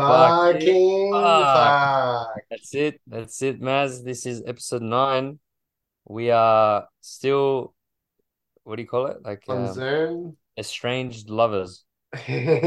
Fucking 0.00 1.12
fuck. 1.12 2.26
fuck. 2.34 2.42
That's 2.50 2.74
it. 2.74 3.00
That's 3.06 3.42
it, 3.42 3.60
Maz. 3.60 4.02
This 4.04 4.26
is 4.26 4.42
episode 4.46 4.82
nine. 4.82 5.38
We 6.06 6.30
are 6.30 6.86
still, 7.00 7.74
what 8.64 8.76
do 8.76 8.82
you 8.82 8.88
call 8.88 9.06
it? 9.06 9.18
Like 9.24 9.44
On 9.48 9.66
um, 9.66 9.72
Zoom. 9.74 10.36
estranged 10.58 11.28
lovers. 11.30 11.84
Strange 12.14 12.66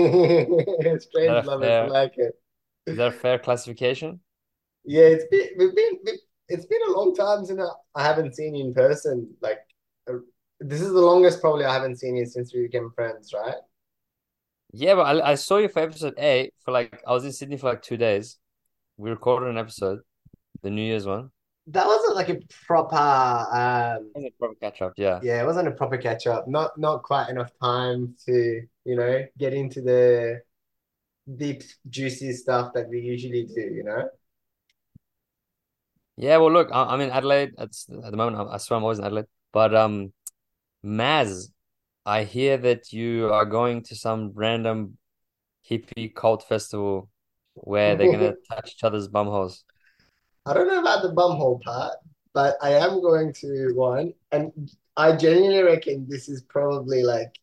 That 1.13 1.45
lovers 1.45 1.67
fair- 1.67 1.89
like 1.89 2.13
it. 2.17 2.33
Is 2.85 2.97
that 2.97 3.07
a 3.07 3.11
fair 3.11 3.39
classification? 3.39 4.19
Yeah, 4.85 5.03
it's 5.03 5.25
been 5.31 5.47
we've 5.57 5.75
been 5.75 5.97
it's 6.49 6.65
been 6.65 6.81
a 6.89 6.91
long 6.91 7.15
time 7.15 7.45
since 7.45 7.59
I, 7.59 7.67
I 7.99 8.03
haven't 8.03 8.35
seen 8.35 8.55
you 8.55 8.65
in 8.65 8.73
person. 8.73 9.29
Like 9.41 9.59
uh, 10.09 10.15
this 10.59 10.81
is 10.81 10.91
the 10.91 10.99
longest 10.99 11.39
probably 11.41 11.63
I 11.65 11.73
haven't 11.73 11.97
seen 11.97 12.15
you 12.17 12.25
since 12.25 12.53
we 12.53 12.63
became 12.63 12.91
friends, 12.93 13.33
right? 13.33 13.55
Yeah, 14.73 14.95
but 14.95 15.03
I, 15.03 15.31
I 15.31 15.35
saw 15.35 15.57
you 15.57 15.69
for 15.69 15.79
episode 15.79 16.15
eight 16.17 16.53
for 16.65 16.71
like, 16.71 17.01
I 17.07 17.13
was 17.13 17.25
in 17.25 17.31
Sydney 17.31 17.57
for 17.57 17.69
like 17.69 17.83
two 17.83 17.95
days. 17.95 18.39
We 18.97 19.11
recorded 19.11 19.49
an 19.49 19.57
episode, 19.57 19.99
the 20.63 20.71
New 20.71 20.81
Year's 20.81 21.05
one. 21.05 21.29
That 21.67 21.85
wasn't 21.85 22.15
like 22.15 22.29
a 22.29 22.39
proper 22.65 22.95
um 22.95 24.07
It 24.07 24.15
wasn't 24.15 24.33
a 24.33 24.37
proper 24.37 24.55
catch 24.55 24.81
up, 24.81 24.93
yeah. 24.97 25.19
yeah, 25.23 25.41
it 25.41 25.45
wasn't 25.45 25.67
a 25.67 25.71
proper 25.71 25.97
catch 25.97 26.27
up. 26.27 26.47
Not 26.47 26.77
not 26.77 27.03
quite 27.03 27.29
enough 27.29 27.51
time 27.61 28.15
to, 28.25 28.61
you 28.83 28.95
know, 28.95 29.25
get 29.37 29.53
into 29.53 29.81
the 29.81 30.41
deep 31.37 31.63
juicy 31.89 32.33
stuff 32.33 32.73
that 32.73 32.89
we 32.89 32.99
usually 32.99 33.45
do, 33.45 33.61
you 33.61 33.83
know? 33.83 34.09
Yeah, 36.17 36.37
well, 36.37 36.51
look, 36.51 36.69
I, 36.71 36.83
I'm 36.85 37.01
in 37.01 37.11
Adelaide 37.11 37.53
at, 37.57 37.69
at 37.69 38.11
the 38.11 38.17
moment. 38.17 38.49
I, 38.49 38.55
I 38.55 38.57
swear 38.57 38.77
I'm 38.77 38.83
always 38.83 38.99
in 38.99 39.05
Adelaide. 39.05 39.25
But 39.51 39.73
um, 39.73 40.11
Maz, 40.85 41.49
I 42.05 42.23
hear 42.23 42.57
that 42.57 42.91
you 42.91 43.31
are 43.31 43.45
going 43.45 43.83
to 43.83 43.95
some 43.95 44.31
random 44.33 44.97
hippie 45.69 46.13
cult 46.13 46.47
festival 46.47 47.09
where 47.53 47.95
they're 47.95 48.11
gonna 48.11 48.33
touch 48.51 48.73
each 48.75 48.83
other's 48.83 49.07
bumholes. 49.07 49.63
I 50.45 50.53
don't 50.53 50.67
know 50.67 50.81
about 50.81 51.03
the 51.03 51.13
bumhole 51.13 51.61
part, 51.61 51.95
but 52.33 52.57
I 52.61 52.71
am 52.71 53.01
going 53.01 53.31
to 53.33 53.71
one, 53.75 54.13
and 54.31 54.51
I 54.97 55.15
genuinely 55.15 55.63
reckon 55.63 56.05
this 56.09 56.27
is 56.27 56.41
probably 56.43 57.03
like 57.03 57.39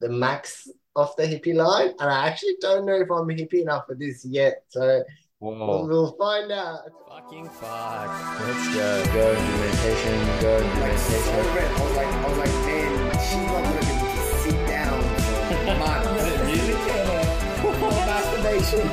the 0.00 0.08
max 0.08 0.68
of 0.94 1.14
the 1.16 1.24
hippie 1.24 1.54
line, 1.54 1.88
and 1.98 2.10
I 2.10 2.28
actually 2.28 2.56
don't 2.60 2.86
know 2.86 2.94
if 2.94 3.10
I'm 3.10 3.26
hippie 3.26 3.62
enough 3.62 3.86
for 3.86 3.96
this 3.96 4.24
yet. 4.24 4.62
So 4.68 5.02
we'll, 5.40 5.56
Whoa. 5.56 5.86
we'll 5.86 6.16
find 6.16 6.52
out. 6.52 6.82
Fucking 7.08 7.48
fuck. 7.48 8.40
Let's 8.40 8.74
go. 8.74 9.04
Go 9.12 9.34
meditation. 9.34 10.40
Go 10.40 10.60
meditation. 10.78 11.34
I 11.34 11.82
was 11.82 11.96
like, 11.96 12.06
I 12.06 12.28
was 12.28 12.38
like, 12.38 12.66
man, 12.66 12.93
she's 13.28 13.46
not 13.48 13.62
gonna 13.64 13.80
be 13.80 13.92
able 13.94 14.08
to 14.08 14.22
sit 14.42 14.58
down 14.68 15.00
for 15.64 15.74
months. 15.78 16.08
Really? 16.44 16.74
Masturbation. 17.84 18.86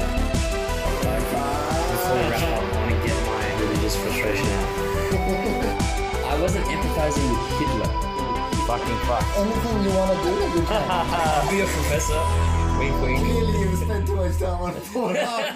Before 1.92 2.16
we 2.16 2.24
wrap 2.30 2.42
up, 2.42 2.64
I 2.64 2.76
want 2.76 2.92
to 2.92 2.98
get 3.08 3.18
my 3.26 3.44
religious 3.62 3.96
frustration 3.96 4.48
out. 4.48 4.68
I 6.32 6.36
wasn't 6.42 6.66
empathizing 6.66 7.28
with 7.30 7.46
Hitler. 7.60 7.92
Fucking 8.68 9.00
fuck. 9.08 9.26
Anything 9.38 9.78
you 9.84 9.92
want 9.98 10.12
to 10.12 10.18
do, 10.24 10.32
you 10.60 10.66
can. 10.66 11.48
Be 11.52 11.60
a 11.62 11.66
professor. 11.66 12.22
Wink, 12.80 12.96
wink. 13.02 13.20
Clearly, 13.20 13.60
you 13.60 13.76
spent 13.76 14.08
too 14.08 14.16
much 14.16 14.38
time 14.40 14.62
on 14.62 14.74
Pornhub. 14.74 15.54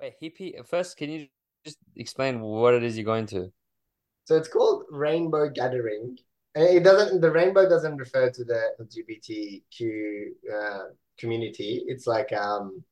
Wait, 0.00 0.12
hippie. 0.22 0.66
First, 0.66 0.96
can 0.96 1.10
you 1.10 1.26
just 1.64 1.78
explain 1.96 2.40
what 2.40 2.74
it 2.74 2.82
is 2.82 2.96
you're 2.96 3.04
going 3.04 3.26
to? 3.26 3.52
So 4.24 4.36
it's 4.36 4.48
called 4.48 4.84
Rainbow 4.90 5.50
Gathering. 5.50 6.16
And 6.54 6.64
it 6.64 6.82
doesn't, 6.82 7.20
the 7.20 7.30
rainbow 7.30 7.68
doesn't 7.68 7.96
refer 7.96 8.30
to 8.30 8.44
the 8.44 8.70
LGBTQ 8.80 10.26
uh, 10.54 10.84
community. 11.18 11.82
It's 11.86 12.06
like, 12.06 12.32
um, 12.32 12.82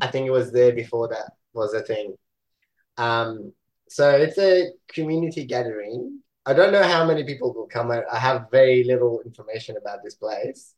I 0.00 0.08
think 0.08 0.26
it 0.26 0.32
was 0.32 0.52
there 0.52 0.72
before 0.72 1.08
that 1.08 1.32
was 1.54 1.72
a 1.74 1.80
thing. 1.80 2.16
Um, 2.98 3.52
so 3.88 4.10
it's 4.10 4.36
a 4.38 4.72
community 4.88 5.44
gathering. 5.46 6.20
I 6.44 6.52
don't 6.52 6.72
know 6.72 6.82
how 6.82 7.06
many 7.06 7.24
people 7.24 7.54
will 7.54 7.68
come. 7.68 7.90
I, 7.90 8.02
I 8.10 8.18
have 8.18 8.50
very 8.50 8.84
little 8.84 9.22
information 9.24 9.76
about 9.76 10.00
this 10.04 10.16
place. 10.16 10.74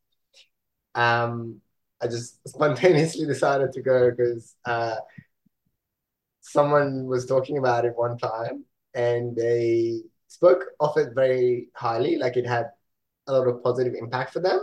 Um, 0.95 1.61
I 2.01 2.07
just 2.07 2.39
spontaneously 2.49 3.27
decided 3.27 3.73
to 3.73 3.83
go 3.83 4.11
because 4.11 4.55
uh, 4.65 4.97
someone 6.43 7.07
was 7.07 7.27
talking 7.27 7.59
about 7.59 7.87
it 7.87 7.97
one 7.97 8.19
time 8.19 8.65
and 8.95 9.37
they 9.37 10.01
spoke 10.29 10.65
of 10.81 10.97
it 10.97 11.15
very 11.15 11.69
highly, 11.75 12.17
like 12.17 12.37
it 12.37 12.47
had 12.47 12.67
a 13.27 13.33
lot 13.33 13.47
of 13.47 13.63
positive 13.63 13.95
impact 13.95 14.33
for 14.33 14.41
them. 14.41 14.61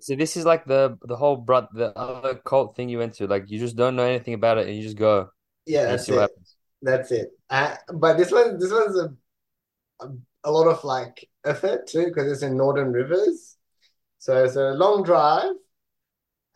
So 0.00 0.16
this 0.16 0.36
is 0.36 0.44
like 0.44 0.64
the 0.64 0.98
the 1.02 1.16
whole 1.16 1.36
bro 1.36 1.68
the 1.72 1.96
other 1.96 2.34
cult 2.36 2.74
thing 2.76 2.88
you 2.88 2.98
went 2.98 3.14
to. 3.14 3.26
Like 3.26 3.50
you 3.50 3.58
just 3.58 3.76
don't 3.76 3.96
know 3.96 4.04
anything 4.04 4.34
about 4.34 4.58
it 4.58 4.66
and 4.66 4.76
you 4.76 4.82
just 4.82 4.96
go 4.96 5.30
Yeah, 5.66 5.84
that's 5.84 6.08
it. 6.08 6.30
That's 6.80 7.12
it. 7.12 7.30
Uh, 7.48 7.76
but 7.94 8.16
this 8.16 8.32
one, 8.32 8.58
this 8.58 8.72
one's 8.72 8.98
a, 8.98 9.14
a, 10.00 10.08
a 10.44 10.50
lot 10.50 10.66
of 10.66 10.82
like 10.82 11.28
effort 11.44 11.86
too, 11.86 12.06
because 12.06 12.30
it's 12.30 12.42
in 12.42 12.56
Northern 12.56 12.92
Rivers. 12.92 13.56
So 14.18 14.44
it's 14.44 14.56
a 14.56 14.72
long 14.72 15.04
drive. 15.04 15.52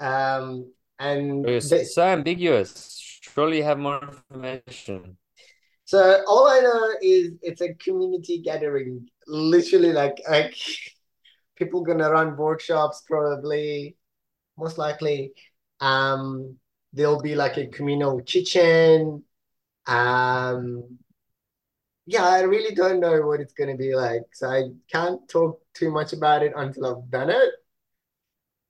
Um, 0.00 0.72
and 0.98 1.46
You're 1.46 1.60
they, 1.60 1.84
so 1.84 2.02
ambiguous. 2.02 3.18
Surely 3.22 3.58
you 3.58 3.64
have 3.64 3.78
more 3.78 4.00
information. 4.02 5.18
So 5.86 6.24
all 6.26 6.48
I 6.48 6.58
know 6.58 6.90
is 7.00 7.34
it's 7.42 7.60
a 7.60 7.72
community 7.74 8.42
gathering, 8.42 9.08
literally 9.28 9.92
like 9.92 10.20
like 10.28 10.56
people 11.56 11.82
gonna 11.82 12.10
run 12.10 12.36
workshops 12.36 13.04
probably, 13.06 13.96
most 14.58 14.78
likely. 14.78 15.32
Um, 15.80 16.56
there'll 16.92 17.22
be 17.22 17.36
like 17.36 17.56
a 17.56 17.68
communal 17.68 18.20
kitchen. 18.22 19.22
Um, 19.86 20.98
yeah, 22.04 22.24
I 22.24 22.40
really 22.40 22.74
don't 22.74 22.98
know 22.98 23.22
what 23.22 23.40
it's 23.40 23.54
gonna 23.54 23.76
be 23.76 23.94
like, 23.94 24.22
so 24.32 24.48
I 24.48 24.64
can't 24.92 25.28
talk 25.28 25.60
too 25.72 25.92
much 25.92 26.12
about 26.12 26.42
it 26.42 26.52
until 26.56 26.86
I've 26.86 27.10
done 27.12 27.30
it. 27.30 27.50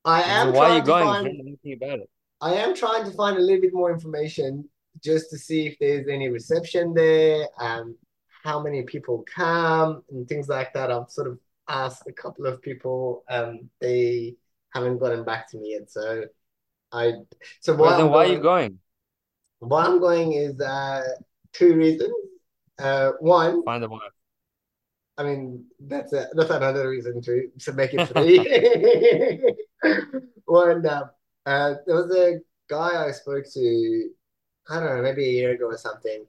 I 0.05 0.21
am 0.21 0.53
why 0.53 0.69
are 0.69 0.75
you 0.75 0.81
to 0.81 0.85
going? 0.85 1.07
find 1.07 1.25
You 1.25 1.29
don't 1.31 1.37
know 1.39 1.47
anything 1.47 1.73
about 1.73 1.99
it. 1.99 2.09
I 2.41 2.53
am 2.53 2.75
trying 2.75 3.05
to 3.05 3.11
find 3.11 3.37
a 3.37 3.41
little 3.41 3.61
bit 3.61 3.73
more 3.73 3.91
information 3.91 4.69
just 5.03 5.29
to 5.31 5.37
see 5.37 5.67
if 5.67 5.77
there's 5.79 6.07
any 6.07 6.29
reception 6.29 6.93
there, 6.93 7.47
um, 7.59 7.95
how 8.43 8.61
many 8.61 8.83
people 8.83 9.25
come 9.33 10.03
and 10.11 10.27
things 10.27 10.47
like 10.49 10.73
that. 10.73 10.91
I've 10.91 11.09
sort 11.09 11.27
of 11.27 11.39
asked 11.67 12.03
a 12.07 12.13
couple 12.13 12.45
of 12.45 12.61
people, 12.61 13.23
um, 13.29 13.69
they 13.81 14.35
haven't 14.73 14.99
gotten 14.99 15.23
back 15.23 15.49
to 15.51 15.57
me 15.57 15.71
yet. 15.73 15.91
So 15.91 16.25
I, 16.91 17.13
so 17.61 17.75
why 17.75 17.91
Well, 17.91 17.97
then 17.97 18.09
why 18.09 18.25
are 18.25 18.27
you 18.27 18.39
going, 18.39 18.41
going? 18.41 18.79
why 19.59 19.85
I'm 19.85 19.99
going 19.99 20.33
is 20.33 20.59
uh, 20.61 21.03
two 21.53 21.75
reasons. 21.75 22.13
Uh, 22.79 23.11
one, 23.19 23.63
Find 23.63 23.83
a 23.83 23.89
wife. 23.89 24.11
I 25.17 25.23
mean, 25.23 25.65
that's 25.79 26.13
a, 26.13 26.27
that's 26.33 26.51
another 26.51 26.89
reason 26.89 27.21
to 27.23 27.49
to 27.61 27.73
make 27.73 27.91
it 27.93 28.07
three. 28.09 28.37
One, 30.45 30.85
uh, 30.85 31.07
uh, 31.45 31.73
there 31.85 31.95
was 31.95 32.15
a 32.15 32.39
guy 32.69 33.05
I 33.07 33.11
spoke 33.11 33.45
to, 33.53 34.09
I 34.69 34.79
don't 34.79 34.95
know, 34.97 35.01
maybe 35.01 35.25
a 35.25 35.31
year 35.31 35.51
ago 35.51 35.65
or 35.65 35.77
something. 35.77 36.25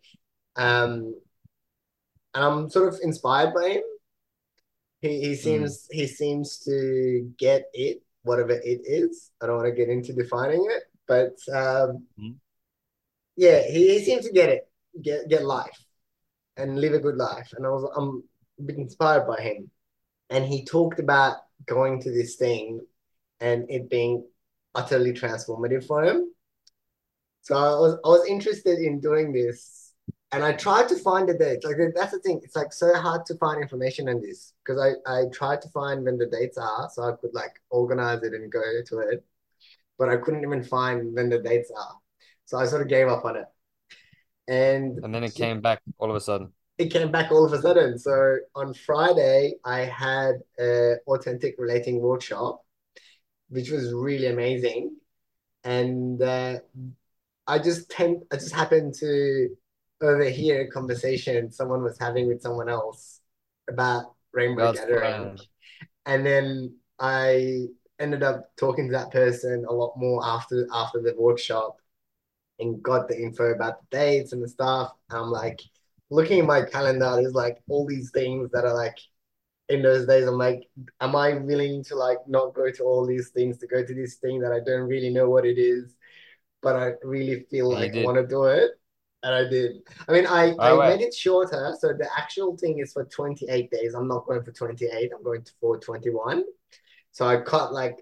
Um, 0.57 1.15
and 2.35 2.45
I'm 2.45 2.71
sort 2.71 2.93
of 2.93 3.01
inspired 3.03 3.55
by 3.55 3.69
him. 3.71 3.83
He 5.01 5.21
he 5.21 5.33
Mm. 5.33 5.37
seems 5.37 5.87
he 5.91 6.07
seems 6.07 6.59
to 6.61 7.33
get 7.39 7.71
it, 7.73 8.03
whatever 8.23 8.53
it 8.53 8.81
is. 8.85 9.31
I 9.41 9.47
don't 9.47 9.57
want 9.57 9.69
to 9.69 9.75
get 9.75 9.89
into 9.89 10.13
defining 10.13 10.67
it, 10.71 10.83
but 11.07 11.37
um, 11.53 12.07
Mhm. 12.19 12.35
yeah, 13.37 13.63
he, 13.63 13.89
he 13.95 14.05
seems 14.05 14.27
to 14.27 14.33
get 14.33 14.49
it, 14.49 14.69
get 15.01 15.29
get 15.29 15.45
life 15.45 15.79
and 16.57 16.81
live 16.81 16.95
a 16.95 16.99
good 16.99 17.17
life. 17.17 17.53
And 17.57 17.65
I 17.67 17.71
was 17.71 17.85
I'm 17.97 18.23
a 18.59 18.63
bit 18.63 18.77
inspired 18.77 19.27
by 19.27 19.41
him. 19.41 19.71
And 20.31 20.45
he 20.45 20.65
talked 20.65 20.99
about 20.99 21.37
going 21.67 22.01
to 22.03 22.11
this 22.11 22.37
thing 22.37 22.85
and 23.41 23.71
it 23.71 23.89
being 23.89 24.27
utterly 24.75 25.13
transformative 25.13 25.87
for 25.87 26.05
him. 26.05 26.35
So 27.49 27.57
I 27.57 27.71
was 27.81 27.95
I 28.05 28.09
was 28.09 28.29
interested 28.29 28.79
in 28.79 29.01
doing 29.01 29.33
this. 29.33 29.95
And 30.33 30.45
I 30.45 30.53
tried 30.53 30.89
to 30.91 30.97
find 30.97 31.27
the 31.27 31.33
dates. 31.33 31.65
Like 31.65 31.77
that's 31.95 32.13
the 32.13 32.19
thing. 32.19 32.41
It's 32.45 32.55
like 32.55 32.75
so 32.75 32.95
hard 32.95 33.25
to 33.27 33.35
find 33.37 33.63
information 33.63 34.11
on 34.11 34.21
this 34.21 34.53
because 34.63 34.79
I, 34.79 34.91
I 35.11 35.25
tried 35.33 35.63
to 35.63 35.69
find 35.71 36.05
when 36.05 36.19
the 36.19 36.27
dates 36.27 36.59
are 36.59 36.91
so 36.93 37.05
I 37.05 37.13
could 37.19 37.33
like 37.33 37.55
organize 37.71 38.23
it 38.23 38.35
and 38.35 38.53
go 38.53 38.61
to 38.91 38.99
it. 38.99 39.25
But 39.99 40.11
I 40.11 40.19
couldn't 40.19 40.43
even 40.43 40.63
find 40.63 41.15
when 41.15 41.31
the 41.31 41.39
dates 41.39 41.71
are. 41.75 41.97
So 42.45 42.59
I 42.59 42.67
sort 42.67 42.83
of 42.83 42.89
gave 42.89 43.09
up 43.09 43.25
on 43.25 43.37
it. 43.37 43.47
And 44.49 45.03
And 45.03 45.15
then 45.15 45.25
it 45.25 45.35
came 45.35 45.63
back 45.63 45.81
all 45.99 46.11
of 46.11 46.17
a 46.17 46.21
sudden. 46.21 46.53
it 46.77 46.93
came 46.93 47.11
back 47.11 47.33
all 47.33 47.47
of 47.47 47.53
a 47.55 47.61
sudden. 47.63 47.99
So 47.99 48.39
on 48.55 48.75
Friday, 48.75 49.55
I 49.65 49.81
had 49.81 50.35
a 50.61 50.97
authentic 51.07 51.55
relating 51.59 52.01
workshop, 52.01 52.65
which 53.49 53.71
was 53.71 53.93
really 53.95 54.27
amazing. 54.27 54.97
And 55.65 56.23
uh, 56.23 56.61
I 57.49 57.59
just 57.59 57.91
tend, 57.91 58.23
I 58.31 58.37
just 58.37 58.55
happened 58.55 58.95
to 59.01 59.49
overhear 60.01 60.61
a 60.61 60.71
conversation 60.71 61.51
someone 61.51 61.83
was 61.83 61.99
having 61.99 62.29
with 62.29 62.43
someone 62.43 62.69
else 62.69 63.21
about 63.69 64.15
rainbow 64.33 64.73
God's 64.73 64.81
gathering. 64.81 65.39
And 66.07 66.25
then 66.25 66.77
I 67.01 67.65
ended 67.99 68.23
up 68.23 68.51
talking 68.57 68.87
to 68.87 68.93
that 68.93 69.11
person 69.11 69.65
a 69.69 69.73
lot 69.73 69.95
more 69.97 70.25
after 70.25 70.69
after 70.73 71.03
the 71.03 71.15
workshop 71.19 71.79
and 72.61 72.83
got 72.83 73.09
the 73.09 73.21
info 73.21 73.53
about 73.53 73.81
the 73.81 73.97
dates 73.97 74.33
and 74.33 74.43
the 74.43 74.49
stuff. 74.49 74.93
I'm 75.11 75.31
like 75.31 75.61
looking 76.11 76.41
at 76.41 76.47
my 76.47 76.63
calendar, 76.63 77.17
there's 77.17 77.35
like 77.35 77.59
all 77.69 77.87
these 77.87 78.11
things 78.11 78.51
that 78.53 78.65
are 78.65 78.75
like 78.75 78.99
in 79.69 79.83
those 79.83 80.07
days. 80.07 80.27
I'm 80.27 80.39
like, 80.39 80.69
am 81.01 81.17
I 81.17 81.35
willing 81.35 81.85
to 81.85 81.95
like 81.95 82.19
not 82.27 82.55
go 82.55 82.71
to 82.71 82.85
all 82.85 83.07
these 83.07 83.31
things 83.31 83.59
to 83.59 83.67
go 83.67 83.85
to 83.85 83.95
this 83.95 84.17
thing 84.17 84.41
that 84.41 84.53
I 84.53 84.61
don't 84.61 84.89
really 84.89 85.11
know 85.11 85.29
what 85.29 85.45
it 85.45 85.59
is, 85.59 85.95
but 86.63 86.77
I 86.77 86.93
really 87.03 87.47
feel 87.51 87.71
like 87.71 87.95
I 87.95 88.03
want 88.03 88.17
to 88.17 88.27
do 88.27 88.45
it. 88.45 88.73
And 89.23 89.35
I 89.35 89.49
did. 89.49 89.79
I 90.09 90.13
mean, 90.13 90.27
I, 90.27 90.55
By 90.55 90.71
I 90.71 90.97
made 90.97 91.05
it 91.05 91.13
shorter. 91.13 91.75
So 91.81 91.89
the 91.89 92.09
actual 92.17 92.57
thing 92.57 92.79
is 92.79 92.93
for 92.93 93.05
28 93.05 93.71
days. 93.71 93.95
I'm 93.95 94.07
not 94.07 94.27
going 94.27 94.43
for 94.45 94.53
28. 94.53 95.11
I'm 95.13 95.25
going 95.25 95.43
to 95.43 95.53
for 95.61 95.79
21. 95.79 96.45
So 97.11 97.27
I 97.27 97.41
cut 97.41 97.73
like 97.73 97.97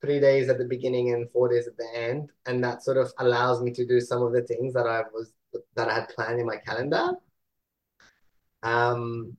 three 0.00 0.20
days 0.20 0.48
at 0.48 0.58
the 0.58 0.64
beginning 0.64 1.12
and 1.12 1.30
four 1.30 1.48
days 1.48 1.66
at 1.66 1.76
the 1.76 1.88
end, 1.94 2.30
and 2.46 2.62
that 2.64 2.82
sort 2.82 2.96
of 2.96 3.12
allows 3.18 3.62
me 3.62 3.70
to 3.72 3.86
do 3.86 4.00
some 4.00 4.22
of 4.22 4.32
the 4.32 4.42
things 4.42 4.74
that 4.74 4.86
I 4.86 5.02
was 5.12 5.32
that 5.76 5.88
I 5.88 5.94
had 5.94 6.08
planned 6.08 6.40
in 6.40 6.46
my 6.46 6.56
calendar. 6.56 7.12
Um, 8.62 9.36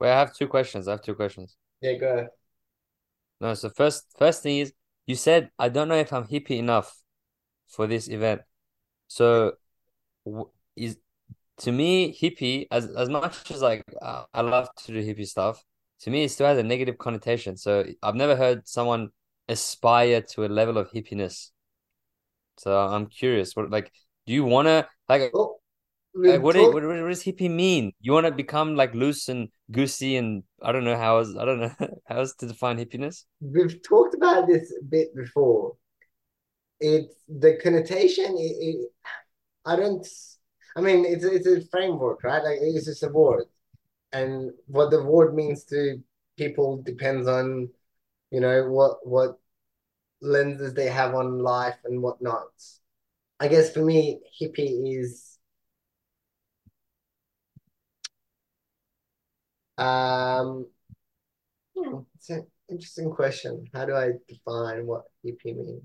wait, 0.00 0.12
I 0.12 0.18
have 0.18 0.34
two 0.34 0.48
questions. 0.48 0.88
I 0.88 0.92
have 0.92 1.02
two 1.02 1.14
questions. 1.14 1.56
yeah, 1.80 1.94
go. 1.94 2.28
No, 3.40 3.54
so 3.54 3.70
first 3.70 4.06
first 4.18 4.42
thing 4.42 4.58
is 4.58 4.72
you 5.06 5.14
said 5.14 5.50
I 5.58 5.68
don't 5.68 5.88
know 5.88 5.96
if 5.96 6.12
I'm 6.12 6.26
hippie 6.26 6.58
enough 6.58 6.94
for 7.68 7.86
this 7.86 8.08
event. 8.08 8.42
So 9.08 9.54
is 10.76 10.98
to 11.58 11.72
me 11.72 12.16
hippie 12.20 12.66
as 12.70 12.86
as 12.96 13.08
much 13.08 13.50
as 13.50 13.62
like 13.62 13.82
uh, 14.00 14.24
I 14.32 14.42
love 14.42 14.68
to 14.86 14.92
do 14.92 15.02
hippie 15.02 15.26
stuff, 15.26 15.62
to 16.00 16.10
me 16.10 16.24
it 16.24 16.30
still 16.30 16.46
has 16.46 16.58
a 16.58 16.62
negative 16.62 16.98
connotation. 16.98 17.56
So 17.56 17.84
I've 18.02 18.14
never 18.14 18.36
heard 18.36 18.68
someone 18.68 19.10
aspire 19.48 20.22
to 20.22 20.44
a 20.44 20.48
level 20.48 20.78
of 20.78 20.90
hippiness. 20.90 21.50
So 22.58 22.76
I'm 22.76 23.06
curious, 23.06 23.54
what 23.56 23.70
like 23.70 23.92
do 24.26 24.32
you 24.32 24.44
wanna 24.44 24.88
like 25.08 25.32
Well, 25.32 25.60
like 26.14 26.42
what, 26.42 26.56
you- 26.56 26.62
talked. 26.62 26.74
what 26.74 26.84
what 26.84 27.08
does 27.08 27.22
hippie 27.22 27.50
mean? 27.50 27.92
You 28.00 28.12
wanna 28.12 28.30
become 28.32 28.74
like 28.76 28.94
loose 28.94 29.28
and 29.28 29.48
goosey 29.70 30.16
and 30.16 30.42
I 30.62 30.72
don't 30.72 30.84
know 30.84 30.96
how 30.96 31.18
else 31.18 31.34
I 31.38 31.44
don't 31.44 31.60
know 31.60 31.74
how 32.06 32.18
else 32.18 32.34
to 32.36 32.46
define 32.46 32.78
hippiness. 32.78 33.24
We've 33.40 33.80
talked 33.82 34.14
about 34.14 34.46
this 34.46 34.72
a 34.80 34.84
bit 34.84 35.14
before. 35.14 35.76
It's 36.80 37.14
the 37.28 37.56
connotation. 37.62 38.36
It, 38.38 38.56
it, 38.60 38.92
I 39.66 39.76
don't. 39.76 40.06
I 40.76 40.80
mean, 40.82 41.04
it's 41.06 41.24
it's 41.24 41.46
a 41.46 41.62
framework, 41.68 42.22
right? 42.24 42.42
Like 42.44 42.58
it's 42.62 42.86
just 42.86 43.02
a 43.04 43.08
word, 43.08 43.44
and 44.12 44.52
what 44.66 44.90
the 44.90 45.02
word 45.04 45.34
means 45.34 45.64
to 45.66 46.02
people 46.38 46.82
depends 46.82 47.28
on, 47.28 47.70
you 48.30 48.40
know, 48.40 48.70
what 48.70 49.06
what 49.06 49.38
lenses 50.22 50.74
they 50.74 50.88
have 50.88 51.14
on 51.14 51.40
life 51.40 51.78
and 51.84 52.02
whatnot. 52.02 52.48
I 53.40 53.48
guess 53.48 53.72
for 53.74 53.84
me, 53.84 54.20
hippie 54.40 55.00
is 55.00 55.38
um. 59.78 60.66
hmm, 61.76 62.00
It's 62.16 62.30
an 62.30 62.46
interesting 62.68 63.10
question. 63.10 63.64
How 63.72 63.84
do 63.86 63.94
I 63.94 64.12
define 64.28 64.86
what 64.86 65.04
hippie 65.24 65.56
means? 65.56 65.82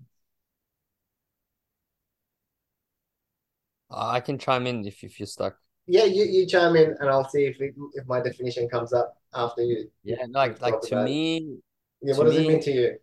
I 3.95 4.19
can 4.21 4.37
chime 4.39 4.67
in 4.67 4.85
if 4.85 5.03
if 5.03 5.19
you're 5.19 5.27
stuck. 5.27 5.57
Yeah, 5.85 6.05
you, 6.05 6.23
you 6.23 6.47
chime 6.47 6.75
in 6.75 6.95
and 6.99 7.09
I'll 7.09 7.27
see 7.27 7.45
if 7.45 7.59
it, 7.59 7.75
if 7.93 8.05
my 8.07 8.21
definition 8.21 8.69
comes 8.69 8.93
up 8.93 9.17
after 9.33 9.61
you 9.63 9.89
Yeah, 10.03 10.25
we've 10.43 10.59
like 10.59 10.59
like 10.61 10.81
to 10.81 10.95
about 10.95 10.95
me, 10.95 11.61
Yeah, 12.01 12.15
to 12.15 12.23
what 12.23 12.25
does 12.25 12.37
it 12.37 12.47
mean 12.47 12.61
to 12.61 12.71
you? 12.71 12.99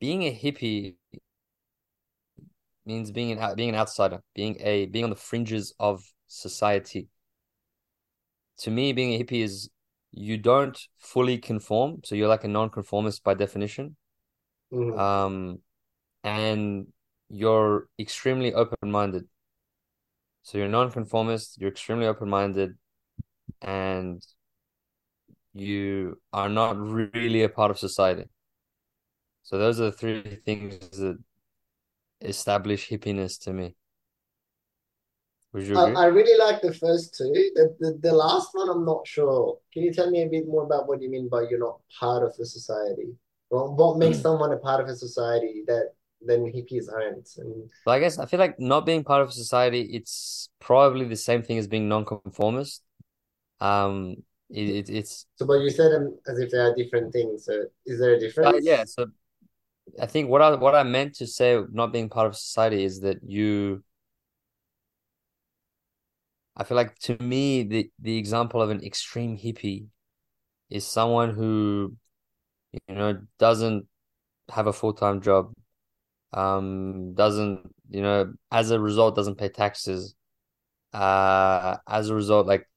being 0.00 0.22
a 0.24 0.32
hippie 0.34 0.96
means 2.86 3.10
being 3.10 3.32
an 3.38 3.54
being 3.56 3.70
an 3.70 3.74
outsider, 3.74 4.22
being 4.34 4.56
a 4.60 4.86
being 4.86 5.04
on 5.04 5.10
the 5.10 5.16
fringes 5.16 5.74
of 5.78 6.02
society. 6.26 7.08
To 8.58 8.70
me, 8.70 8.92
being 8.94 9.12
a 9.12 9.22
hippie 9.22 9.42
is 9.42 9.68
you 10.10 10.38
don't 10.38 10.78
fully 10.98 11.38
conform, 11.38 12.00
so 12.04 12.14
you're 12.14 12.28
like 12.28 12.44
a 12.44 12.48
non-conformist 12.48 13.22
by 13.24 13.34
definition. 13.34 13.96
Mhm. 14.70 14.98
Um, 14.98 15.60
and 16.24 16.92
you're 17.30 17.88
extremely 17.98 18.54
open-minded. 18.54 19.28
So 20.42 20.58
you're 20.58 20.68
non-conformist, 20.68 21.60
you're 21.60 21.70
extremely 21.70 22.06
open-minded, 22.06 22.76
and 23.60 24.22
you 25.54 26.20
are 26.32 26.48
not 26.48 26.78
really 26.78 27.42
a 27.42 27.48
part 27.48 27.70
of 27.70 27.78
society. 27.78 28.24
So 29.42 29.58
those 29.58 29.80
are 29.80 29.84
the 29.84 29.92
three 29.92 30.38
things 30.44 30.78
that 30.98 31.18
establish 32.20 32.88
hippiness 32.88 33.40
to 33.42 33.52
me. 33.52 33.76
Would 35.52 35.64
you 35.64 35.76
I, 35.76 35.82
agree? 35.82 35.96
I 35.96 36.04
really 36.06 36.38
like 36.38 36.62
the 36.62 36.72
first 36.72 37.14
two. 37.16 37.30
The, 37.54 37.76
the 37.78 37.98
the 38.02 38.12
last 38.12 38.48
one, 38.52 38.70
I'm 38.70 38.84
not 38.84 39.06
sure. 39.06 39.58
Can 39.72 39.82
you 39.82 39.92
tell 39.92 40.10
me 40.10 40.22
a 40.22 40.28
bit 40.28 40.46
more 40.46 40.64
about 40.64 40.88
what 40.88 41.02
you 41.02 41.10
mean 41.10 41.28
by 41.28 41.42
you're 41.48 41.58
not 41.58 41.80
part 42.00 42.22
of 42.22 42.34
the 42.36 42.46
society? 42.46 43.14
Well, 43.50 43.74
what 43.76 43.98
makes 43.98 44.18
mm. 44.18 44.22
someone 44.22 44.52
a 44.52 44.56
part 44.56 44.80
of 44.80 44.88
a 44.88 44.96
society 44.96 45.62
that 45.66 45.90
then 46.26 46.44
hippies 46.44 46.92
aren't? 46.92 47.28
And 47.38 47.68
But 47.84 47.92
I 47.92 48.00
guess 48.00 48.18
I 48.18 48.26
feel 48.26 48.40
like 48.40 48.58
not 48.58 48.86
being 48.86 49.04
part 49.04 49.22
of 49.22 49.32
society, 49.32 49.82
it's 49.82 50.48
probably 50.60 51.06
the 51.06 51.16
same 51.16 51.42
thing 51.42 51.58
as 51.58 51.66
being 51.66 51.88
non-conformist. 51.88 52.82
Um, 53.60 54.16
it, 54.50 54.68
it 54.68 54.90
it's 54.90 55.26
so, 55.36 55.46
but 55.46 55.60
you 55.60 55.70
said 55.70 55.92
them 55.92 56.18
as 56.26 56.38
if 56.38 56.50
they 56.50 56.58
are 56.58 56.74
different 56.74 57.12
things. 57.12 57.46
So, 57.46 57.64
is 57.86 57.98
there 57.98 58.14
a 58.14 58.18
uh, 58.18 58.20
difference? 58.20 58.66
yeah. 58.66 58.84
So 58.84 59.06
I 60.00 60.06
think 60.06 60.28
what 60.28 60.42
I 60.42 60.54
what 60.54 60.74
I 60.74 60.82
meant 60.82 61.14
to 61.16 61.26
say 61.26 61.60
not 61.70 61.92
being 61.92 62.08
part 62.08 62.26
of 62.26 62.36
society 62.36 62.84
is 62.84 63.00
that 63.00 63.18
you. 63.26 63.82
I 66.54 66.64
feel 66.64 66.76
like 66.76 66.98
to 67.00 67.16
me 67.22 67.62
the 67.62 67.90
the 67.98 68.18
example 68.18 68.60
of 68.60 68.70
an 68.70 68.84
extreme 68.84 69.38
hippie 69.38 69.86
is 70.70 70.86
someone 70.86 71.34
who 71.34 71.96
you 72.88 72.94
know 72.94 73.22
doesn't 73.38 73.86
have 74.50 74.66
a 74.66 74.72
full-time 74.72 75.20
job, 75.20 75.52
um, 76.32 77.14
doesn't 77.14 77.74
you 77.90 78.02
know 78.02 78.32
as 78.50 78.70
a 78.70 78.80
result 78.80 79.16
doesn't 79.16 79.36
pay 79.38 79.48
taxes, 79.48 80.14
uh, 80.92 81.76
as 81.88 82.08
a 82.10 82.14
result 82.14 82.46
like 82.46 82.68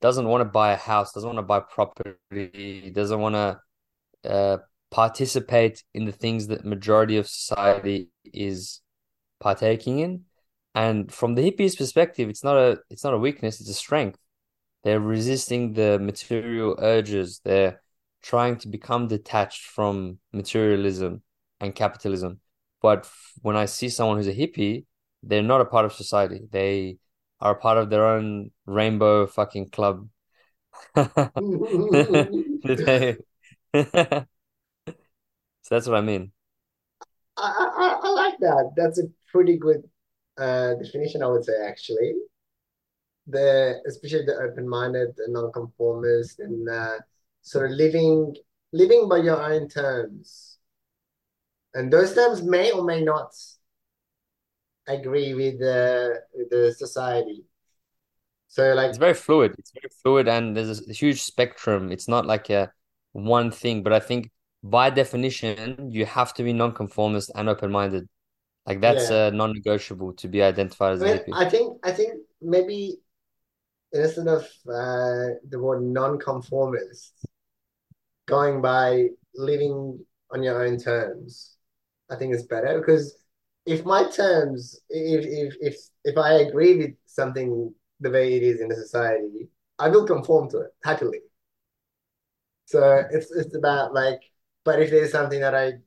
doesn't 0.00 0.28
want 0.28 0.42
to 0.42 0.46
buy 0.46 0.72
a 0.72 0.76
house, 0.76 1.12
doesn't 1.12 1.28
want 1.28 1.38
to 1.38 1.42
buy 1.42 1.60
property, 1.60 2.90
doesn't 2.94 3.20
want 3.20 3.34
to 3.34 3.60
uh 4.28 4.58
participate 4.90 5.82
in 5.94 6.04
the 6.04 6.12
things 6.12 6.48
that 6.48 6.64
majority 6.64 7.16
of 7.16 7.26
society 7.26 8.10
is 8.24 8.82
partaking 9.40 10.00
in. 10.00 10.24
And 10.74 11.12
from 11.12 11.34
the 11.34 11.42
hippies' 11.42 11.76
perspective, 11.76 12.28
it's 12.28 12.44
not 12.44 12.56
a 12.56 12.78
it's 12.90 13.04
not 13.04 13.14
a 13.14 13.18
weakness, 13.18 13.60
it's 13.60 13.70
a 13.70 13.74
strength. 13.74 14.18
They're 14.84 15.00
resisting 15.00 15.74
the 15.74 15.98
material 15.98 16.76
urges. 16.78 17.40
They're 17.44 17.80
trying 18.22 18.56
to 18.58 18.68
become 18.68 19.08
detached 19.08 19.64
from 19.66 20.18
materialism 20.32 21.22
and 21.60 21.74
capitalism. 21.74 22.40
But 22.82 23.08
when 23.42 23.56
I 23.56 23.66
see 23.66 23.88
someone 23.88 24.16
who's 24.16 24.28
a 24.28 24.34
hippie, 24.34 24.84
they're 25.22 25.42
not 25.42 25.60
a 25.60 25.64
part 25.64 25.84
of 25.84 25.92
society. 25.92 26.40
They 26.50 26.98
are 27.40 27.52
a 27.52 27.58
part 27.58 27.78
of 27.78 27.90
their 27.90 28.06
own 28.06 28.50
rainbow 28.66 29.26
fucking 29.26 29.70
club. 29.70 30.08
So 35.62 35.76
that's 35.76 35.86
what 35.86 35.96
I 35.96 36.00
mean. 36.00 36.32
I, 37.36 37.70
I, 37.78 38.00
I 38.02 38.10
like 38.10 38.38
that. 38.40 38.72
That's 38.76 38.98
a 38.98 39.04
pretty 39.30 39.56
good 39.56 39.88
uh, 40.38 40.74
definition, 40.74 41.22
I 41.22 41.28
would 41.28 41.44
say, 41.44 41.54
actually. 41.66 42.14
The 43.28 43.80
especially 43.86 44.26
the 44.26 44.34
open-minded, 44.34 45.14
the 45.16 45.28
non-conformist, 45.28 46.40
and 46.40 46.68
uh, 46.68 46.98
sort 47.42 47.70
of 47.70 47.76
living 47.76 48.34
living 48.72 49.08
by 49.08 49.18
your 49.18 49.40
own 49.40 49.68
terms. 49.68 50.51
And 51.74 51.92
those 51.92 52.14
terms 52.14 52.42
may 52.42 52.70
or 52.70 52.84
may 52.84 53.02
not 53.02 53.32
agree 54.86 55.34
with 55.34 55.58
the 55.58 56.20
with 56.34 56.50
the 56.50 56.72
society. 56.72 57.44
So 58.48 58.74
like 58.74 58.90
It's 58.90 58.98
very 58.98 59.14
fluid. 59.14 59.54
It's 59.58 59.72
very 59.72 59.90
fluid, 60.02 60.28
and 60.28 60.56
there's 60.56 60.86
a 60.86 60.92
huge 60.92 61.22
spectrum. 61.22 61.90
It's 61.90 62.08
not 62.08 62.26
like 62.26 62.50
a 62.50 62.70
one 63.12 63.50
thing, 63.50 63.82
but 63.82 63.92
I 63.92 64.00
think 64.00 64.30
by 64.62 64.90
definition, 64.90 65.90
you 65.90 66.04
have 66.04 66.34
to 66.34 66.42
be 66.42 66.52
non-conformist 66.52 67.30
and 67.34 67.48
open-minded. 67.48 68.08
Like 68.66 68.80
that's 68.80 69.10
yeah. 69.10 69.26
uh, 69.26 69.30
non-negotiable 69.30 70.12
to 70.14 70.28
be 70.28 70.42
identified 70.42 70.92
as 70.94 71.02
I 71.02 71.08
a 71.08 71.14
mean, 71.14 71.18
hippie. 71.18 71.34
I 71.34 71.48
think 71.48 71.78
I 71.82 71.92
think 71.92 72.12
maybe 72.40 72.98
instead 73.92 74.28
of 74.28 74.42
uh, 74.68 75.34
the 75.48 75.58
word 75.58 75.82
non-conformist, 75.82 77.12
going 78.26 78.62
by 78.62 79.08
living 79.34 80.04
on 80.30 80.42
your 80.42 80.64
own 80.64 80.78
terms, 80.78 81.56
I 82.12 82.16
think 82.16 82.34
it's 82.34 82.44
better 82.46 82.80
because 82.80 83.16
if 83.66 83.84
my 83.86 84.10
terms, 84.10 84.80
if 84.90 85.24
if 85.26 85.54
if 85.60 85.76
if 86.04 86.18
I 86.18 86.34
agree 86.34 86.76
with 86.78 86.92
something 87.06 87.74
the 88.00 88.10
way 88.10 88.34
it 88.36 88.44
is 88.44 88.60
in 88.60 88.68
the 88.68 88.76
society, 88.76 89.48
I 89.78 89.88
will 89.90 90.06
conform 90.06 90.50
to 90.50 90.60
it 90.60 90.72
happily. 90.84 91.20
So 92.66 93.04
it's 93.10 93.30
it's 93.32 93.54
about 93.56 93.94
like 93.94 94.20
But 94.64 94.80
if 94.82 94.90
there's 94.90 95.12
something 95.12 95.40
that 95.40 95.54
I 95.54 95.80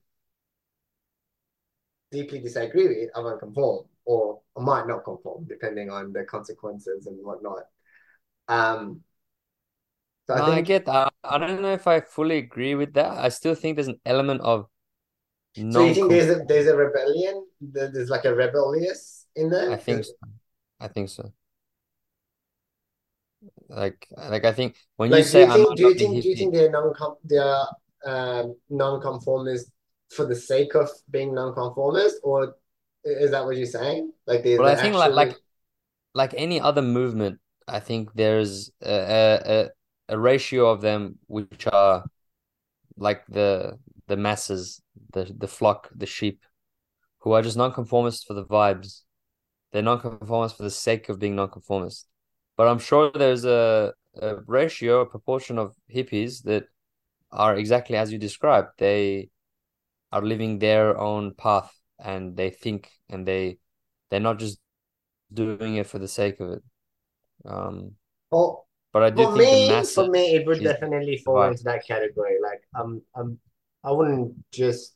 deeply 2.12 2.39
disagree 2.39 2.88
with, 2.88 3.10
I 3.15 3.20
won't 3.20 3.39
conform, 3.39 3.86
or 4.05 4.41
I 4.58 4.62
might 4.62 4.88
not 4.88 5.03
conform, 5.03 5.46
depending 5.48 5.89
on 5.89 6.13
the 6.13 6.24
consequences 6.24 7.08
and 7.08 7.17
whatnot. 7.24 7.63
Um, 8.48 9.03
so 10.27 10.34
No, 10.34 10.44
I 10.46 10.51
I 10.51 10.62
get 10.62 10.86
that. 10.86 11.13
I 11.24 11.38
don't 11.38 11.62
know 11.62 11.74
if 11.74 11.88
I 11.88 12.01
fully 12.01 12.38
agree 12.38 12.75
with 12.75 12.94
that. 12.94 13.12
I 13.17 13.29
still 13.29 13.55
think 13.55 13.75
there's 13.75 13.88
an 13.88 14.00
element 14.05 14.41
of 14.41 14.67
so. 15.55 15.85
You 15.85 15.93
think 15.93 16.09
there's 16.09 16.29
a 16.29 16.43
there's 16.45 16.67
a 16.67 16.75
rebellion? 16.75 17.45
There's 17.62 18.09
like 18.09 18.25
a 18.25 18.33
rebellious 18.35 19.25
in 19.35 19.50
there. 19.50 19.71
I 19.71 19.77
think 19.77 20.05
so. 20.05 20.13
I 20.79 20.88
think 20.88 21.09
so. 21.09 21.31
Like 23.69 24.07
like 24.15 24.45
I 24.45 24.53
think 24.53 24.75
when 24.97 25.09
you 25.09 25.15
Like, 25.17 25.25
do 25.25 25.29
say 25.29 25.45
you 25.45 25.51
think 25.51 25.77
do 25.77 25.83
you 25.83 25.93
think 25.95 26.21
do 26.21 26.29
you 26.29 26.35
think 26.35 26.53
they're 26.53 26.69
non 26.71 26.93
they're 27.24 27.65
um 28.05 28.55
non-conformist 28.69 29.71
for 30.09 30.25
the 30.25 30.35
sake 30.35 30.75
of 30.75 30.89
being 31.09 31.33
non-conformist, 31.33 32.17
or 32.24 32.55
is 33.03 33.31
that 33.31 33.45
what 33.45 33.57
you're 33.57 33.65
saying? 33.65 34.12
Like 34.27 34.43
well 34.45 34.67
I 34.67 34.75
think 34.75 34.93
like 34.93 35.12
actually 35.12 35.15
like 35.15 35.35
like 36.13 36.33
any 36.38 36.59
other 36.62 36.81
movement, 36.81 37.39
I 37.67 37.79
think 37.79 38.13
there's 38.13 38.71
a, 38.81 39.69
a 40.09 40.15
a 40.15 40.19
ratio 40.19 40.67
of 40.69 40.81
them 40.81 41.17
which 41.27 41.67
are 41.71 42.05
like 42.97 43.25
the 43.27 43.79
the 44.07 44.17
masses, 44.17 44.81
the 45.12 45.33
the 45.38 45.47
flock, 45.47 45.89
the 45.95 46.05
sheep, 46.05 46.43
who 47.19 47.31
are 47.33 47.41
just 47.41 47.57
nonconformists 47.57 48.24
for 48.24 48.33
the 48.33 48.45
vibes. 48.45 49.01
They're 49.71 49.81
nonconformists 49.81 50.57
for 50.57 50.63
the 50.63 50.71
sake 50.71 51.09
of 51.09 51.19
being 51.19 51.35
nonconformist. 51.35 52.07
But 52.57 52.67
I'm 52.67 52.79
sure 52.79 53.12
there's 53.12 53.45
a, 53.45 53.93
a 54.21 54.38
ratio, 54.47 55.01
a 55.01 55.05
proportion 55.05 55.57
of 55.57 55.75
hippies 55.93 56.43
that 56.43 56.67
are 57.31 57.55
exactly 57.55 57.97
as 57.97 58.12
you 58.12 58.17
described. 58.17 58.69
They 58.77 59.29
are 60.12 60.21
living 60.21 60.59
their 60.59 60.97
own 60.97 61.33
path 61.33 61.74
and 62.00 62.35
they 62.38 62.50
think 62.50 62.89
and 63.09 63.27
they 63.27 63.57
they're 64.09 64.19
not 64.19 64.39
just 64.39 64.59
doing 65.33 65.75
it 65.75 65.88
for 65.88 66.00
the 66.00 66.07
sake 66.07 66.39
of 66.39 66.51
it. 66.51 66.63
Um, 67.45 67.91
for 68.29 68.63
but 68.93 69.03
I 69.03 69.09
do 69.09 69.25
for 69.25 69.35
think 69.35 69.51
me 69.51 69.83
for 69.93 70.07
me 70.09 70.35
it 70.35 70.47
would 70.47 70.63
definitely 70.63 71.17
fall 71.17 71.43
into 71.43 71.63
that 71.63 71.85
category. 71.85 72.38
Like 72.41 72.62
um 72.75 73.01
um 73.15 73.39
I 73.85 73.91
wouldn't 73.91 74.33
just 74.51 74.95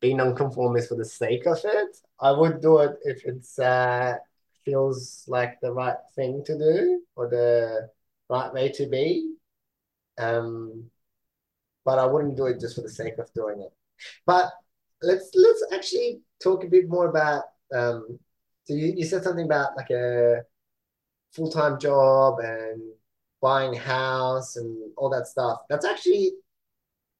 be 0.00 0.14
non-conformist 0.14 0.88
for 0.88 0.96
the 0.96 1.04
sake 1.04 1.46
of 1.46 1.58
it. 1.64 1.96
I 2.20 2.32
would 2.32 2.60
do 2.60 2.78
it 2.80 2.96
if 3.04 3.24
it's 3.24 3.58
uh 3.58 4.16
feels 4.64 5.24
like 5.28 5.60
the 5.60 5.72
right 5.72 5.96
thing 6.16 6.42
to 6.46 6.58
do 6.58 7.02
or 7.16 7.28
the 7.28 7.88
right 8.30 8.52
way 8.52 8.70
to 8.70 8.86
be. 8.86 9.34
Um, 10.18 10.90
but 11.84 11.98
I 11.98 12.06
wouldn't 12.06 12.36
do 12.36 12.46
it 12.46 12.60
just 12.60 12.76
for 12.76 12.82
the 12.82 12.88
sake 12.88 13.18
of 13.18 13.32
doing 13.34 13.60
it. 13.60 13.72
But 14.26 14.50
let's 15.02 15.30
let's 15.34 15.64
actually 15.72 16.20
talk 16.42 16.64
a 16.64 16.68
bit 16.68 16.88
more 16.88 17.08
about 17.08 17.44
um 17.74 18.18
so 18.64 18.74
you, 18.74 18.94
you 18.96 19.04
said 19.04 19.22
something 19.22 19.44
about 19.44 19.76
like 19.76 19.90
a 19.90 20.42
full-time 21.32 21.78
job 21.78 22.38
and 22.40 22.80
buying 23.42 23.74
a 23.74 23.78
house 23.78 24.56
and 24.56 24.92
all 24.96 25.10
that 25.10 25.26
stuff. 25.26 25.60
That's 25.68 25.84
actually 25.84 26.32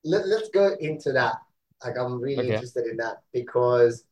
let, 0.04 0.26
let's 0.26 0.48
go 0.50 0.76
into 0.80 1.12
that. 1.12 1.36
Like 1.84 1.96
I'm 1.98 2.20
really 2.20 2.48
Okay. 2.48 2.50
interested 2.50 2.86
in 2.86 2.96
that 2.98 3.22
because 3.32 4.04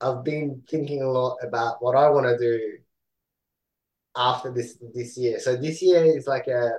I've 0.00 0.24
been 0.24 0.62
thinking 0.68 1.02
a 1.02 1.10
lot 1.10 1.38
about 1.42 1.82
what 1.82 1.96
I 1.96 2.10
want 2.10 2.26
to 2.26 2.38
do 2.38 2.78
after 4.16 4.52
this 4.52 4.78
this 4.94 5.16
year. 5.16 5.38
So 5.38 5.56
this 5.56 5.82
year 5.82 6.04
is 6.04 6.26
like 6.26 6.46
a 6.48 6.72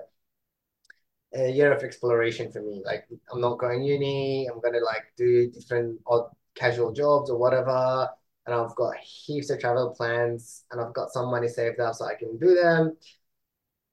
a 1.34 1.52
year 1.52 1.72
of 1.72 1.84
exploration 1.84 2.52
for 2.52 2.62
me. 2.62 2.82
Like 2.86 3.08
I'm 3.32 3.42
not 3.42 3.60
going 3.60 3.84
uni. 3.84 4.48
I'm 4.52 4.60
gonna 4.62 4.84
like 4.84 5.14
do 5.18 5.50
different 5.52 6.00
odd 6.08 6.30
casual 6.56 6.92
jobs 6.92 7.30
or 7.30 7.38
whatever. 7.38 8.10
And 8.46 8.56
I've 8.56 8.76
got 8.76 8.98
heaps 8.98 9.50
of 9.52 9.60
travel 9.60 9.94
plans 9.96 10.66
and 10.72 10.82
I've 10.82 10.94
got 10.94 11.12
some 11.12 11.30
money 11.30 11.48
saved 11.48 11.80
up 11.80 11.94
so 11.96 12.06
I 12.06 12.16
can 12.16 12.38
do 12.38 12.56
them. 12.56 12.98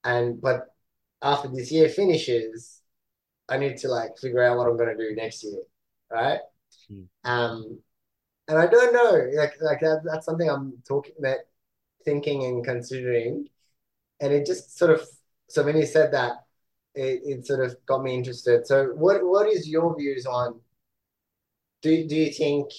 And 0.04 0.40
but 0.40 0.74
after 1.22 1.48
this 1.48 1.70
year 1.72 1.88
finishes, 1.88 2.82
I 3.48 3.58
need 3.58 3.76
to 3.78 3.88
like 3.88 4.18
figure 4.18 4.42
out 4.42 4.58
what 4.58 4.68
I'm 4.68 4.76
gonna 4.76 4.96
do 4.96 5.14
next 5.14 5.44
year, 5.44 5.62
right? 6.10 6.40
Hmm. 6.88 7.02
Um, 7.24 7.78
and 8.48 8.58
I 8.58 8.66
don't 8.66 8.92
know, 8.92 9.40
like 9.40 9.54
like 9.60 9.80
that, 9.80 10.02
that's 10.04 10.26
something 10.26 10.48
I'm 10.48 10.74
talking 10.86 11.14
that 11.20 11.48
thinking 12.04 12.44
and 12.44 12.64
considering. 12.64 13.48
And 14.20 14.32
it 14.32 14.46
just 14.46 14.78
sort 14.78 14.92
of 14.92 15.06
so 15.48 15.62
when 15.62 15.76
you 15.76 15.86
said 15.86 16.12
that, 16.12 16.44
it, 16.94 17.20
it 17.24 17.46
sort 17.46 17.64
of 17.64 17.76
got 17.86 18.02
me 18.02 18.14
interested. 18.14 18.66
So 18.66 18.86
what 18.94 19.24
what 19.24 19.48
is 19.48 19.68
your 19.68 19.96
views 19.96 20.26
on 20.26 20.60
do 21.82 22.06
do 22.06 22.16
you 22.16 22.32
think 22.32 22.70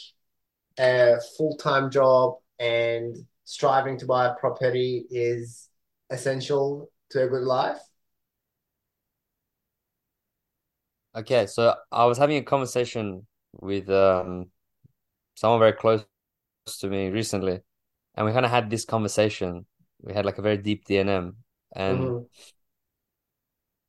a 0.80 1.18
full-time 1.38 1.90
job 1.90 2.36
and 2.60 3.16
striving 3.46 3.98
to 4.00 4.06
buy 4.06 4.28
a 4.28 4.36
property 4.36 5.06
is 5.10 5.70
essential 6.10 6.92
to 7.12 7.24
a 7.24 7.28
good 7.28 7.44
life? 7.44 7.80
Okay, 11.18 11.48
so 11.48 11.76
I 11.92 12.06
was 12.06 12.18
having 12.18 12.38
a 12.38 12.44
conversation 12.44 13.26
with 13.54 13.90
um 13.90 14.52
someone 15.36 15.60
very 15.60 15.74
close 15.74 16.06
to 16.80 16.90
me 16.90 17.10
recently, 17.10 17.62
and 18.16 18.26
we 18.28 18.34
kind 18.34 18.46
of 18.46 18.52
had 18.52 18.70
this 18.70 18.86
conversation. 18.86 19.66
We 20.02 20.14
had 20.14 20.26
like 20.26 20.40
a 20.40 20.44
very 20.44 20.58
deep 20.58 20.86
DNM, 20.86 21.38
and 21.76 22.16
Mhm. 22.16 22.28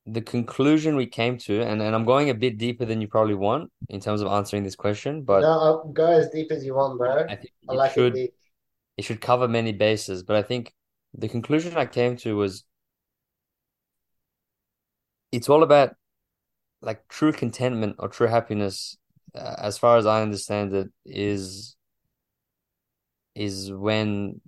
the 0.07 0.23
conclusion 0.23 0.97
we 0.97 1.07
came 1.07 1.37
to, 1.39 1.61
and, 1.63 1.83
and 1.83 1.95
I'm 1.95 2.05
going 2.05 2.31
a 2.31 2.35
bit 2.35 2.59
deeper 2.59 2.85
than 2.85 3.01
you 3.01 3.09
probably 3.09 3.35
want 3.35 3.71
in 3.89 4.01
terms 4.01 4.21
of 4.23 4.29
answering 4.29 4.65
this 4.65 4.77
question, 4.77 5.23
but 5.23 5.43
No, 5.43 5.49
I'll 5.59 5.89
go 5.93 6.07
as 6.07 6.29
deep 6.31 6.51
as 6.53 6.65
you 6.67 6.75
want, 6.75 6.99
bro. 6.99 7.29
I 7.29 7.37
think 7.37 7.53
I 7.69 7.73
it 7.73 7.75
like 7.75 7.93
it 7.93 7.93
should 7.95 8.13
deep. 8.13 8.35
it 8.99 9.05
should 9.05 9.21
cover 9.21 9.49
many 9.49 9.73
bases. 9.73 10.23
But 10.25 10.37
I 10.37 10.43
think 10.43 10.75
the 11.15 11.29
conclusion 11.29 11.77
I 11.77 11.87
came 11.87 12.17
to 12.19 12.37
was 12.37 12.65
it's 15.33 15.49
all 15.49 15.63
about 15.63 15.95
like 16.81 17.07
true 17.09 17.33
contentment 17.33 17.97
or 17.99 18.09
true 18.09 18.27
happiness, 18.27 18.97
uh, 19.35 19.57
as 19.59 19.79
far 19.79 19.97
as 19.99 20.07
I 20.07 20.23
understand 20.23 20.75
it, 20.75 20.89
is 21.05 21.77
is 23.35 23.73
when 23.73 24.41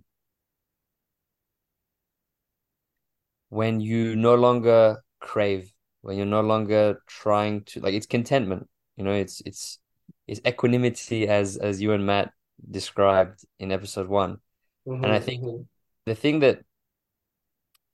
when 3.48 3.80
you 3.80 4.16
no 4.16 4.34
longer 4.34 5.02
crave, 5.20 5.72
when 6.02 6.16
you're 6.16 6.26
no 6.26 6.40
longer 6.40 7.02
trying 7.06 7.62
to 7.64 7.80
like 7.80 7.94
it's 7.94 8.06
contentment, 8.06 8.68
you 8.96 9.04
know, 9.04 9.12
it's 9.12 9.42
it's 9.44 9.78
it's 10.26 10.40
equanimity 10.46 11.28
as 11.28 11.56
as 11.56 11.80
you 11.82 11.92
and 11.92 12.06
Matt 12.06 12.32
described 12.70 13.44
in 13.58 13.72
episode 13.72 14.08
one. 14.08 14.38
And 14.86 15.06
I 15.06 15.18
think 15.20 15.44
mhm. 15.44 15.66
the 16.06 16.14
thing 16.14 16.40
that 16.40 16.62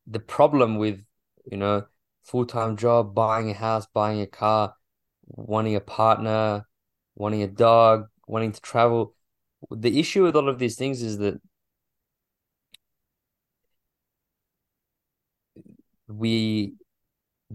the 0.06 0.20
problem 0.20 0.76
with, 0.78 1.02
you 1.50 1.56
know, 1.56 1.86
full-time 2.26 2.76
job, 2.76 3.14
buying 3.14 3.50
a 3.50 3.54
house, 3.54 3.86
buying 3.92 4.20
a 4.20 4.26
car, 4.26 4.74
wanting 5.26 5.76
a 5.76 5.80
partner, 5.80 6.66
wanting 7.14 7.42
a 7.42 7.48
dog, 7.48 8.06
wanting 8.26 8.52
to 8.52 8.60
travel, 8.60 9.14
the 9.70 9.98
issue 9.98 10.22
with 10.22 10.36
all 10.36 10.48
of 10.48 10.58
these 10.58 10.76
things 10.76 11.02
is 11.02 11.18
that 11.18 11.40
we 16.08 16.74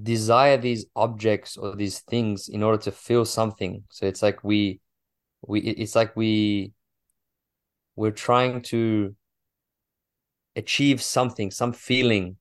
desire 0.02 0.58
these 0.58 0.86
objects 0.96 1.58
or 1.58 1.76
these 1.76 2.00
things 2.00 2.50
in 2.50 2.64
order 2.64 2.78
to 2.78 2.92
feel 2.92 3.26
something. 3.26 3.84
So 3.90 4.06
it's 4.06 4.22
like 4.22 4.44
we 4.44 4.80
we 5.42 5.60
it's 5.62 5.96
like 5.96 6.16
we 6.16 6.74
we're 7.96 8.12
trying 8.12 8.62
to 8.64 9.16
achieve 10.56 11.02
something, 11.02 11.52
some 11.52 11.74
feeling, 11.74 12.38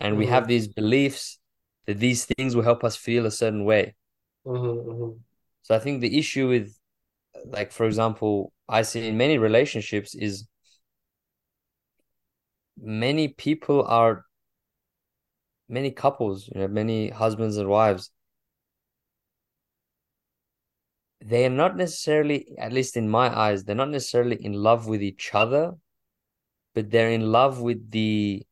and 0.00 0.16
we 0.16 0.24
mm-hmm. 0.24 0.34
have 0.34 0.48
these 0.48 0.68
beliefs 0.68 1.38
that 1.86 1.98
these 1.98 2.24
things 2.24 2.54
will 2.56 2.62
help 2.62 2.84
us 2.84 2.96
feel 2.96 3.26
a 3.26 3.30
certain 3.30 3.64
way. 3.64 3.94
mhm, 4.44 4.86
mhm. 4.86 5.20
So 5.62 5.74
I 5.74 5.78
think 5.78 6.00
the 6.00 6.18
issue 6.18 6.48
with 6.48 6.76
like 7.46 7.72
for 7.72 7.86
example, 7.86 8.52
I 8.68 8.82
see 8.82 9.08
in 9.08 9.16
many 9.16 9.38
relationships 9.38 10.14
is 10.14 10.46
many 12.76 13.28
people 13.28 13.82
are 13.86 14.26
many 15.68 15.90
couples, 15.90 16.48
you 16.54 16.60
know, 16.60 16.68
many 16.68 17.08
husbands 17.10 17.56
and 17.56 17.68
wives 17.68 18.10
they 21.20 21.46
are 21.46 21.50
not 21.50 21.76
necessarily, 21.76 22.46
at 22.58 22.72
least 22.72 22.96
in 22.96 23.08
my 23.08 23.28
eyes, 23.36 23.64
they're 23.64 23.76
not 23.76 23.90
necessarily 23.90 24.36
in 24.44 24.52
love 24.52 24.86
with 24.86 25.02
each 25.02 25.30
other, 25.34 25.74
but 26.74 26.90
they're 26.90 27.10
in 27.10 27.32
love 27.32 27.60
with 27.60 27.90
the 27.90 28.44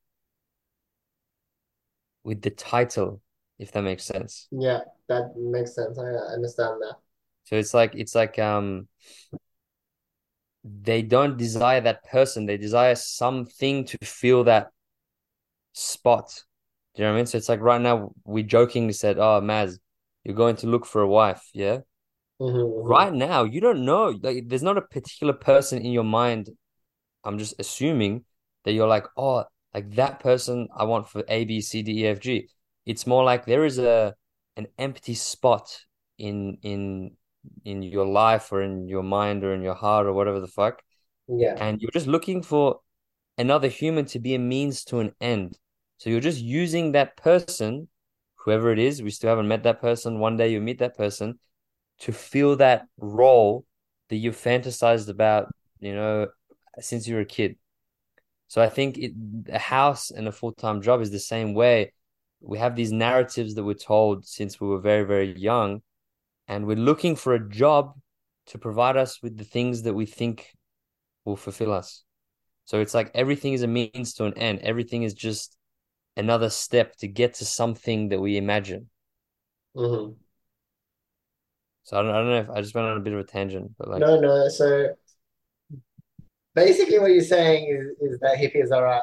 with 2.24 2.42
the 2.42 2.50
title, 2.50 3.20
if 3.58 3.72
that 3.72 3.82
makes 3.82 4.04
sense. 4.04 4.48
Yeah, 4.50 4.80
that 5.08 5.36
makes 5.36 5.74
sense. 5.74 5.98
I 5.98 6.04
understand 6.34 6.80
that. 6.82 6.96
So 7.44 7.56
it's 7.56 7.74
like 7.74 7.94
it's 7.94 8.14
like 8.14 8.38
um 8.38 8.88
they 10.64 11.02
don't 11.02 11.36
desire 11.36 11.80
that 11.80 12.04
person, 12.04 12.46
they 12.46 12.56
desire 12.56 12.94
something 12.94 13.84
to 13.86 13.98
fill 14.02 14.44
that 14.44 14.70
spot. 15.72 16.44
Do 16.94 17.02
you 17.02 17.06
know 17.06 17.12
what 17.12 17.16
I 17.16 17.20
mean? 17.20 17.26
So 17.26 17.38
it's 17.38 17.48
like 17.48 17.60
right 17.60 17.80
now 17.80 18.12
we 18.24 18.42
jokingly 18.42 18.92
said, 18.92 19.18
"Oh, 19.18 19.40
Maz, 19.42 19.78
you're 20.24 20.34
going 20.34 20.56
to 20.56 20.66
look 20.66 20.86
for 20.86 21.02
a 21.02 21.08
wife, 21.08 21.48
yeah?" 21.52 21.80
Mhm, 22.40 22.56
mhm. 22.84 22.84
Right 22.84 23.12
now, 23.12 23.44
you 23.44 23.60
don't 23.60 23.84
know. 23.84 24.18
Like, 24.22 24.48
there's 24.48 24.62
not 24.62 24.78
a 24.78 24.82
particular 24.82 25.32
person 25.32 25.78
in 25.84 25.92
your 25.92 26.04
mind. 26.04 26.50
I'm 27.24 27.38
just 27.38 27.54
assuming 27.58 28.24
that 28.64 28.72
you're 28.72 28.88
like, 28.88 29.06
oh, 29.16 29.44
like 29.74 29.90
that 29.94 30.20
person 30.20 30.68
I 30.74 30.84
want 30.84 31.08
for 31.08 31.24
A, 31.28 31.44
B, 31.44 31.60
C, 31.60 31.82
D, 31.82 32.04
E, 32.04 32.06
F, 32.06 32.20
G. 32.20 32.48
It's 32.86 33.06
more 33.06 33.24
like 33.24 33.44
there 33.46 33.64
is 33.64 33.78
a 33.78 34.14
an 34.56 34.66
empty 34.78 35.14
spot 35.14 35.84
in 36.18 36.58
in 36.62 37.16
in 37.64 37.82
your 37.82 38.06
life 38.06 38.52
or 38.52 38.62
in 38.62 38.88
your 38.88 39.02
mind 39.02 39.44
or 39.44 39.54
in 39.54 39.62
your 39.62 39.74
heart 39.74 40.06
or 40.06 40.12
whatever 40.12 40.40
the 40.40 40.46
fuck, 40.48 40.82
Yeah. 41.28 41.54
and 41.56 41.80
you're 41.80 41.90
just 41.92 42.06
looking 42.06 42.42
for 42.42 42.80
another 43.38 43.68
human 43.68 44.04
to 44.06 44.18
be 44.18 44.34
a 44.34 44.38
means 44.38 44.84
to 44.84 45.00
an 45.00 45.12
end. 45.20 45.58
So 45.98 46.10
you're 46.10 46.20
just 46.20 46.40
using 46.40 46.92
that 46.92 47.16
person, 47.16 47.88
whoever 48.36 48.72
it 48.72 48.78
is. 48.78 49.02
We 49.02 49.10
still 49.10 49.30
haven't 49.30 49.48
met 49.48 49.62
that 49.64 49.80
person. 49.80 50.18
One 50.18 50.36
day 50.36 50.48
you'll 50.52 50.62
meet 50.62 50.78
that 50.80 50.96
person 50.96 51.38
to 52.00 52.12
fill 52.12 52.56
that 52.56 52.86
role 52.98 53.66
that 54.08 54.16
you 54.16 54.32
fantasized 54.32 55.08
about, 55.08 55.50
you 55.78 55.94
know, 55.94 56.28
since 56.80 57.06
you 57.06 57.14
were 57.14 57.22
a 57.22 57.26
kid. 57.26 57.56
So 58.50 58.60
I 58.60 58.68
think 58.68 58.98
it, 58.98 59.12
a 59.48 59.60
house 59.60 60.10
and 60.10 60.26
a 60.26 60.32
full-time 60.32 60.82
job 60.82 61.02
is 61.02 61.12
the 61.12 61.20
same 61.20 61.54
way. 61.54 61.92
We 62.40 62.58
have 62.58 62.74
these 62.74 62.90
narratives 62.90 63.54
that 63.54 63.62
we're 63.62 63.74
told 63.74 64.26
since 64.26 64.60
we 64.60 64.66
were 64.66 64.80
very, 64.80 65.04
very 65.04 65.38
young, 65.38 65.82
and 66.48 66.66
we're 66.66 66.76
looking 66.76 67.14
for 67.14 67.34
a 67.34 67.48
job 67.48 67.94
to 68.46 68.58
provide 68.58 68.96
us 68.96 69.22
with 69.22 69.38
the 69.38 69.44
things 69.44 69.82
that 69.82 69.94
we 69.94 70.04
think 70.04 70.50
will 71.24 71.36
fulfill 71.36 71.72
us. 71.72 72.02
So 72.64 72.80
it's 72.80 72.92
like 72.92 73.12
everything 73.14 73.52
is 73.52 73.62
a 73.62 73.68
means 73.68 74.14
to 74.14 74.24
an 74.24 74.34
end. 74.36 74.58
Everything 74.62 75.04
is 75.04 75.14
just 75.14 75.56
another 76.16 76.50
step 76.50 76.96
to 76.96 77.06
get 77.06 77.34
to 77.34 77.44
something 77.44 78.08
that 78.08 78.20
we 78.20 78.36
imagine. 78.36 78.90
Mhm. 79.76 80.16
So 81.84 82.00
I 82.00 82.02
don't, 82.02 82.10
I 82.10 82.18
don't 82.18 82.30
know 82.30 82.40
if 82.40 82.50
I 82.50 82.62
just 82.62 82.74
went 82.74 82.88
on 82.88 82.96
a 82.96 83.00
bit 83.00 83.12
of 83.12 83.20
a 83.20 83.24
tangent, 83.24 83.74
but 83.78 83.86
like, 83.88 84.00
No, 84.00 84.20
no. 84.20 84.48
So 84.48 84.96
basically, 86.54 86.98
what 86.98 87.12
you're 87.12 87.22
saying 87.22 87.68
is, 88.00 88.12
is 88.14 88.20
that 88.20 88.38
hippies 88.38 88.72
are 88.72 88.82
right. 88.84 89.02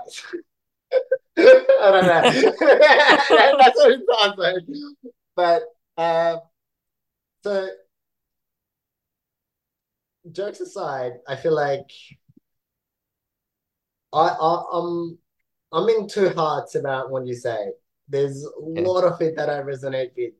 I 1.37 1.91
don't 1.91 2.07
know. 2.07 2.23
That's 3.59 3.75
what 3.75 3.91
it 3.91 4.01
sounds 4.11 4.37
like. 4.37 4.63
But 5.35 5.63
uh, 5.97 6.37
so 7.43 7.69
jokes 10.31 10.59
aside, 10.61 11.13
I 11.27 11.35
feel 11.35 11.55
like 11.55 11.89
I, 14.13 14.27
I 14.29 14.63
I'm 14.73 15.17
I'm 15.71 15.89
in 15.89 16.07
two 16.07 16.29
hearts 16.29 16.75
about 16.75 17.11
what 17.11 17.25
you 17.27 17.35
say. 17.35 17.73
There's 18.07 18.43
a 18.43 18.59
Okay. 18.75 18.91
lot 18.91 19.03
of 19.03 19.21
it 19.21 19.35
that 19.35 19.49
I 19.49 19.61
resonate 19.61 20.11
with 20.15 20.33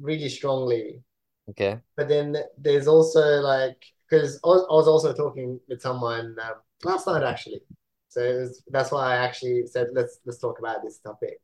really 0.00 0.28
strongly. 0.28 1.02
okay, 1.48 1.82
But 1.96 2.08
then 2.08 2.36
there's 2.58 2.88
also 2.88 3.20
like 3.40 3.84
because 4.12 4.40
I 4.44 4.48
was, 4.48 4.66
I 4.70 4.74
was 4.74 4.88
also 4.88 5.14
talking 5.14 5.60
with 5.68 5.80
someone 5.82 6.36
um, 6.42 6.54
last 6.84 7.06
night 7.06 7.24
actually, 7.24 7.62
so 8.08 8.22
was, 8.22 8.62
that's 8.70 8.92
why 8.92 9.14
I 9.14 9.16
actually 9.16 9.66
said 9.66 9.88
let's 9.94 10.20
let's 10.26 10.38
talk 10.38 10.58
about 10.60 10.82
this 10.84 10.98
topic, 10.98 11.40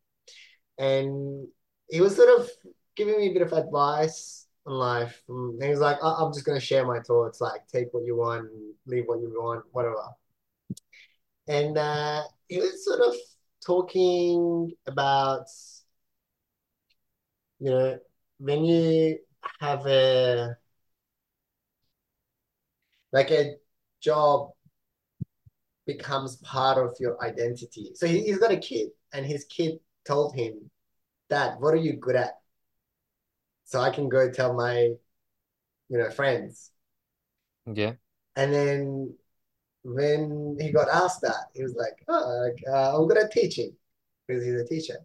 and 0.79 1.49
he 1.91 2.01
was 2.01 2.17
sort 2.17 2.41
of 2.41 2.49
giving 2.97 3.19
me 3.19 3.29
a 3.31 3.35
bit 3.35 3.43
of 3.43 3.53
advice 3.55 4.47
on 4.67 4.75
life. 4.75 5.23
And 5.29 5.63
he 5.63 5.71
was 5.71 5.81
like, 5.81 5.99
I- 6.03 6.17
I'm 6.21 6.33
just 6.35 6.47
gonna 6.47 6.61
share 6.61 6.87
my 6.87 7.01
thoughts, 7.01 7.41
like 7.41 7.67
take 7.69 7.89
what 7.95 8.05
you 8.05 8.17
want, 8.17 8.49
leave 8.87 9.05
what 9.07 9.21
you 9.21 9.31
want, 9.31 9.65
whatever. 9.73 10.05
And 11.49 11.79
uh, 11.79 12.23
he 12.49 12.59
was 12.59 12.85
sort 12.85 13.01
of 13.01 13.15
talking 13.65 14.73
about, 14.87 15.47
you 17.61 17.71
know, 17.71 17.99
when 18.39 18.65
you 18.65 19.19
have 19.61 19.87
a 19.87 20.57
like 23.12 23.31
a 23.31 23.55
job 24.00 24.50
becomes 25.87 26.37
part 26.37 26.78
of 26.78 26.97
your 27.00 27.23
identity. 27.25 27.93
So 27.95 28.06
he, 28.06 28.23
he's 28.23 28.39
got 28.39 28.52
a 28.52 28.59
kid, 28.59 28.91
and 29.13 29.25
his 29.25 29.45
kid 29.47 29.78
told 30.06 30.35
him, 30.37 30.71
Dad, 31.30 31.56
what 31.61 31.75
are 31.75 31.78
you 31.78 31.95
good 31.95 32.17
at? 32.17 32.35
So 33.65 33.80
I 33.80 33.91
can 33.91 34.09
go 34.09 34.30
tell 34.30 34.54
my, 34.54 34.95
you 35.89 35.99
know, 35.99 36.11
friends. 36.11 36.71
okay, 37.67 37.99
And 38.37 38.52
then 38.52 39.15
when 39.82 40.56
he 40.61 40.73
got 40.73 40.89
asked 40.89 41.23
that, 41.23 41.47
he 41.54 41.63
was 41.63 41.75
like, 41.75 42.04
Oh, 42.09 42.43
like, 42.45 42.63
uh, 42.69 42.97
I'm 42.99 43.09
good 43.09 43.19
at 43.19 43.32
teaching 43.32 43.76
because 44.26 44.45
he's 44.45 44.54
a 44.61 44.67
teacher. 44.67 44.97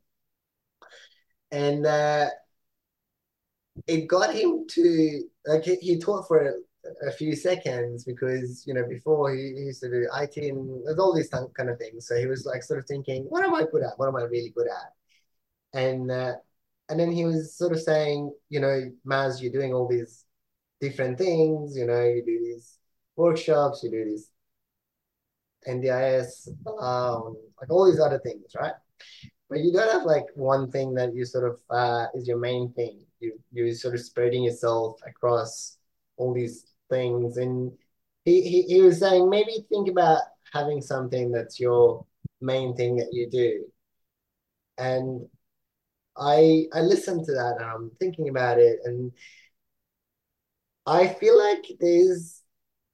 And 1.51 1.85
uh, 1.85 2.29
it 3.87 4.07
got 4.07 4.33
him 4.33 4.65
to 4.69 5.21
like 5.45 5.63
he, 5.63 5.75
he 5.75 5.99
taught 5.99 6.27
for 6.27 6.55
a, 7.07 7.11
few 7.11 7.35
seconds 7.35 8.03
because 8.03 8.63
you 8.67 8.73
know 8.73 8.83
before 8.87 9.33
he, 9.33 9.53
he 9.55 9.63
used 9.65 9.81
to 9.81 9.89
do 9.89 10.07
IT 10.21 10.37
and 10.37 10.85
there's 10.85 10.99
all 10.99 11.15
these 11.15 11.29
kind 11.29 11.69
of 11.69 11.77
things. 11.77 12.07
So 12.07 12.15
he 12.17 12.25
was 12.25 12.45
like 12.45 12.63
sort 12.63 12.79
of 12.79 12.85
thinking, 12.85 13.23
what 13.29 13.43
am 13.43 13.53
I 13.53 13.65
good 13.71 13.83
at? 13.83 13.97
What 13.97 14.07
am 14.07 14.15
I 14.15 14.23
really 14.23 14.53
good 14.55 14.67
at? 14.67 15.79
And 15.79 16.11
uh, 16.11 16.33
and 16.89 16.99
then 16.99 17.11
he 17.11 17.25
was 17.25 17.55
sort 17.57 17.71
of 17.71 17.81
saying, 17.81 18.33
you 18.49 18.59
know, 18.59 18.91
Maz, 19.05 19.41
you're 19.41 19.51
doing 19.51 19.73
all 19.73 19.87
these 19.87 20.25
different 20.81 21.17
things. 21.17 21.75
You 21.77 21.85
know, 21.85 22.03
you 22.03 22.23
do 22.25 22.39
these 22.39 22.77
workshops, 23.15 23.81
you 23.83 23.91
do 23.91 24.05
these 24.05 24.29
NDIS, 25.67 26.49
um, 26.81 27.35
like 27.59 27.69
all 27.69 27.85
these 27.89 27.99
other 27.99 28.19
things, 28.19 28.51
right? 28.59 28.73
But 29.49 29.59
you 29.59 29.71
don't 29.71 29.91
have 29.91 30.03
like 30.03 30.25
one 30.35 30.71
thing 30.71 30.93
that 30.95 31.13
you 31.13 31.25
sort 31.25 31.49
of 31.49 31.59
uh, 31.69 32.07
is 32.15 32.27
your 32.27 32.39
main 32.39 32.73
thing. 32.73 33.05
You 33.19 33.39
you're 33.51 33.73
sort 33.73 33.95
of 33.95 34.01
spreading 34.01 34.43
yourself 34.43 34.99
across 35.07 35.77
all 36.17 36.33
these 36.33 36.72
things, 36.93 37.37
and 37.37 37.71
he 38.25 38.41
he, 38.43 38.61
he 38.63 38.81
was 38.81 38.99
saying 38.99 39.29
maybe 39.29 39.65
think 39.69 39.89
about 39.89 40.21
having 40.53 40.81
something 40.81 41.31
that's 41.31 41.59
your 41.59 42.05
main 42.41 42.75
thing 42.75 42.97
that 42.97 43.09
you 43.13 43.29
do. 43.29 43.65
And 44.77 45.27
I 46.17 46.67
I 46.73 46.81
listened 46.81 47.25
to 47.25 47.33
that 47.33 47.55
and 47.59 47.65
I'm 47.65 47.91
thinking 47.99 48.29
about 48.29 48.59
it, 48.59 48.79
and 48.85 49.11
I 50.85 51.07
feel 51.07 51.37
like 51.37 51.65
there's 51.79 52.41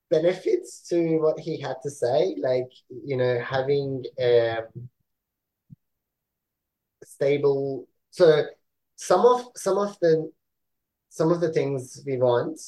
benefits 0.10 0.82
to 0.90 1.18
what 1.20 1.40
he 1.40 1.60
had 1.62 1.78
to 1.84 1.90
say, 1.92 2.36
like 2.40 2.70
you 2.90 3.18
know 3.18 3.40
having 3.42 4.06
um 4.22 4.90
stable. 7.04 7.88
So 8.12 8.44
some 8.96 9.26
of 9.26 9.48
some 9.56 9.78
of 9.78 9.98
the 10.02 10.32
some 11.10 11.32
of 11.32 11.42
the 11.42 11.52
things 11.54 12.04
we 12.06 12.18
want, 12.18 12.60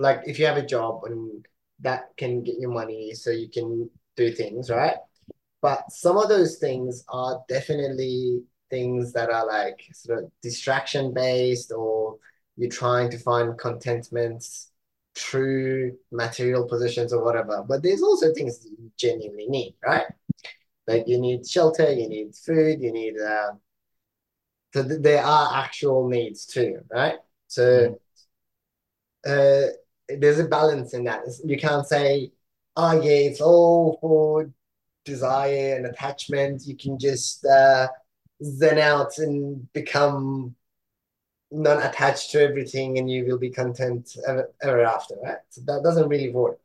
like 0.00 0.22
if 0.26 0.38
you 0.38 0.46
have 0.46 0.56
a 0.58 0.66
job 0.66 1.04
and 1.04 1.46
that 1.80 2.10
can 2.16 2.42
get 2.44 2.56
you 2.58 2.70
money, 2.70 3.14
so 3.14 3.30
you 3.30 3.48
can 3.50 3.90
do 4.16 4.32
things, 4.32 4.70
right? 4.70 4.96
But 5.62 5.92
some 5.92 6.16
of 6.18 6.28
those 6.28 6.58
things 6.58 7.04
are 7.08 7.42
definitely 7.48 8.42
things 8.70 9.12
that 9.14 9.30
are 9.30 9.46
like 9.46 9.80
sort 9.92 10.20
of 10.24 10.32
distraction 10.42 11.14
based, 11.14 11.72
or 11.72 12.18
you're 12.56 12.70
trying 12.70 13.10
to 13.10 13.18
find 13.18 13.58
contentment 13.58 14.44
through 15.16 15.96
material 16.12 16.66
positions 16.68 17.12
or 17.12 17.24
whatever. 17.24 17.64
But 17.68 17.82
there's 17.82 18.02
also 18.02 18.32
things 18.34 18.60
that 18.60 18.70
you 18.70 18.90
genuinely 18.98 19.48
need, 19.48 19.76
right? 19.84 20.06
Like 20.88 21.04
you 21.08 21.20
need 21.20 21.46
shelter, 21.48 21.92
you 21.92 22.08
need 22.08 22.34
food, 22.34 22.82
you 22.82 22.92
need 22.92 23.14
uh, 23.20 23.52
so 24.72 24.86
th- 24.86 25.02
there 25.02 25.22
are 25.24 25.62
actual 25.64 26.08
needs 26.08 26.46
too, 26.46 26.80
right? 26.90 27.18
So 27.48 27.98
uh, 29.26 29.66
there's 30.18 30.38
a 30.38 30.44
balance 30.48 30.94
in 30.94 31.04
that. 31.04 31.20
It's- 31.20 31.40
You 31.44 31.58
can't 31.58 31.86
say, 31.86 32.32
oh 32.76 33.00
yeah, 33.00 33.28
it's 33.28 33.40
all 33.40 33.98
for 34.00 34.50
desire 35.04 35.76
and 35.76 35.86
attachment. 35.86 36.66
You 36.66 36.76
can 36.76 36.98
just 36.98 37.44
uh, 37.44 37.88
zen 38.42 38.78
out 38.78 39.18
and 39.18 39.70
become 39.72 40.54
non-attached 41.50 42.30
to 42.32 42.40
everything, 42.42 42.98
and 42.98 43.10
you 43.10 43.24
will 43.26 43.38
be 43.38 43.50
content 43.50 44.16
ever, 44.26 44.52
ever 44.62 44.84
after, 44.84 45.16
right? 45.22 45.38
So 45.50 45.62
that 45.66 45.82
doesn't 45.82 46.08
really 46.08 46.30
work 46.30 46.58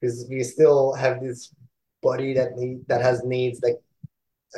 because 0.00 0.26
we 0.28 0.42
still 0.44 0.94
have 0.94 1.20
this 1.22 1.54
body 2.02 2.34
that 2.34 2.56
need 2.56 2.86
that 2.88 3.00
has 3.02 3.24
needs 3.24 3.60
that 3.60 3.80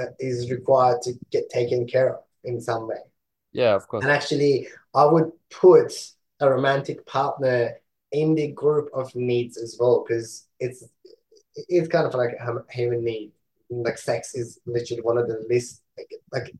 uh, 0.00 0.06
is 0.18 0.50
required 0.50 1.02
to 1.02 1.14
get 1.30 1.48
taken 1.50 1.86
care 1.86 2.14
of 2.14 2.22
in 2.44 2.60
some 2.60 2.88
way. 2.88 2.98
yeah, 3.52 3.74
of 3.74 3.86
course, 3.88 4.02
And 4.02 4.10
actually, 4.12 4.68
I 4.94 5.04
would 5.06 5.32
put 5.50 5.92
a 6.40 6.50
romantic 6.50 7.06
partner 7.06 7.74
in 8.16 8.34
the 8.34 8.48
group 8.52 8.88
of 8.94 9.14
needs 9.14 9.58
as 9.58 9.76
well, 9.78 10.02
because 10.02 10.48
it's 10.58 10.82
it's 11.68 11.88
kind 11.88 12.06
of 12.06 12.14
like 12.14 12.30
a 12.40 12.72
human 12.72 13.04
need. 13.04 13.32
Like 13.68 13.98
sex 13.98 14.34
is 14.34 14.58
literally 14.64 15.02
one 15.02 15.18
of 15.18 15.28
the 15.28 15.44
least 15.50 15.82
like, 15.98 16.10
like 16.32 16.54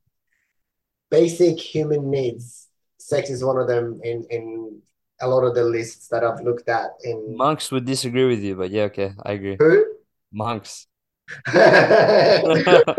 basic 1.11 1.59
human 1.59 2.11
needs. 2.11 2.69
Sex 2.99 3.31
is 3.31 3.43
one 3.43 3.59
of 3.59 3.69
them 3.69 4.01
in 4.05 4.27
in 4.31 4.83
a 5.21 5.29
lot 5.29 5.45
of 5.45 5.55
the 5.55 5.65
lists 5.65 6.09
that 6.09 6.23
I've 6.23 6.41
looked 6.41 6.69
at 6.69 6.91
in 7.03 7.37
monks 7.37 7.73
would 7.73 7.87
disagree 7.87 8.27
with 8.27 8.43
you, 8.43 8.55
but 8.55 8.71
yeah, 8.71 8.85
okay, 8.93 9.13
I 9.25 9.33
agree. 9.33 9.57
who? 9.59 9.87
Monks, 10.33 10.87
well, 11.55 12.95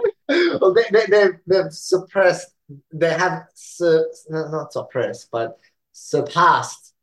they, 0.74 0.84
they, 0.92 1.06
they've, 1.10 1.38
they've 1.46 1.72
suppressed, 1.72 2.50
they 2.92 3.14
have, 3.14 3.44
su- 3.54 4.12
not 4.30 4.74
suppressed, 4.74 5.30
but 5.32 5.60
surpassed 5.92 6.94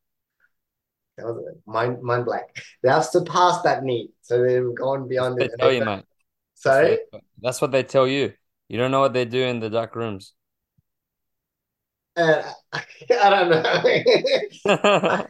That 1.17 1.27
was 1.27 1.45
it. 1.47 1.61
Mind, 1.67 2.03
mind 2.03 2.25
blank. 2.25 2.47
They 2.83 2.89
have 2.89 3.05
surpassed 3.05 3.65
that 3.65 3.85
need, 3.85 4.11
so 4.23 4.43
they've 4.43 4.75
gone 4.75 5.09
beyond 5.09 5.39
They 5.39 5.49
tell 5.59 5.73
you, 5.73 5.85
mate. 5.85 6.05
Sorry? 6.55 6.99
That's 7.41 7.61
what 7.61 7.73
they 7.73 7.83
tell 7.83 8.07
you. 8.07 8.33
You 8.69 8.79
don't 8.79 8.91
know 8.91 9.01
what 9.01 9.13
they 9.13 9.25
do 9.25 9.43
in 9.43 9.61
the 9.61 9.71
dark 9.71 9.95
rooms. 9.95 10.35
Uh, 12.17 12.43
I 12.73 13.31
don't 13.31 13.51
know. 13.51 13.63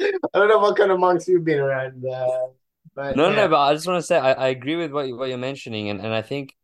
I 0.00 0.38
don't 0.38 0.48
know 0.48 0.58
what 0.58 0.76
kind 0.76 0.90
of 0.90 0.98
monks 0.98 1.28
you've 1.28 1.44
been 1.44 1.60
around, 1.60 2.04
uh, 2.06 2.48
but 2.94 3.16
no, 3.16 3.30
yeah. 3.30 3.48
but 3.48 3.60
I 3.60 3.74
just 3.74 3.86
want 3.86 3.98
to 3.98 4.02
say 4.02 4.16
I, 4.18 4.32
I 4.32 4.48
agree 4.48 4.76
with 4.76 4.92
what 4.92 5.06
you, 5.06 5.16
what 5.16 5.28
you're 5.28 5.38
mentioning, 5.38 5.90
and, 5.90 6.00
and 6.00 6.14
I 6.14 6.22
think 6.22 6.54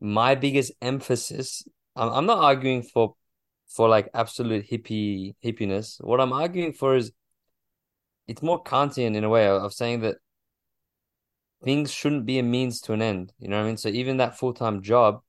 my 0.00 0.34
biggest 0.34 0.72
emphasis, 0.80 1.64
I'm, 1.94 2.08
I'm 2.08 2.26
not 2.26 2.38
arguing 2.38 2.82
for 2.82 3.16
for 3.70 3.88
like 3.88 4.10
absolute 4.14 4.68
hippie 4.68 5.34
hippiness. 5.44 6.02
What 6.04 6.20
I'm 6.20 6.32
arguing 6.32 6.72
for 6.72 6.96
is 6.96 7.12
it's 8.26 8.42
more 8.42 8.62
Kantian 8.62 9.14
in 9.14 9.24
a 9.24 9.28
way 9.28 9.46
of, 9.46 9.72
saying 9.72 10.00
that 10.00 10.16
things 11.64 11.92
shouldn't 11.92 12.26
be 12.26 12.38
a 12.38 12.42
means 12.42 12.80
to 12.82 12.92
an 12.92 13.02
end. 13.02 13.32
You 13.38 13.48
know 13.48 13.56
what 13.56 13.64
I 13.64 13.66
mean? 13.66 13.76
So 13.76 13.88
even 13.88 14.16
that 14.16 14.38
full-time 14.38 14.82
job, 14.82 15.20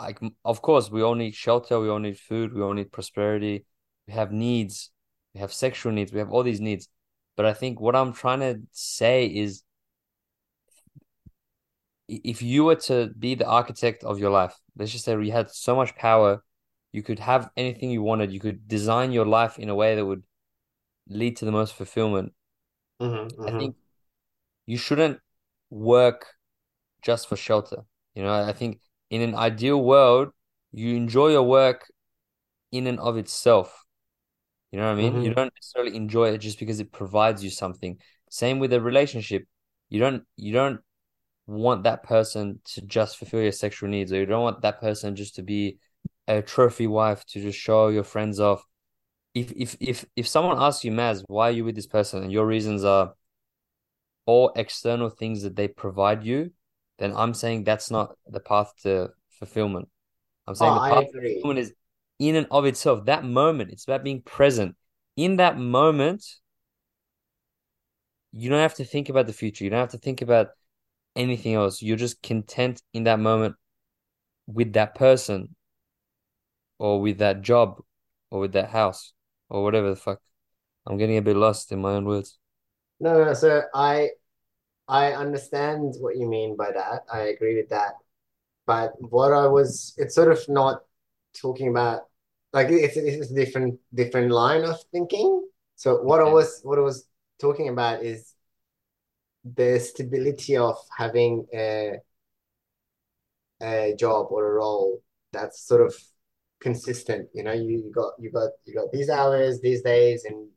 like 0.00 0.18
of 0.44 0.62
course 0.62 0.90
we 0.90 1.02
all 1.02 1.14
need 1.14 1.34
shelter, 1.34 1.78
we 1.78 1.88
all 1.88 2.00
need 2.00 2.18
food, 2.18 2.52
we 2.52 2.62
all 2.62 2.74
need 2.74 2.90
prosperity, 2.90 3.64
we 4.08 4.14
have 4.14 4.32
needs, 4.32 4.90
we 5.34 5.40
have 5.40 5.52
sexual 5.52 5.92
needs, 5.92 6.12
we 6.12 6.18
have 6.18 6.30
all 6.30 6.42
these 6.42 6.60
needs. 6.60 6.88
But 7.36 7.46
I 7.46 7.52
think 7.52 7.80
what 7.80 7.94
I'm 7.94 8.12
trying 8.12 8.40
to 8.40 8.60
say 8.72 9.26
is 9.26 9.62
if 12.08 12.40
you 12.42 12.64
were 12.64 12.76
to 12.76 13.10
be 13.18 13.34
the 13.34 13.46
architect 13.46 14.04
of 14.04 14.18
your 14.18 14.30
life, 14.30 14.54
let's 14.76 14.92
just 14.92 15.04
say 15.04 15.12
you 15.12 15.32
had 15.32 15.50
so 15.50 15.76
much 15.76 15.94
power, 15.96 16.42
you 16.96 17.02
could 17.02 17.20
have 17.20 17.50
anything 17.56 17.90
you 17.90 18.02
wanted, 18.02 18.32
you 18.32 18.40
could 18.40 18.68
design 18.68 19.12
your 19.12 19.26
life 19.26 19.58
in 19.58 19.68
a 19.68 19.76
way 19.76 19.94
that 19.96 20.06
would 20.06 20.24
lead 21.08 21.36
to 21.38 21.44
the 21.46 21.52
most 21.52 21.74
fulfillment. 21.74 22.34
Mhm, 23.00 23.28
I 23.46 23.50
mhm. 23.50 23.58
think 23.58 23.76
you 24.66 24.78
shouldn't 24.78 25.20
work 25.70 26.26
just 27.02 27.28
for 27.28 27.36
shelter. 27.36 27.84
You 28.14 28.24
know, 28.24 28.32
I 28.34 28.52
think 28.52 28.80
in 29.10 29.22
an 29.22 29.34
ideal 29.34 29.82
world, 29.82 30.30
you 30.72 30.96
enjoy 30.96 31.28
your 31.30 31.44
work 31.44 31.90
in 32.72 32.86
and 32.86 33.00
of 33.00 33.16
itself. 33.18 33.84
You 34.72 34.78
know 34.80 34.86
what 34.86 34.92
I 34.92 34.96
mean? 34.96 35.20
You 35.22 35.30
Mhm. 35.30 35.34
don't 35.34 35.52
necessarily 35.54 35.96
enjoy 35.96 36.30
it 36.32 36.38
just 36.38 36.58
because 36.58 36.80
it 36.80 36.92
provides 36.92 37.42
you 37.44 37.50
something. 37.50 37.98
Same 38.30 38.58
with 38.58 38.72
a 38.72 38.80
relationship. 38.80 39.44
You 39.88 40.00
don't 40.00 40.24
you 40.36 40.52
don't 40.52 40.80
want 41.46 41.84
that 41.84 42.02
person 42.04 42.60
to 42.64 42.82
just 42.82 43.18
fulfill 43.18 43.42
your 43.42 43.52
sexual 43.52 43.88
needs, 43.90 44.12
or 44.12 44.16
you 44.18 44.26
don't 44.26 44.42
want 44.42 44.62
that 44.62 44.80
person 44.80 45.16
just 45.16 45.36
to 45.36 45.42
be 45.42 45.78
a 46.28 46.42
trophy 46.42 46.86
wife 46.86 47.24
to 47.26 47.40
just 47.40 47.58
show 47.58 47.88
your 47.88 48.04
friends 48.04 48.40
off. 48.40 48.64
If 49.34 49.52
if 49.52 49.76
if 49.80 50.04
if 50.16 50.28
someone 50.28 50.58
asks 50.60 50.84
you, 50.84 50.92
Maz, 50.92 51.22
why 51.26 51.48
are 51.48 51.52
you 51.52 51.64
with 51.64 51.76
this 51.76 51.86
person, 51.86 52.22
and 52.22 52.32
your 52.32 52.46
reasons 52.46 52.84
are 52.84 53.14
all 54.24 54.52
external 54.56 55.08
things 55.10 55.42
that 55.42 55.56
they 55.56 55.68
provide 55.68 56.24
you, 56.24 56.52
then 56.98 57.14
I'm 57.14 57.34
saying 57.34 57.64
that's 57.64 57.90
not 57.90 58.16
the 58.26 58.40
path 58.40 58.72
to 58.82 59.10
fulfillment. 59.30 59.88
I'm 60.46 60.52
Oh, 60.52 60.54
saying 60.54 60.74
the 60.74 60.80
oh, 60.80 60.94
path 60.94 61.12
to 61.12 61.20
fulfillment 61.20 61.58
is 61.60 61.74
in 62.18 62.36
and 62.36 62.46
of 62.50 62.64
itself. 62.64 63.04
That 63.06 63.24
moment, 63.24 63.70
it's 63.70 63.84
about 63.84 64.04
being 64.04 64.22
present. 64.22 64.76
In 65.16 65.36
that 65.36 65.58
moment, 65.58 66.24
you 68.32 68.50
don't 68.50 68.60
have 68.60 68.74
to 68.74 68.84
think 68.84 69.08
about 69.08 69.26
the 69.26 69.32
future. 69.32 69.64
You 69.64 69.70
don't 69.70 69.80
have 69.80 69.90
to 69.90 69.98
think 69.98 70.22
about 70.22 70.48
anything 71.14 71.54
else. 71.54 71.82
You're 71.82 71.96
just 71.96 72.22
content 72.22 72.82
in 72.92 73.04
that 73.04 73.18
moment 73.18 73.56
with 74.46 74.74
that 74.74 74.94
person 74.94 75.55
or 76.78 77.00
with 77.00 77.18
that 77.18 77.42
job 77.42 77.82
or 78.30 78.40
with 78.40 78.52
that 78.52 78.70
house 78.70 79.12
or 79.48 79.62
whatever 79.62 79.90
the 79.90 79.96
fuck. 79.96 80.20
I'm 80.86 80.98
getting 80.98 81.16
a 81.16 81.22
bit 81.22 81.36
lost 81.36 81.72
in 81.72 81.80
my 81.80 81.92
own 81.92 82.04
words. 82.06 82.38
No, 83.00 83.24
no, 83.24 83.34
so 83.34 83.62
I 83.74 84.10
I 84.88 85.12
understand 85.12 85.94
what 86.00 86.16
you 86.16 86.28
mean 86.28 86.56
by 86.56 86.72
that. 86.72 87.04
I 87.12 87.20
agree 87.22 87.56
with 87.56 87.70
that. 87.70 87.94
But 88.66 88.94
what 89.00 89.32
I 89.32 89.46
was, 89.48 89.94
it's 89.98 90.14
sort 90.14 90.32
of 90.32 90.48
not 90.48 90.82
talking 91.40 91.68
about 91.68 92.02
like 92.52 92.68
it's 92.70 92.96
it's 92.96 93.30
a 93.30 93.34
different 93.34 93.80
different 93.94 94.32
line 94.32 94.64
of 94.64 94.82
thinking. 94.92 95.48
So 95.76 96.02
what 96.02 96.20
I 96.20 96.24
was 96.30 96.60
what 96.64 96.78
I 96.78 96.82
was 96.82 97.08
talking 97.40 97.68
about 97.68 98.02
is 98.02 98.34
the 99.44 99.78
stability 99.80 100.56
of 100.56 100.76
having 100.96 101.46
a 101.54 101.98
a 103.62 103.94
job 103.98 104.28
or 104.30 104.46
a 104.46 104.52
role 104.54 105.02
that's 105.32 105.60
sort 105.60 105.80
of 105.80 105.94
consistent. 106.66 107.28
You 107.32 107.44
know, 107.44 107.52
you, 107.52 107.74
you 107.84 107.92
got 107.94 108.12
you 108.18 108.30
got 108.30 108.50
you 108.64 108.74
got 108.74 108.90
these 108.90 109.08
hours, 109.08 109.60
these 109.60 109.82
days, 109.82 110.24
and 110.24 110.48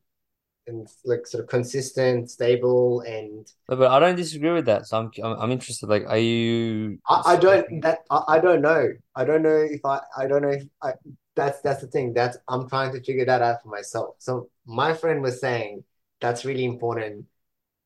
and 0.65 0.87
like 1.05 1.27
sort 1.27 1.43
of 1.43 1.49
consistent, 1.49 2.29
stable, 2.29 3.01
and 3.01 3.47
But, 3.67 3.77
but 3.79 3.91
I 3.91 3.99
don't 3.99 4.15
disagree 4.15 4.51
with 4.51 4.65
that. 4.65 4.87
So 4.87 4.97
I'm 4.99 5.11
I'm, 5.23 5.39
I'm 5.41 5.51
interested. 5.51 5.87
Like, 5.87 6.05
are 6.07 6.17
you 6.17 6.97
I, 7.07 7.33
I 7.33 7.35
don't 7.37 7.81
that 7.81 7.99
I, 8.09 8.19
I 8.35 8.39
don't 8.39 8.61
know. 8.61 8.89
I 9.15 9.23
don't 9.23 9.43
know 9.43 9.61
if 9.77 9.85
I 9.85 9.99
I 10.17 10.25
don't 10.27 10.41
know 10.41 10.55
if 10.59 10.63
I 10.81 10.93
that's 11.35 11.61
that's 11.61 11.81
the 11.81 11.87
thing. 11.87 12.13
That's 12.13 12.37
I'm 12.47 12.67
trying 12.67 12.91
to 12.93 13.01
figure 13.03 13.25
that 13.25 13.41
out 13.41 13.61
for 13.61 13.69
myself. 13.69 14.15
So 14.17 14.49
my 14.65 14.93
friend 14.93 15.21
was 15.21 15.39
saying 15.39 15.83
that's 16.21 16.43
really 16.43 16.65
important. 16.65 17.25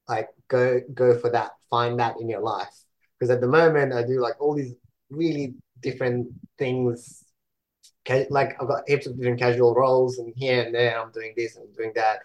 Like 0.08 0.30
go 0.48 0.80
go 0.94 1.20
for 1.20 1.30
that. 1.32 1.52
Find 1.70 2.00
that 2.00 2.16
in 2.22 2.30
your 2.30 2.42
life. 2.42 2.76
Because 3.20 3.32
at 3.36 3.42
the 3.42 3.48
moment 3.48 3.94
I 3.94 4.04
do 4.04 4.22
like 4.22 4.40
all 4.40 4.56
these 4.56 4.74
really 5.10 5.56
different 5.82 6.28
things. 6.58 7.23
Ca- 8.08 8.28
Like 8.30 8.56
I've 8.62 8.68
got 8.68 8.84
heaps 8.88 9.08
of 9.08 9.18
different 9.18 9.40
casual 9.40 9.74
roles 9.76 10.18
and 10.20 10.34
here 10.36 10.64
and 10.64 10.74
there 10.76 11.00
I'm 11.02 11.12
doing 11.12 11.34
this 11.38 11.56
and 11.58 11.74
doing 11.76 11.94
that. 11.96 12.20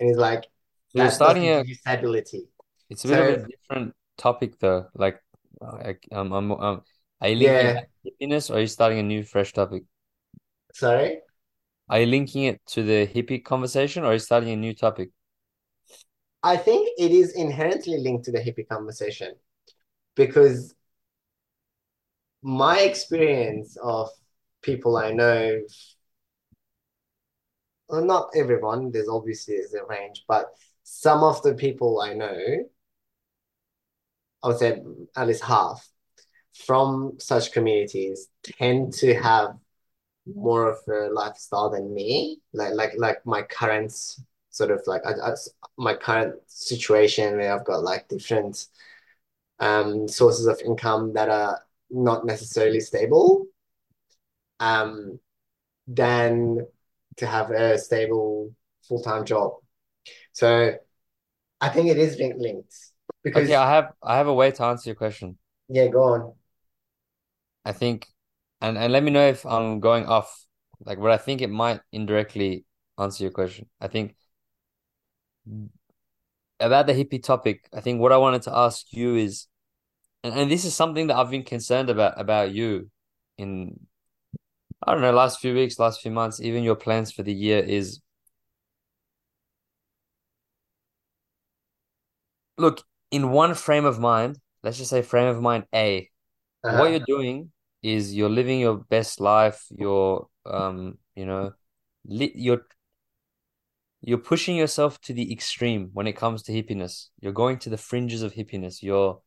And 0.00 0.08
he's 0.08 0.18
like, 0.18 0.44
So 0.88 0.98
you're 0.98 1.10
starting 1.10 1.48
a 1.48 1.64
stability. 1.74 2.48
it's 2.90 3.04
a 3.04 3.08
bit 3.08 3.18
of 3.18 3.28
a 3.28 3.34
different 3.34 3.94
topic 4.16 4.58
though. 4.58 4.86
Like, 4.94 5.20
like 5.60 6.06
um, 6.12 6.32
um, 6.32 6.52
um, 6.52 6.82
are 7.20 7.28
you 7.28 7.36
linking 7.36 7.70
yeah, 7.70 7.84
happiness 8.04 8.50
or 8.50 8.56
are 8.56 8.60
you 8.60 8.66
starting 8.66 8.98
a 8.98 9.02
new 9.02 9.22
fresh 9.24 9.52
topic? 9.52 9.84
sorry. 10.74 11.20
Are 11.90 12.00
you 12.00 12.06
linking 12.06 12.44
it 12.44 12.64
to 12.68 12.82
the 12.82 13.06
hippie 13.06 13.44
conversation 13.44 14.02
or 14.02 14.06
are 14.06 14.12
you 14.14 14.18
starting 14.20 14.48
a 14.50 14.56
new 14.56 14.72
topic? 14.74 15.10
I 16.42 16.56
think 16.56 16.88
it 16.98 17.10
is 17.12 17.32
inherently 17.34 17.98
linked 17.98 18.24
to 18.24 18.32
the 18.32 18.40
hippie 18.40 18.66
conversation 18.68 19.36
because 20.16 20.74
my 22.42 22.80
experience 22.80 23.76
of 23.82 24.08
people 24.62 24.96
I 24.96 25.12
know, 25.12 25.60
well, 27.88 28.04
not 28.04 28.30
everyone, 28.34 28.90
there's 28.90 29.08
obviously 29.08 29.56
a 29.56 29.84
range, 29.88 30.24
but 30.28 30.46
some 30.82 31.22
of 31.22 31.42
the 31.42 31.54
people 31.54 32.00
I 32.00 32.14
know, 32.14 32.68
I 34.42 34.48
would 34.48 34.58
say 34.58 34.82
at 35.16 35.26
least 35.26 35.42
half 35.42 35.88
from 36.66 37.14
such 37.18 37.52
communities 37.52 38.28
tend 38.42 38.92
to 38.94 39.14
have 39.14 39.56
more 40.34 40.70
of 40.70 40.78
a 40.88 41.12
lifestyle 41.12 41.70
than 41.70 41.94
me, 41.94 42.40
like 42.52 42.74
like 42.74 42.92
like 42.96 43.24
my 43.24 43.42
current 43.42 43.92
sort 44.50 44.70
of 44.70 44.82
like 44.86 45.02
I, 45.06 45.12
I, 45.12 45.34
my 45.76 45.94
current 45.94 46.34
situation 46.46 47.36
where 47.36 47.54
I've 47.54 47.64
got 47.64 47.82
like 47.82 48.08
different 48.08 48.66
um, 49.60 50.08
sources 50.08 50.46
of 50.46 50.60
income 50.64 51.12
that 51.14 51.28
are 51.28 51.60
not 51.90 52.26
necessarily 52.26 52.80
stable, 52.80 53.46
um, 54.60 55.20
than 55.88 56.66
to 57.18 57.26
have 57.26 57.50
a 57.50 57.78
stable 57.78 58.54
full-time 58.88 59.24
job. 59.26 59.54
So 60.32 60.74
I 61.60 61.68
think 61.70 61.88
it 61.90 61.98
is 61.98 62.18
linked 62.18 62.74
because 63.24 63.50
Okay, 63.50 63.54
I 63.54 63.68
have 63.70 63.92
I 64.02 64.16
have 64.16 64.26
a 64.26 64.34
way 64.34 64.50
to 64.52 64.64
answer 64.64 64.90
your 64.90 64.96
question. 64.96 65.38
yeah, 65.68 65.88
go 65.88 66.02
on. 66.02 66.34
I 67.64 67.72
think, 67.72 68.06
and 68.60 68.78
and 68.78 68.92
let 68.92 69.02
me 69.02 69.10
know 69.10 69.26
if 69.28 69.44
I'm 69.46 69.80
going 69.80 70.06
off, 70.06 70.46
like 70.84 70.98
what 70.98 71.12
I 71.12 71.18
think 71.18 71.40
it 71.40 71.50
might 71.50 71.80
indirectly 71.92 72.64
answer 72.98 73.24
your 73.24 73.32
question. 73.32 73.68
I 73.80 73.88
think 73.88 74.16
about 76.60 76.86
the 76.86 76.92
hippie 76.92 77.22
topic, 77.22 77.68
I 77.72 77.80
think 77.80 78.00
what 78.00 78.12
I 78.12 78.16
wanted 78.16 78.42
to 78.42 78.56
ask 78.56 78.86
you 78.92 79.16
is, 79.16 79.46
and, 80.24 80.34
and 80.34 80.50
this 80.50 80.64
is 80.66 80.74
something 80.74 81.08
that 81.08 81.16
I've 81.16 81.30
been 81.30 81.44
concerned 81.44 81.90
about 81.90 82.20
about 82.20 82.52
you 82.52 82.90
in, 83.38 83.78
I 84.86 84.92
don't 84.92 85.02
know, 85.02 85.12
last 85.12 85.40
few 85.40 85.54
weeks, 85.54 85.78
last 85.78 86.00
few 86.02 86.10
months, 86.10 86.40
even 86.40 86.62
your 86.64 86.76
plans 86.76 87.10
for 87.12 87.22
the 87.22 87.32
year 87.32 87.58
is, 87.58 88.00
look, 92.56 92.82
in 93.10 93.30
one 93.30 93.54
frame 93.54 93.84
of 93.84 93.98
mind, 93.98 94.38
let's 94.62 94.78
just 94.78 94.90
say 94.90 95.02
frame 95.02 95.28
of 95.28 95.40
mind 95.40 95.64
A, 95.74 96.08
what 96.68 96.86
Uh-huh. 96.86 96.90
you're 96.90 97.00
doing 97.00 97.52
is 97.82 98.14
you're 98.14 98.28
living 98.30 98.60
your 98.60 98.76
best 98.76 99.20
life, 99.20 99.66
you're 99.70 100.26
um, 100.46 100.98
you 101.14 101.26
know, 101.26 101.52
li 102.06 102.32
you're 102.34 102.62
you're 104.00 104.18
pushing 104.18 104.56
yourself 104.56 105.00
to 105.02 105.12
the 105.12 105.32
extreme 105.32 105.90
when 105.92 106.06
it 106.06 106.16
comes 106.16 106.42
to 106.44 106.52
hippiness. 106.52 107.08
You're 107.20 107.32
going 107.32 107.58
to 107.60 107.70
the 107.70 107.76
fringes 107.76 108.22
of 108.22 108.32
hippiness. 108.32 108.82
You're 108.82 109.20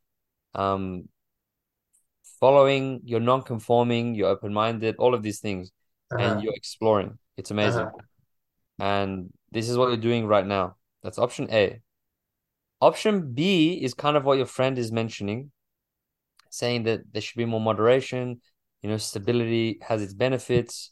um 0.56 1.10
following, 2.42 3.02
you're 3.06 3.22
non-conforming, 3.22 4.16
you're 4.16 4.30
open-minded, 4.30 4.96
all 4.98 5.14
of 5.14 5.24
these 5.24 5.40
things, 5.40 5.72
and 6.10 6.22
Uh-huh. 6.22 6.40
you're 6.42 6.56
exploring. 6.56 7.18
It's 7.38 7.52
amazing. 7.52 7.88
Uh-huh. 7.88 8.02
And 8.80 9.32
this 9.52 9.70
is 9.70 9.78
what 9.78 9.88
you're 9.90 9.98
doing 10.10 10.26
right 10.26 10.46
now. 10.46 10.76
That's 11.04 11.20
option 11.20 11.48
A. 11.52 11.80
Option 12.82 13.34
B 13.34 13.74
is 13.74 13.94
kind 13.94 14.18
of 14.18 14.26
what 14.26 14.38
your 14.38 14.48
friend 14.48 14.78
is 14.78 14.92
mentioning, 14.92 15.52
saying 16.50 16.84
that 16.84 17.02
there 17.14 17.22
should 17.22 17.38
be 17.38 17.46
more 17.46 17.62
moderation, 17.62 18.42
you 18.82 18.90
know, 18.90 18.98
stability 18.98 19.78
has 19.88 20.02
its 20.02 20.16
benefits. 20.16 20.92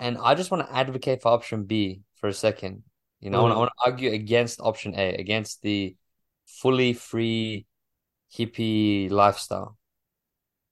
And 0.00 0.18
I 0.18 0.34
just 0.34 0.50
want 0.50 0.66
to 0.66 0.74
advocate 0.74 1.22
for 1.22 1.28
option 1.28 1.62
B 1.64 2.02
for 2.16 2.26
a 2.26 2.32
second. 2.34 2.82
You 3.20 3.30
know, 3.30 3.44
mm. 3.44 3.52
I, 3.52 3.56
want, 3.56 3.70
to 3.70 3.90
argue 3.90 4.10
against 4.10 4.60
option 4.60 4.98
A, 4.98 5.14
against 5.14 5.62
the 5.62 5.94
fully 6.46 6.92
free 6.92 7.66
hippie 8.34 9.08
lifestyle. 9.08 9.78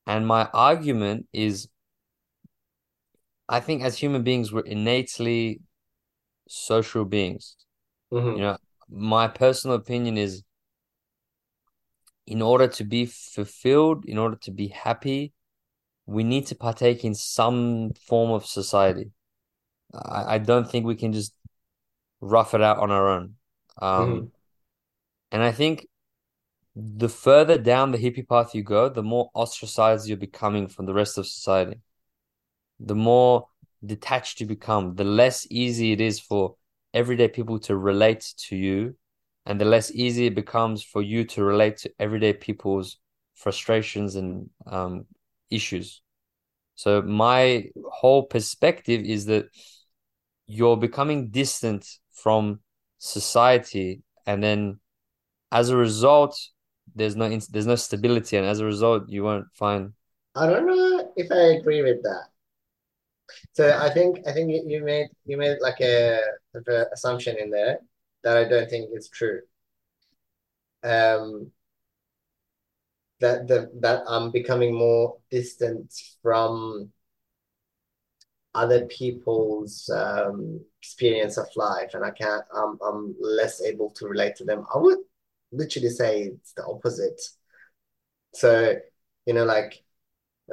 And 0.07 0.27
my 0.27 0.49
argument 0.53 1.27
is 1.33 1.69
I 3.49 3.59
think 3.59 3.83
as 3.83 3.99
human 3.99 4.23
beings, 4.23 4.53
we're 4.53 4.61
innately 4.61 5.61
social 6.49 7.05
beings. 7.05 7.57
Mm-hmm. 8.13 8.37
You 8.37 8.43
know, 8.43 8.57
my 8.89 9.27
personal 9.27 9.77
opinion 9.77 10.17
is 10.17 10.45
in 12.29 12.43
order 12.43 12.69
to 12.69 12.85
be 12.85 13.07
fulfilled, 13.07 14.05
in 14.07 14.19
order 14.19 14.37
to 14.43 14.53
be 14.53 14.69
happy, 14.69 15.33
we 16.07 16.23
need 16.23 16.47
to 16.47 16.55
partake 16.55 17.05
in 17.05 17.15
some 17.15 17.91
form 18.07 18.31
of 18.31 18.47
society. 18.47 19.11
I, 19.93 20.35
I 20.35 20.39
don't 20.39 20.71
think 20.71 20.87
we 20.87 20.95
can 20.95 21.13
just 21.13 21.35
rough 22.21 22.55
it 22.55 22.63
out 22.63 22.79
on 22.79 22.93
our 22.93 23.09
own. 23.09 23.35
Um, 23.83 24.09
mm-hmm. 24.09 24.27
And 25.33 25.43
I 25.43 25.51
think 25.51 25.89
the 26.77 27.09
further 27.09 27.59
down 27.59 27.91
the 27.91 27.99
hippie 27.99 28.29
path 28.29 28.55
you 28.55 28.63
go, 28.63 28.89
the 28.89 29.03
more 29.03 29.31
ostracized 29.35 30.09
you're 30.09 30.17
becoming 30.17 30.69
from 30.69 30.87
the 30.87 30.95
rest 30.95 31.19
of 31.19 31.27
society. 31.27 31.81
The 32.79 32.95
more 32.95 33.49
detached 33.85 34.41
you 34.41 34.47
become, 34.47 34.95
the 34.95 35.05
less 35.05 35.47
easy 35.51 35.93
it 35.93 36.01
is 36.01 36.21
for 36.21 36.57
everyday 36.95 37.29
people 37.29 37.59
to 37.61 37.77
relate 37.77 38.35
to 38.49 38.57
you, 38.57 38.97
and 39.47 39.61
the 39.61 39.65
less 39.65 39.91
easy 39.91 40.27
it 40.27 40.35
becomes 40.35 40.83
for 40.83 41.03
you 41.03 41.25
to 41.25 41.43
relate 41.43 41.79
to 41.79 41.93
everyday 41.99 42.33
people's 42.33 42.99
frustrations 43.35 44.17
and 44.17 44.51
um, 44.67 45.07
issues. 45.51 46.03
So, 46.77 47.03
my 47.03 47.71
whole 47.91 48.23
perspective 48.23 49.03
is 49.03 49.27
that 49.27 49.47
you're 50.47 50.77
becoming 50.77 51.31
distant 51.31 51.87
from 52.13 52.61
society, 52.99 54.03
and 54.27 54.43
then 54.43 54.81
as 55.53 55.71
a 55.71 55.77
result, 55.77 56.39
there's 56.95 57.17
no 57.17 57.29
there's 57.29 57.67
no 57.67 57.77
stability, 57.77 58.37
and 58.37 58.47
as 58.47 58.61
a 58.61 58.65
result, 58.65 59.09
you 59.09 59.25
won't 59.25 59.47
find. 59.55 59.93
I 60.35 60.47
don't 60.47 60.67
know 60.67 61.13
if 61.17 61.31
I 61.31 61.59
agree 61.59 61.83
with 61.83 62.03
that. 62.03 62.29
So 63.53 63.77
I 63.77 63.91
think 63.91 64.27
I 64.27 64.33
think 64.33 64.51
you 64.67 64.85
made 64.85 65.09
you 65.25 65.37
made 65.37 65.59
like 65.61 65.81
a, 65.81 66.21
a 66.55 66.85
assumption 66.93 67.37
in 67.37 67.51
there 67.51 67.79
that 68.23 68.37
I 68.37 68.45
don't 68.49 68.69
think 68.69 68.91
is 68.93 69.09
true. 69.09 69.41
Um, 70.83 71.53
that 73.21 73.49
the 73.49 73.71
that 73.81 74.03
I'm 74.07 74.31
becoming 74.31 74.75
more 74.75 75.19
distant 75.31 75.93
from 76.23 76.91
other 78.55 78.87
people's 78.87 79.89
um, 79.91 80.61
experience 80.83 81.37
of 81.37 81.47
life, 81.57 81.95
and 81.95 82.05
I 82.05 82.11
can't. 82.11 82.45
I'm 82.55 82.79
I'm 82.85 83.15
less 83.21 83.63
able 83.63 83.91
to 83.93 84.09
relate 84.09 84.37
to 84.37 84.45
them. 84.45 84.67
I 84.75 84.79
would 84.79 84.99
literally 85.53 85.89
say 85.89 86.23
it's 86.23 86.53
the 86.53 86.65
opposite. 86.65 87.21
So, 88.35 88.77
you 89.27 89.35
know, 89.35 89.45
like 89.45 89.83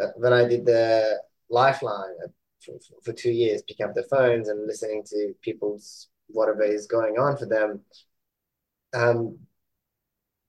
uh, 0.01 0.07
when 0.15 0.33
I 0.33 0.47
did 0.47 0.65
the 0.65 1.19
Lifeline 1.49 2.15
for, 2.63 2.73
for 3.03 3.13
two 3.13 3.31
years, 3.31 3.63
picking 3.67 3.85
up 3.85 3.93
the 3.93 4.03
phones 4.03 4.49
and 4.49 4.67
listening 4.67 5.03
to 5.07 5.33
people's 5.41 6.09
whatever 6.27 6.63
is 6.63 6.87
going 6.87 7.17
on 7.17 7.37
for 7.37 7.45
them. 7.45 7.81
Um, 8.93 9.39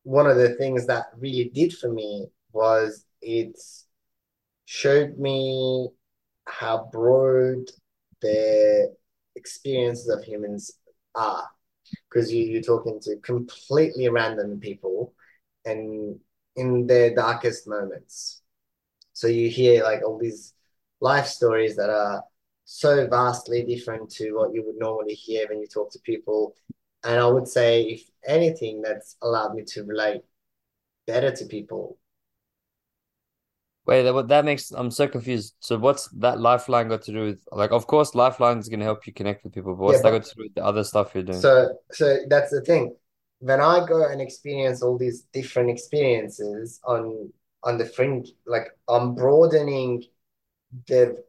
one 0.02 0.26
of 0.26 0.37
the 0.37 0.54
things 0.54 0.87
that 0.87 1.06
really 1.18 1.50
did 1.54 1.72
for 1.72 1.92
me 1.92 2.26
was 2.52 3.04
it 3.20 3.58
showed 4.64 5.18
me 5.18 5.88
how 6.46 6.88
broad 6.90 7.68
the 8.22 8.94
experiences 9.37 10.08
of 10.08 10.24
humans 10.24 10.72
are 11.14 11.48
because 12.09 12.33
you, 12.33 12.44
you're 12.44 12.62
talking 12.62 12.98
to 13.01 13.16
completely 13.16 14.09
random 14.09 14.61
people 14.61 15.14
and 15.64 16.18
in 16.57 16.87
their 16.87 17.14
darkest 17.14 17.68
moments. 17.68 18.42
So 19.12 19.27
you 19.27 19.48
hear 19.48 19.83
like 19.83 20.03
all 20.05 20.18
these 20.18 20.55
life 21.01 21.27
stories 21.27 21.77
that 21.77 21.90
are 21.90 22.22
so 22.64 23.07
vastly 23.09 23.64
different 23.64 24.11
to 24.11 24.33
what 24.33 24.53
you 24.55 24.64
would 24.66 24.79
normally 24.79 25.14
hear 25.14 25.48
when 25.48 25.61
you 25.61 25.66
talk 25.66 25.90
to 25.92 25.98
people. 26.01 26.55
And 27.05 27.18
I 27.18 27.27
would 27.27 27.48
say, 27.48 27.83
if 27.83 28.03
anything, 28.27 28.83
that's 28.83 29.16
allowed 29.22 29.55
me 29.55 29.64
to 29.68 29.85
relate 29.85 30.22
better 31.07 31.31
to 31.31 31.46
people. 31.46 31.98
Wait, 33.88 34.03
that 34.03 34.29
that 34.29 34.44
makes 34.44 34.70
I'm 34.70 34.90
so 34.90 35.09
confused. 35.09 35.55
So 35.61 35.79
what's 35.79 36.09
that 36.09 36.38
lifeline 36.38 36.88
got 36.88 37.01
to 37.05 37.12
do 37.12 37.24
with 37.24 37.40
like 37.51 37.70
of 37.70 37.87
course 37.87 38.14
lifeline 38.14 38.59
is 38.59 38.68
gonna 38.68 38.85
help 38.85 39.07
you 39.07 39.14
connect 39.14 39.44
with 39.44 39.55
people, 39.55 39.74
but 39.74 39.83
what's 39.83 39.96
yeah, 39.96 40.03
but, 40.03 40.11
that 40.11 40.18
got 40.18 40.29
to 40.29 40.35
do 40.35 40.42
with 40.42 40.55
the 40.57 40.62
other 40.62 40.85
stuff 40.85 41.12
you're 41.14 41.22
doing? 41.22 41.40
So 41.40 41.79
so 41.90 42.18
that's 42.29 42.51
the 42.51 42.61
thing. 42.61 42.94
When 43.38 43.62
I 43.62 43.87
go 43.87 44.07
and 44.07 44.20
experience 44.20 44.83
all 44.83 44.98
these 44.98 45.22
different 45.33 45.70
experiences 45.70 46.81
on 46.85 47.33
on 47.64 47.79
the 47.79 47.87
fringe, 47.87 48.33
like 48.46 48.66
I'm 48.88 49.14
broadening 49.14 50.05
the 50.87 51.24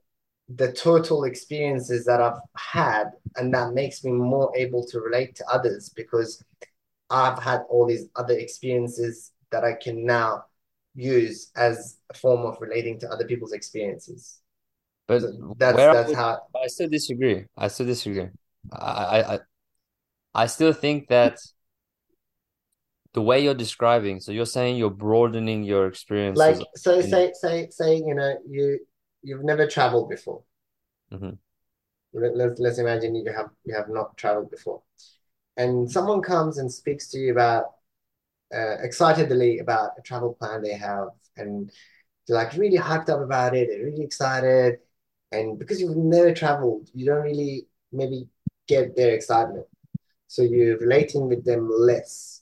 the 0.50 0.74
total 0.74 1.24
experiences 1.24 2.04
that 2.08 2.22
I've 2.22 2.41
had, 2.58 3.12
and 3.38 3.54
that 3.54 3.72
makes 3.72 4.04
me 4.04 4.12
more 4.12 4.52
able 4.54 4.86
to 4.88 5.00
relate 5.00 5.34
to 5.36 5.45
others 5.48 5.88
because 5.95 6.43
I've 7.10 7.41
had 7.41 7.62
all 7.69 7.88
these 7.88 8.08
other 8.17 8.34
experiences 8.34 9.32
that 9.52 9.63
I 9.63 9.76
can 9.82 10.06
now 10.06 10.43
use 10.95 11.52
as 11.56 11.97
a 12.10 12.13
form 12.13 12.45
of 12.45 12.58
relating 12.60 12.99
to 12.99 13.10
other 13.10 13.25
people's 13.25 13.54
experiences. 13.54 14.39
But 15.08 15.21
so 15.21 15.56
that's 15.58 15.78
that's 15.78 16.13
how 16.13 16.39
I 16.56 16.67
still 16.67 16.89
disagree. 16.89 17.45
I 17.58 17.67
still 17.67 17.88
disagree. 17.88 18.30
I 18.71 19.21
I 19.21 19.39
I 20.36 20.45
still 20.45 20.73
think 20.73 21.08
that 21.08 21.39
the 23.13 23.21
way 23.21 23.43
you're 23.43 23.56
describing, 23.56 24.19
so 24.19 24.32
you're 24.32 24.45
saying 24.45 24.78
you're 24.78 24.91
broadening 24.91 25.63
your 25.63 25.88
experience. 25.88 26.38
Like 26.38 26.58
so, 26.75 27.02
say 27.02 27.32
say 27.34 27.67
say 27.71 27.95
you 27.95 28.13
know 28.13 28.38
you 28.47 28.80
you've 29.23 29.43
never 29.43 29.65
traveled 29.65 30.10
before. 30.10 30.43
Mm-hmm. 31.12 31.32
Let, 32.13 32.60
let's 32.60 32.78
imagine 32.78 33.15
you 33.15 33.32
have 33.32 33.49
you 33.63 33.75
have 33.75 33.89
not 33.89 34.15
traveled 34.17 34.52
before, 34.52 34.82
and 35.58 35.89
someone 35.89 36.21
comes 36.21 36.60
and 36.60 36.71
speaks 36.71 37.10
to 37.10 37.17
you 37.17 37.32
about 37.32 37.65
uh, 38.53 38.77
excitedly 38.81 39.59
about 39.59 39.91
a 39.97 40.01
travel 40.01 40.33
plan 40.33 40.62
they 40.62 40.73
have, 40.73 41.09
and 41.38 41.71
they're 42.27 42.38
like 42.38 42.53
really 42.53 42.77
hyped 42.77 43.09
up 43.09 43.21
about 43.21 43.55
it. 43.55 43.69
They're 43.69 43.85
really 43.85 44.03
excited, 44.03 44.79
and 45.31 45.57
because 45.59 45.79
you've 45.79 45.97
never 45.97 46.33
traveled, 46.33 46.89
you 46.93 47.05
don't 47.05 47.23
really 47.23 47.67
maybe 47.91 48.27
get 48.67 48.95
their 48.95 49.13
excitement, 49.13 49.65
so 50.27 50.41
you're 50.41 50.77
relating 50.77 51.27
with 51.27 51.45
them 51.45 51.69
less. 51.69 52.41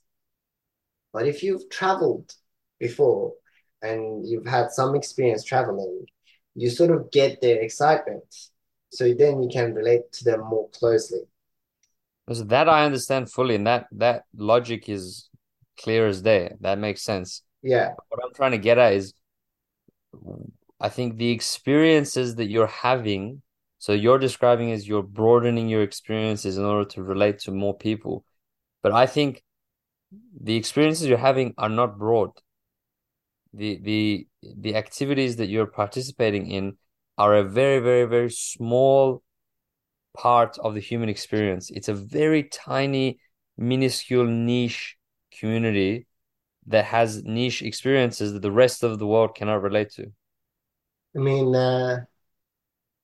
But 1.13 1.27
if 1.27 1.41
you've 1.41 1.69
traveled 1.69 2.33
before 2.79 3.33
and 3.81 4.27
you've 4.27 4.45
had 4.45 4.71
some 4.71 4.95
experience 4.95 5.43
traveling, 5.43 6.05
you 6.53 6.69
sort 6.69 6.91
of 6.91 7.11
get 7.11 7.41
their 7.41 7.59
excitement. 7.61 8.23
So 8.89 9.13
then 9.13 9.41
you 9.41 9.49
can 9.51 9.73
relate 9.73 10.11
to 10.13 10.23
them 10.23 10.41
more 10.41 10.69
closely. 10.69 11.21
So 12.31 12.43
that 12.43 12.67
I 12.67 12.85
understand 12.85 13.31
fully, 13.31 13.55
and 13.55 13.65
that 13.67 13.87
that 13.93 14.25
logic 14.35 14.89
is 14.89 15.29
clear 15.77 16.07
as 16.07 16.21
day. 16.21 16.53
That 16.61 16.79
makes 16.79 17.01
sense. 17.01 17.43
Yeah. 17.61 17.93
What 18.09 18.19
I'm 18.23 18.33
trying 18.33 18.51
to 18.51 18.57
get 18.57 18.77
at 18.77 18.93
is 18.93 19.13
I 20.79 20.89
think 20.89 21.17
the 21.17 21.31
experiences 21.31 22.35
that 22.35 22.47
you're 22.47 22.67
having, 22.67 23.41
so 23.79 23.93
you're 23.93 24.19
describing 24.19 24.71
as 24.71 24.87
you're 24.87 25.03
broadening 25.03 25.67
your 25.67 25.83
experiences 25.83 26.57
in 26.57 26.65
order 26.65 26.85
to 26.91 27.03
relate 27.03 27.39
to 27.39 27.51
more 27.51 27.75
people. 27.75 28.25
But 28.83 28.91
I 28.91 29.05
think 29.05 29.43
the 30.39 30.55
experiences 30.55 31.07
you're 31.07 31.17
having 31.17 31.53
are 31.57 31.69
not 31.69 31.97
broad. 31.97 32.31
The 33.53 33.79
the 33.81 34.27
the 34.41 34.75
activities 34.75 35.37
that 35.37 35.47
you're 35.47 35.65
participating 35.65 36.51
in 36.51 36.77
are 37.17 37.35
a 37.35 37.43
very, 37.43 37.79
very, 37.79 38.05
very 38.05 38.29
small 38.29 39.23
part 40.15 40.57
of 40.59 40.73
the 40.73 40.79
human 40.79 41.09
experience. 41.09 41.71
It's 41.71 41.87
a 41.87 41.93
very 41.93 42.43
tiny, 42.43 43.19
minuscule 43.57 44.25
niche 44.25 44.96
community 45.39 46.07
that 46.67 46.85
has 46.85 47.23
niche 47.23 47.61
experiences 47.61 48.33
that 48.33 48.41
the 48.41 48.51
rest 48.51 48.83
of 48.83 48.99
the 48.99 49.07
world 49.07 49.35
cannot 49.35 49.61
relate 49.61 49.89
to. 49.91 50.11
I 51.15 51.19
mean, 51.19 51.55
uh, 51.55 52.01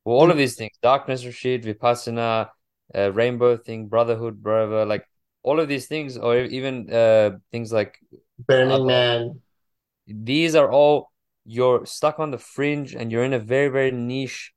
well, 0.05 0.17
all 0.17 0.31
of 0.31 0.37
these 0.37 0.55
things 0.55 0.71
darkness 0.81 1.25
retreat, 1.25 1.63
vipassana, 1.63 2.49
uh, 2.93 3.11
rainbow 3.13 3.57
thing, 3.57 3.87
brotherhood, 3.87 4.43
brother, 4.43 4.85
like 4.85 5.07
all 5.43 5.59
of 5.59 5.67
these 5.67 5.87
things, 5.87 6.17
or 6.17 6.37
even 6.37 6.91
uh, 6.91 7.37
things 7.51 7.71
like 7.71 7.97
Burning 8.47 8.81
uh, 8.81 8.85
Man. 8.85 9.41
These 10.07 10.55
are 10.55 10.69
all 10.69 11.11
you're 11.45 11.85
stuck 11.85 12.19
on 12.19 12.31
the 12.31 12.37
fringe 12.37 12.95
and 12.95 13.11
you're 13.11 13.23
in 13.23 13.33
a 13.33 13.39
very, 13.39 13.69
very 13.69 13.91
niche 13.91 14.53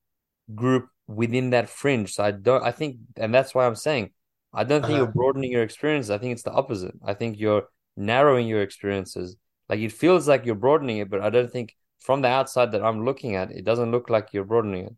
group 0.54 0.88
within 1.06 1.50
that 1.50 1.68
fringe. 1.68 2.14
So 2.14 2.24
I 2.24 2.32
don't 2.32 2.62
I 2.62 2.72
think 2.72 2.98
and 3.16 3.34
that's 3.34 3.54
why 3.54 3.66
I'm 3.66 3.76
saying 3.76 4.10
I 4.56 4.64
don't 4.64 4.86
think 4.86 4.96
Uh-huh. 4.96 5.04
you're 5.04 5.12
broadening 5.20 5.52
your 5.52 5.62
experience. 5.62 6.10
I 6.10 6.18
think 6.18 6.32
it's 6.34 6.42
the 6.48 6.52
opposite. 6.62 6.94
I 7.04 7.14
think 7.14 7.38
you're 7.38 7.64
narrowing 7.96 8.48
your 8.48 8.62
experiences. 8.62 9.36
Like 9.68 9.80
it 9.80 9.92
feels 9.92 10.28
like 10.28 10.46
you're 10.46 10.54
broadening 10.66 10.98
it, 10.98 11.10
but 11.10 11.20
I 11.22 11.30
don't 11.30 11.52
think 11.52 11.76
from 12.00 12.22
the 12.22 12.28
outside 12.28 12.72
that 12.72 12.84
I'm 12.84 13.04
looking 13.04 13.36
at, 13.36 13.50
it 13.52 13.64
doesn't 13.64 13.92
look 13.92 14.10
like 14.10 14.32
you're 14.32 14.44
broadening 14.52 14.84
it. 14.86 14.96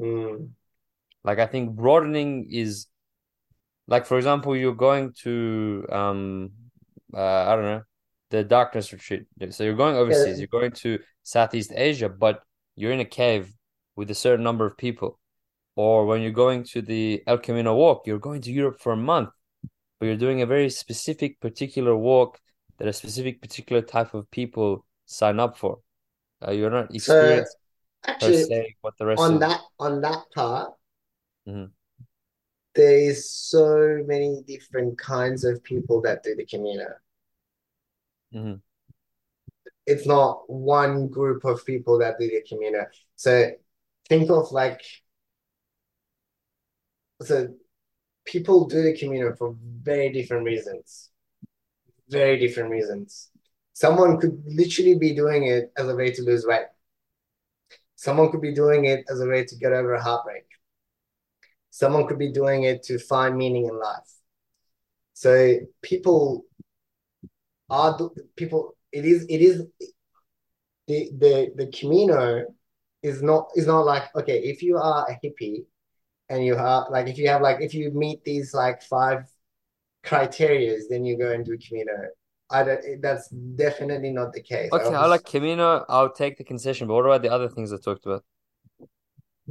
Mm. 0.00 0.50
Like 1.24 1.38
I 1.38 1.46
think 1.46 1.76
broadening 1.76 2.48
is 2.50 2.86
like 3.88 4.06
for 4.06 4.16
example, 4.18 4.56
you're 4.56 4.74
going 4.88 5.12
to 5.24 5.86
um 5.90 6.50
uh 7.14 7.20
I 7.50 7.56
don't 7.56 7.64
know, 7.64 7.82
the 8.30 8.44
darkness 8.44 8.92
retreat. 8.92 9.26
So 9.50 9.64
you're 9.64 9.74
going 9.84 9.96
overseas, 9.96 10.38
Yeah. 10.38 10.42
you're 10.42 10.60
going 10.60 10.72
to 10.84 10.98
Southeast 11.24 11.72
Asia, 11.74 12.08
but 12.08 12.42
you're 12.76 12.92
in 12.92 13.00
a 13.00 13.04
cave 13.22 13.52
with 13.96 14.10
a 14.10 14.14
certain 14.14 14.44
number 14.44 14.66
of 14.66 14.76
people. 14.76 15.18
Or 15.78 16.06
when 16.06 16.22
you're 16.22 16.32
going 16.32 16.64
to 16.72 16.82
the 16.82 17.22
El 17.28 17.38
Camino 17.38 17.72
walk, 17.76 18.04
you're 18.04 18.18
going 18.18 18.42
to 18.42 18.50
Europe 18.50 18.80
for 18.80 18.92
a 18.92 18.96
month, 18.96 19.30
but 20.00 20.06
you're 20.06 20.16
doing 20.26 20.42
a 20.42 20.46
very 20.46 20.70
specific, 20.70 21.38
particular 21.40 21.94
walk 21.96 22.40
that 22.78 22.88
a 22.88 22.92
specific, 22.92 23.40
particular 23.40 23.80
type 23.80 24.12
of 24.12 24.28
people 24.32 24.84
sign 25.06 25.38
up 25.38 25.56
for. 25.56 25.78
Uh, 26.44 26.50
you're 26.50 26.70
not 26.78 26.92
So 26.98 27.44
actually, 28.04 28.42
se 28.44 28.74
what 28.80 28.98
the 28.98 29.06
rest 29.06 29.22
on 29.22 29.38
that 29.38 29.60
on 29.78 30.00
that 30.00 30.24
part, 30.34 30.74
Mhm. 31.46 31.72
there 32.74 32.98
is 32.98 33.30
so 33.30 34.02
many 34.06 34.42
different 34.48 34.98
kinds 34.98 35.44
of 35.44 35.62
people 35.62 36.00
that 36.02 36.24
do 36.24 36.34
the 36.34 36.44
Camino. 36.44 36.86
Mhm. 38.32 38.62
It's 39.86 40.06
not 40.06 40.48
one 40.50 41.08
group 41.08 41.44
of 41.44 41.64
people 41.64 41.98
that 42.00 42.18
do 42.18 42.28
the 42.28 42.42
Camino. 42.48 42.86
So 43.16 43.52
think 44.08 44.30
of 44.30 44.52
like 44.52 44.82
so 47.22 47.48
people 48.24 48.66
do 48.66 48.82
the 48.82 48.96
Camino 48.96 49.34
for 49.34 49.56
very 49.82 50.12
different 50.12 50.44
reasons. 50.44 51.10
Very 52.08 52.38
different 52.38 52.70
reasons. 52.70 53.30
Someone 53.72 54.18
could 54.18 54.42
literally 54.46 54.96
be 54.96 55.14
doing 55.14 55.46
it 55.46 55.72
as 55.76 55.88
a 55.88 55.94
way 55.94 56.10
to 56.10 56.22
lose 56.22 56.44
weight. 56.46 56.66
Someone 57.96 58.30
could 58.30 58.40
be 58.40 58.54
doing 58.54 58.84
it 58.84 59.04
as 59.10 59.20
a 59.20 59.26
way 59.26 59.44
to 59.44 59.56
get 59.56 59.72
over 59.72 59.94
a 59.94 60.02
heartbreak. 60.02 60.44
Someone 61.70 62.06
could 62.06 62.18
be 62.18 62.32
doing 62.32 62.64
it 62.64 62.82
to 62.84 62.98
find 62.98 63.36
meaning 63.36 63.66
in 63.66 63.78
life. 63.78 64.10
So 65.14 65.58
people 65.82 66.44
are 67.68 67.98
people. 68.36 68.76
It 68.92 69.04
is. 69.04 69.26
It 69.28 69.40
is. 69.40 69.64
The 70.86 71.10
the 71.18 71.52
the 71.56 71.66
Camino 71.72 72.46
is 73.02 73.22
not 73.22 73.50
is 73.54 73.66
not 73.66 73.84
like 73.84 74.04
okay. 74.16 74.38
If 74.38 74.62
you 74.62 74.78
are 74.78 75.06
a 75.08 75.18
hippie, 75.24 75.66
and 76.28 76.44
you 76.44 76.54
have 76.56 76.84
like 76.90 77.06
if 77.08 77.18
you 77.18 77.28
have 77.28 77.42
like 77.42 77.60
if 77.60 77.74
you 77.74 77.90
meet 77.92 78.24
these 78.24 78.54
like 78.54 78.82
five 78.82 79.24
criterias, 80.04 80.82
then 80.90 81.04
you 81.04 81.18
go 81.18 81.32
and 81.32 81.44
do 81.44 81.56
Camino. 81.58 81.92
I 82.50 82.64
don't. 82.64 83.02
That's 83.02 83.28
definitely 83.28 84.10
not 84.10 84.32
the 84.32 84.42
case. 84.42 84.70
Okay, 84.72 84.86
I 84.94 85.02
was- 85.02 85.10
like 85.10 85.24
Camino. 85.24 85.84
I'll 85.88 86.12
take 86.12 86.38
the 86.38 86.44
concession, 86.44 86.86
but 86.88 86.94
what 86.94 87.04
about 87.04 87.22
the 87.22 87.30
other 87.30 87.48
things 87.48 87.72
I 87.72 87.76
talked 87.76 88.06
about? 88.06 88.24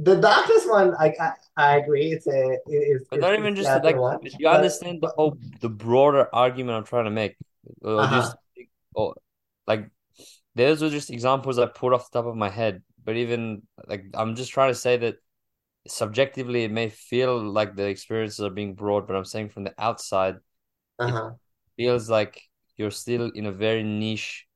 The 0.00 0.16
darkest 0.16 0.68
one, 0.70 0.94
I 0.98 1.12
I, 1.20 1.32
I 1.56 1.76
agree. 1.78 2.12
It's 2.12 2.26
a 2.26 2.50
it 2.52 2.60
is. 2.66 3.06
But 3.10 3.16
it's, 3.18 3.22
not 3.22 3.38
even 3.38 3.54
just 3.56 3.84
like 3.84 3.96
one. 3.96 4.18
you 4.22 4.30
But- 4.42 4.56
understand 4.56 5.00
the 5.02 5.08
whole 5.08 5.36
the 5.60 5.68
broader 5.68 6.28
argument 6.32 6.76
I'm 6.78 6.84
trying 6.84 7.04
to 7.06 7.10
make, 7.10 7.36
or 7.82 8.00
Uh-huh. 8.00 8.16
just 8.16 8.36
or 8.94 9.14
like 9.66 9.90
those 10.54 10.82
were 10.82 10.90
just 10.90 11.10
examples 11.10 11.58
I 11.58 11.66
pulled 11.66 11.92
off 11.94 12.10
the 12.10 12.18
top 12.18 12.26
of 12.26 12.36
my 12.36 12.48
head. 12.48 12.82
But 13.04 13.16
even 13.16 13.62
like 13.86 14.04
I'm 14.14 14.34
just 14.36 14.52
trying 14.52 14.70
to 14.70 14.74
say 14.74 14.96
that 14.98 15.16
subjectively 15.90 16.64
it 16.64 16.70
may 16.70 16.88
feel 16.88 17.40
like 17.42 17.74
the 17.74 17.86
experiences 17.86 18.40
are 18.40 18.50
being 18.50 18.74
broad, 18.74 19.06
but 19.06 19.16
I'm 19.16 19.24
saying 19.24 19.50
from 19.50 19.64
the 19.64 19.74
outside 19.78 20.36
uh-huh. 20.98 21.32
feels 21.76 22.08
like 22.10 22.42
you're 22.76 22.90
still 22.90 23.30
in 23.34 23.46
a 23.46 23.52
very 23.52 23.82
niche 23.82 24.46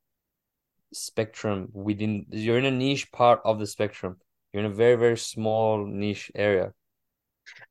spectrum 0.92 1.68
within 1.72 2.26
you're 2.30 2.58
in 2.58 2.66
a 2.66 2.70
niche 2.70 3.10
part 3.12 3.40
of 3.44 3.58
the 3.58 3.66
spectrum. 3.66 4.18
You're 4.52 4.64
in 4.64 4.70
a 4.70 4.74
very, 4.74 4.96
very 4.96 5.16
small 5.16 5.86
niche 5.86 6.30
area. 6.34 6.72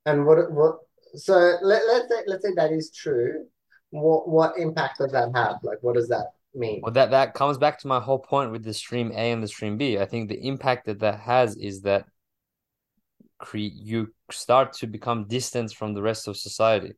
And 0.06 0.26
what 0.26 0.52
what? 0.52 0.78
So 1.15 1.34
let 1.62 1.84
let's 1.88 2.10
say 2.10 2.21
let's 2.28 2.43
say 2.43 2.54
that 2.56 2.71
is 2.71 2.91
true. 2.91 3.45
What 3.91 4.28
what 4.28 4.58
impact 4.58 5.00
does 5.00 5.12
that 5.12 5.30
have? 5.36 5.58
Like, 5.63 5.78
what 5.82 5.95
does 5.95 6.08
that 6.10 6.28
mean? 6.56 6.82
Well, 6.82 6.93
that 6.93 7.12
that 7.12 7.34
comes 7.34 7.58
back 7.58 7.80
to 7.80 7.88
my 7.88 8.00
whole 8.00 8.19
point 8.19 8.52
with 8.52 8.63
the 8.63 8.74
stream 8.74 9.12
A 9.12 9.32
and 9.32 9.43
the 9.43 9.47
stream 9.47 9.78
B. 9.78 10.00
I 10.00 10.06
think 10.06 10.30
the 10.30 10.47
impact 10.47 10.86
that 10.86 11.00
that 11.00 11.19
has 11.19 11.56
is 11.58 11.82
that 11.82 12.06
cre 13.41 13.58
you 13.60 14.13
start 14.32 14.73
to 14.73 14.88
become 14.88 15.27
distant 15.27 15.73
from 15.73 15.93
the 15.95 16.01
rest 16.01 16.27
of 16.27 16.38
society. 16.38 16.93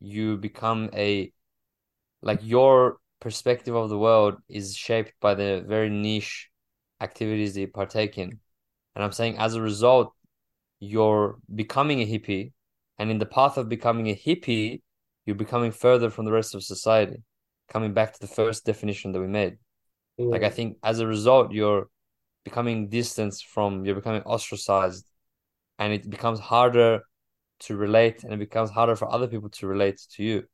You 0.00 0.38
become 0.38 0.90
a 0.94 1.32
like 2.22 2.40
your 2.42 2.98
perspective 3.20 3.74
of 3.74 3.88
the 3.90 3.98
world 3.98 4.36
is 4.48 4.76
shaped 4.76 5.14
by 5.20 5.34
the 5.34 5.64
very 5.66 5.90
niche 5.90 6.50
activities 7.00 7.54
that 7.54 7.60
you 7.60 7.68
partake 7.68 8.18
in. 8.18 8.40
And 8.94 9.04
I'm 9.04 9.12
saying 9.12 9.38
as 9.38 9.54
a 9.54 9.62
result, 9.62 10.14
you're 10.80 11.38
becoming 11.54 12.00
a 12.00 12.06
hippie, 12.06 12.52
and 12.98 13.10
in 13.10 13.18
the 13.18 13.26
path 13.26 13.56
of 13.58 13.68
becoming 13.68 14.08
a 14.08 14.16
hippie, 14.16 14.82
you're 15.26 15.36
becoming 15.36 15.72
further 15.72 16.10
from 16.10 16.24
the 16.24 16.32
rest 16.32 16.54
of 16.54 16.62
society. 16.64 17.22
Coming 17.68 17.92
back 17.94 18.12
to 18.14 18.20
the 18.20 18.28
first 18.28 18.64
definition 18.64 19.12
that 19.12 19.20
we 19.20 19.28
made. 19.28 19.58
Like 20.30 20.42
I 20.44 20.50
Mm. 20.50 20.54
think 20.56 20.78
as 20.82 21.00
a 21.00 21.06
result, 21.06 21.52
you're 21.52 21.88
becoming 22.44 22.88
distanced 22.88 23.46
from, 23.48 23.84
you're 23.86 23.96
becoming 23.96 24.22
ostracized, 24.22 25.07
and 25.78 25.92
it 25.92 26.08
becomes 26.08 26.40
harder 26.40 27.02
to 27.60 27.76
relate, 27.76 28.24
and 28.24 28.32
it 28.32 28.38
becomes 28.38 28.70
harder 28.70 28.96
for 28.96 29.12
other 29.12 29.26
people 29.26 29.48
to 29.50 29.66
relate 29.66 30.00
to 30.14 30.22
you. 30.22 30.44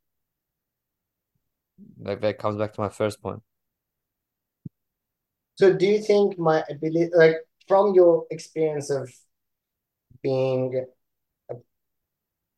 Like 1.99 2.21
that 2.21 2.39
comes 2.39 2.57
back 2.57 2.73
to 2.73 2.81
my 2.81 2.89
first 2.89 3.21
point. 3.21 3.41
So 5.55 5.73
do 5.73 5.85
you 5.85 5.99
think 5.99 6.37
my 6.37 6.63
ability, 6.69 7.11
like 7.15 7.37
from 7.67 7.93
your 7.93 8.25
experience 8.29 8.89
of 8.89 9.09
being 10.21 10.85
a 11.49 11.55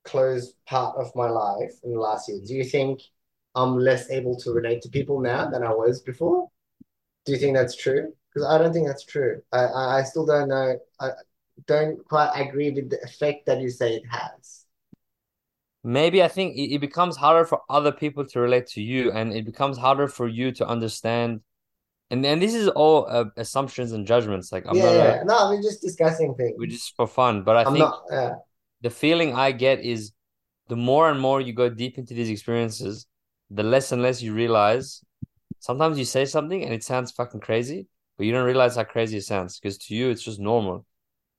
closed 0.04 0.56
part 0.66 0.98
of 0.98 1.16
my 1.16 1.30
life 1.30 1.74
in 1.84 1.94
the 1.94 2.00
last 2.00 2.30
year, 2.30 2.40
do 2.46 2.54
you 2.56 2.64
think 2.64 3.02
I'm 3.56 3.78
less 3.78 4.10
able 4.10 4.36
to 4.38 4.52
relate 4.52 4.82
to 4.84 4.90
people 4.90 5.20
now 5.20 5.50
than 5.50 5.64
I 5.64 5.74
was 5.74 6.02
before? 6.02 6.50
Do 7.26 7.34
you 7.34 7.38
think 7.38 7.56
that's 7.56 7.76
true? 7.76 8.14
Because 8.34 8.48
I 8.48 8.58
don't 8.58 8.74
think 8.74 8.88
that's 8.88 9.06
true. 9.06 9.42
I, 9.52 9.66
I, 9.66 10.00
I 10.00 10.04
still 10.04 10.26
don't 10.26 10.50
know. 10.50 10.78
I 11.00 11.10
don't 11.66 12.04
quite 12.06 12.32
agree 12.36 12.72
with 12.72 12.90
the 12.90 13.02
effect 13.04 13.46
that 13.48 13.60
you 13.60 13.70
say 13.70 13.96
it 13.96 14.04
has. 14.10 14.66
Maybe 15.84 16.22
I 16.22 16.28
think 16.28 16.56
it, 16.56 16.74
it 16.76 16.82
becomes 16.82 17.16
harder 17.16 17.46
for 17.46 17.62
other 17.70 17.92
people 17.92 18.26
to 18.26 18.40
relate 18.40 18.68
to 18.68 18.82
you, 18.82 19.12
and 19.12 19.34
it 19.34 19.46
becomes 19.46 19.78
harder 19.78 20.08
for 20.08 20.28
you 20.28 20.52
to 20.54 20.68
understand. 20.68 21.42
And 22.10 22.26
and 22.26 22.42
this 22.42 22.54
is 22.54 22.68
all 22.70 23.08
uh, 23.10 23.26
assumptions 23.38 23.92
and 23.92 24.06
judgments. 24.06 24.52
Like 24.52 24.66
I'm 24.68 24.76
yeah, 24.76 24.84
not, 24.84 24.94
yeah. 24.94 25.22
a, 25.22 25.26
No, 25.26 25.50
we're 25.50 25.62
just 25.62 25.82
discussing 25.82 26.36
things. 26.36 26.56
we're 26.58 26.68
just 26.68 26.96
for 26.96 27.08
fun. 27.08 27.44
But 27.44 27.58
I 27.58 27.64
I'm 27.64 27.74
think 27.74 27.80
not. 27.80 28.02
Uh, 28.12 28.36
the 28.82 28.90
feeling 28.90 29.34
I 29.34 29.52
get 29.52 29.80
is 29.82 30.12
the 30.68 30.76
more 30.76 31.10
and 31.10 31.20
more 31.20 31.42
you 31.42 31.54
go 31.54 31.70
deep 31.70 31.98
into 31.98 32.14
these 32.14 32.30
experiences, 32.30 33.08
the 33.50 33.64
less 33.64 33.92
and 33.92 34.02
less 34.02 34.22
you 34.22 34.34
realize. 34.34 35.04
Sometimes 35.60 35.98
you 35.98 36.06
say 36.06 36.26
something 36.26 36.64
and 36.64 36.74
it 36.74 36.84
sounds 36.84 37.12
fucking 37.12 37.40
crazy, 37.40 37.88
but 38.18 38.26
you 38.26 38.32
don't 38.32 38.46
realize 38.46 38.76
how 38.76 38.84
crazy 38.84 39.18
it 39.18 39.24
sounds 39.24 39.60
because 39.60 39.78
to 39.80 39.96
you 39.96 40.10
it's 40.10 40.24
just 40.24 40.40
normal. 40.40 40.86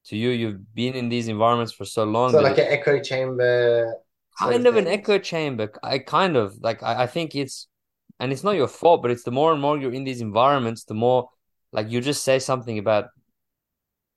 To 0.06 0.16
you, 0.16 0.30
you've 0.30 0.74
been 0.74 0.94
in 0.94 1.08
these 1.08 1.28
environments 1.28 1.72
for 1.72 1.84
so 1.84 2.02
long 2.02 2.37
so 2.37 2.40
like 2.40 2.58
an 2.58 2.66
echo 2.68 3.00
chamber. 3.00 3.94
kind 4.38 4.66
of 4.66 4.76
an 4.76 4.87
echo 4.87 5.18
chamber. 5.18 5.72
I 5.82 5.98
kind 5.98 6.37
of 6.37 6.58
like 6.62 6.82
I, 6.82 7.02
I 7.04 7.06
think 7.06 7.34
it's 7.34 7.68
and 8.20 8.32
it's 8.32 8.44
not 8.44 8.52
your 8.56 8.68
fault, 8.68 9.02
but 9.02 9.11
it's 9.11 9.22
the 9.24 9.30
more 9.30 9.52
and 9.52 9.61
more 9.61 9.78
you're 9.78 9.92
in 9.92 10.04
these 10.04 10.20
environments, 10.20 10.84
the 10.84 10.94
more 10.94 11.28
like 11.72 11.90
you 11.90 12.00
just 12.00 12.24
say 12.24 12.38
something 12.38 12.78
about 12.78 13.07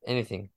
anything. 0.05 0.49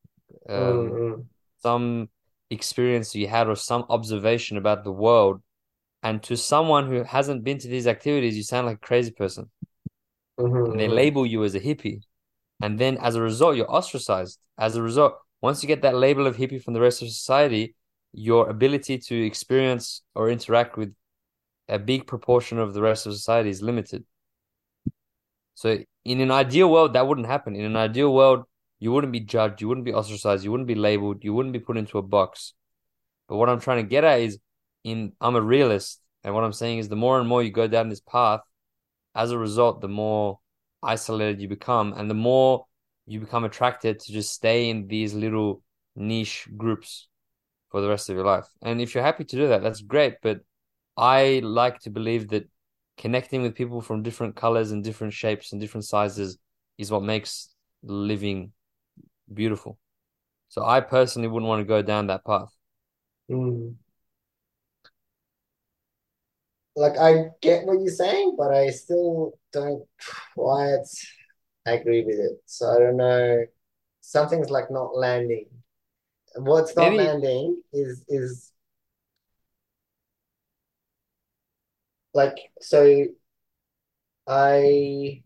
Um, 0.48 0.90
Mm, 0.90 1.14
mm. 1.18 1.28
some 1.58 2.10
experience 2.50 3.14
you 3.14 3.28
had 3.28 3.48
or 3.48 3.56
some 3.56 3.86
observation 3.90 4.56
about 4.56 4.84
the 4.84 4.92
world. 4.92 5.42
And 6.02 6.22
to 6.24 6.36
someone 6.36 6.88
who 6.88 7.04
hasn't 7.04 7.44
been 7.44 7.58
to 7.58 7.68
these 7.68 7.86
activities, 7.86 8.36
you 8.36 8.42
sound 8.44 8.66
like 8.66 8.76
a 8.78 8.86
crazy 8.86 9.12
person. 9.12 9.50
Mhm, 10.38 10.56
And 10.68 10.78
they 10.78 10.88
mhm. 10.88 10.88
label 10.88 11.24
you 11.24 11.42
as 11.44 11.54
a 11.54 11.60
hippie. 11.60 12.02
And 12.62 12.78
then 12.78 12.98
as 12.98 13.14
a 13.14 13.22
result, 13.22 13.56
you're 13.56 13.70
ostracized. 13.70 14.38
As 14.58 14.76
a 14.76 14.82
result, 14.82 15.14
once 15.40 15.62
you 15.62 15.66
get 15.66 15.82
that 15.82 15.96
label 15.96 16.26
of 16.26 16.36
hippie 16.36 16.62
from 16.62 16.74
the 16.74 16.80
rest 16.80 17.02
of 17.02 17.08
society, 17.08 17.74
your 18.12 18.48
ability 18.48 18.98
to 18.98 19.26
experience 19.26 20.02
or 20.14 20.30
interact 20.30 20.76
with 20.76 20.94
a 21.68 21.78
big 21.78 22.06
proportion 22.06 22.58
of 22.58 22.74
the 22.74 22.82
rest 22.82 23.06
of 23.06 23.12
society 23.12 23.50
is 23.50 23.62
limited. 23.62 24.04
So 25.54 25.78
in 26.04 26.20
an 26.20 26.30
ideal 26.30 26.70
world, 26.70 26.92
that 26.94 27.06
wouldn't 27.06 27.26
happen. 27.26 27.56
In 27.56 27.64
an 27.64 27.76
ideal 27.76 28.14
world, 28.14 28.44
you 28.78 28.92
wouldn't 28.92 29.12
be 29.12 29.20
judged, 29.20 29.60
you 29.60 29.68
wouldn't 29.68 29.84
be 29.84 29.94
ostracized, 29.94 30.44
you 30.44 30.50
wouldn't 30.50 30.68
be 30.68 30.74
labeled, 30.74 31.24
you 31.24 31.32
wouldn't 31.32 31.52
be 31.52 31.60
put 31.60 31.76
into 31.76 31.98
a 31.98 32.02
box. 32.02 32.54
But 33.28 33.36
what 33.36 33.48
I'm 33.48 33.60
trying 33.60 33.82
to 33.82 33.88
get 33.88 34.04
at 34.04 34.20
is 34.20 34.38
in 34.82 35.12
I'm 35.20 35.36
a 35.36 35.40
realist, 35.40 36.00
and 36.22 36.34
what 36.34 36.44
I'm 36.44 36.52
saying 36.52 36.78
is 36.78 36.88
the 36.88 36.96
more 36.96 37.18
and 37.18 37.28
more 37.28 37.42
you 37.42 37.50
go 37.50 37.66
down 37.66 37.88
this 37.88 38.00
path, 38.00 38.40
as 39.14 39.30
a 39.30 39.38
result, 39.38 39.80
the 39.80 39.88
more 39.88 40.40
isolated 40.84 41.40
you 41.40 41.48
become, 41.48 41.92
and 41.94 42.08
the 42.08 42.14
more 42.14 42.66
you 43.06 43.20
become 43.20 43.44
attracted 43.44 44.00
to 44.00 44.12
just 44.12 44.32
stay 44.32 44.70
in 44.70 44.86
these 44.86 45.14
little 45.14 45.62
niche 45.96 46.48
groups 46.56 47.08
for 47.70 47.80
the 47.80 47.88
rest 47.88 48.08
of 48.08 48.16
your 48.16 48.24
life. 48.24 48.46
And 48.62 48.80
if 48.80 48.94
you're 48.94 49.04
happy 49.04 49.24
to 49.24 49.36
do 49.36 49.48
that, 49.48 49.62
that's 49.62 49.80
great. 49.80 50.16
But 50.22 50.40
I 50.96 51.40
like 51.42 51.80
to 51.80 51.90
believe 51.90 52.28
that 52.28 52.48
connecting 52.96 53.42
with 53.42 53.54
people 53.54 53.80
from 53.80 54.02
different 54.02 54.36
colors 54.36 54.70
and 54.70 54.84
different 54.84 55.12
shapes 55.12 55.52
and 55.52 55.60
different 55.60 55.84
sizes 55.84 56.38
is 56.78 56.90
what 56.90 57.02
makes 57.02 57.48
living 57.82 58.52
beautiful. 59.32 59.78
So 60.48 60.64
I 60.64 60.80
personally 60.80 61.28
wouldn't 61.28 61.48
want 61.48 61.60
to 61.60 61.64
go 61.64 61.82
down 61.82 62.06
that 62.06 62.24
path. 62.24 62.54
Mm. 63.30 63.74
Like 66.76 66.98
I 66.98 67.30
get 67.40 67.66
what 67.66 67.80
you're 67.80 67.88
saying, 67.88 68.34
but 68.36 68.52
I 68.52 68.70
still 68.70 69.38
don't 69.52 69.84
quite 70.34 70.84
agree 71.66 72.04
with 72.04 72.16
it. 72.18 72.42
So 72.46 72.68
I 72.70 72.78
don't 72.78 72.96
know. 72.96 73.44
Something's 74.00 74.50
like 74.50 74.70
not 74.70 74.96
landing. 74.96 75.46
What's 76.36 76.76
not 76.76 76.90
Maybe 76.90 76.98
landing 76.98 77.62
is 77.72 78.04
is 78.08 78.52
like 82.14 82.36
so 82.60 83.06
I 84.26 85.22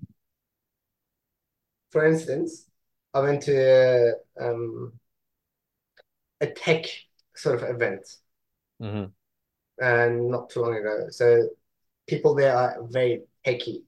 for 1.91 2.07
instance, 2.07 2.67
I 3.15 3.21
went 3.21 3.43
to 3.45 4.15
a, 4.41 4.45
um, 4.51 4.93
a 6.41 6.47
tech 6.49 6.87
sort 7.37 7.63
of 7.63 7.69
event 7.71 8.07
Mhm. 8.81 9.13
And 9.81 10.31
not 10.31 10.51
too 10.51 10.61
long 10.63 10.77
ago. 10.77 11.09
So 11.11 11.49
people 12.09 12.35
there 12.35 12.57
are 12.57 12.79
very 12.85 13.23
techy, 13.45 13.85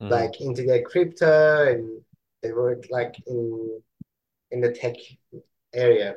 Mhm. 0.00 0.10
like 0.10 0.40
into 0.40 0.64
their 0.64 0.82
crypto 0.82 1.68
and 1.72 2.02
they 2.42 2.52
work 2.52 2.86
like 2.90 3.16
in 3.26 3.82
in 4.52 4.60
the 4.60 4.72
tech 4.72 4.96
area. 5.74 6.16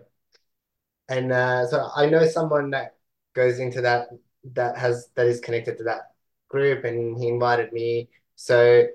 And 1.09 1.31
uh, 1.31 1.67
so 1.67 1.89
I 1.95 2.07
know 2.07 2.25
someone 2.27 2.71
that 2.71 2.95
goes 3.33 3.59
into 3.59 3.81
that 3.81 4.09
that 4.53 4.77
has 4.77 5.09
that 5.15 5.27
is 5.27 5.39
connected 5.39 5.77
to 5.77 5.83
that 5.85 6.11
group 6.49 6.83
and 6.85 7.17
he 7.17 7.27
invited 7.27 7.73
me. 7.73 8.09
So 8.35 8.87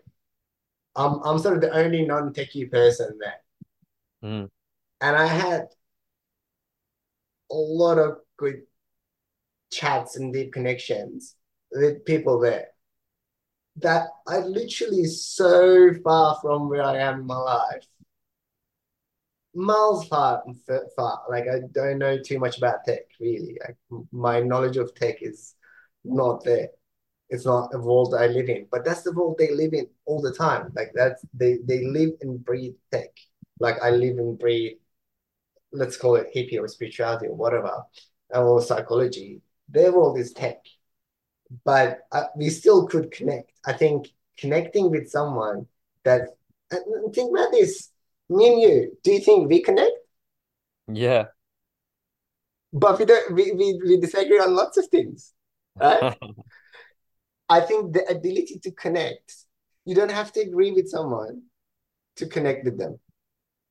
I'm 0.97 1.23
I'm 1.23 1.39
sort 1.39 1.55
of 1.57 1.61
the 1.61 1.71
only 1.73 2.05
non-techie 2.05 2.71
person 2.73 3.19
there. 3.21 3.41
Mhm. 4.23 4.49
And 5.01 5.17
I 5.17 5.27
had 5.27 5.69
a 7.51 7.55
lot 7.55 7.99
of 7.99 8.19
good 8.37 8.66
chats 9.71 10.17
and 10.17 10.33
deep 10.33 10.53
connections 10.53 11.35
with 11.73 12.05
people 12.05 12.39
there 12.39 12.69
that 13.77 14.09
I 14.27 14.39
literally 14.39 15.05
so 15.05 15.93
far 16.03 16.39
from 16.41 16.69
where 16.69 16.83
I 16.83 16.99
am 16.99 17.21
in 17.21 17.27
my 17.27 17.37
life. 17.37 17.85
Miles 19.55 20.07
far, 20.09 20.43
far. 20.97 21.23
Like 21.29 21.45
I 21.45 21.61
don't 21.73 21.99
know 21.99 22.19
too 22.19 22.39
much 22.39 22.59
about 22.59 22.85
tech, 22.87 23.03
really. 23.21 23.59
My 24.12 24.41
knowledge 24.41 24.77
of 24.77 24.95
tech 24.95 25.17
is 25.23 25.55
not 26.05 26.45
there. 26.45 26.69
It's 27.29 27.45
not 27.45 27.75
a 27.75 27.79
world 27.79 28.14
I 28.14 28.29
live 28.29 28.49
in, 28.49 28.67
but 28.71 28.85
that's 28.85 29.03
the 29.03 29.12
world 29.12 29.37
they 29.39 29.53
live 29.53 29.73
in 29.73 29.89
all 30.05 30.21
the 30.21 30.33
time. 30.33 30.73
Like 30.77 30.93
that's 30.95 31.25
they 31.35 31.59
they 31.64 31.85
live 31.85 32.11
and 32.21 32.43
breathe 32.45 32.75
tech. 32.93 33.11
Like 33.59 33.77
I 33.83 33.91
live 33.91 34.19
and 34.19 34.39
breathe 34.39 34.77
let's 35.73 35.97
call 35.97 36.17
it 36.17 36.29
hippie 36.35 36.61
or 36.61 36.69
spirituality 36.69 37.27
or 37.27 37.35
whatever, 37.35 37.83
or 38.31 38.62
psychology, 38.62 39.41
their 39.69 39.93
world 39.93 40.19
is 40.19 40.33
tech. 40.33 40.64
But 41.64 42.01
uh, 42.12 42.25
we 42.37 42.51
still 42.51 42.87
could 42.87 43.11
connect. 43.11 43.53
I 43.64 43.73
think 43.73 44.09
connecting 44.39 44.91
with 44.91 45.11
someone 45.11 45.67
that, 46.05 46.23
and 46.71 47.14
think 47.14 47.31
about 47.37 47.53
this, 47.53 47.91
me 48.29 48.49
and 48.53 48.61
you, 48.61 48.99
do 49.03 49.12
you 49.12 49.21
think 49.21 49.49
we 49.49 49.62
connect? 49.62 49.93
Yeah. 50.89 51.27
But 52.73 52.99
we 52.99 53.05
don't, 53.05 53.35
we, 53.35 53.53
we, 53.53 53.81
we 53.85 54.01
disagree 54.01 54.39
on 54.39 54.55
lots 54.55 54.77
of 54.77 54.87
things, 54.89 55.33
right? 55.77 56.17
I 57.49 57.61
think 57.61 57.93
the 57.93 58.05
ability 58.11 58.59
to 58.64 58.73
connect, 58.73 59.35
you 59.85 59.95
don't 59.95 60.11
have 60.11 60.33
to 60.33 60.41
agree 60.41 60.73
with 60.73 60.89
someone 60.89 61.43
to 62.17 62.27
connect 62.27 62.64
with 62.64 62.77
them. 62.77 62.99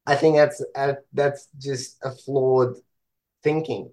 I 0.06 0.16
think 0.16 0.36
that's 0.36 0.64
uh, 0.76 0.94
that's 1.14 1.48
just 1.58 1.98
a 2.04 2.12
flawed 2.12 2.76
thinking. 3.44 3.92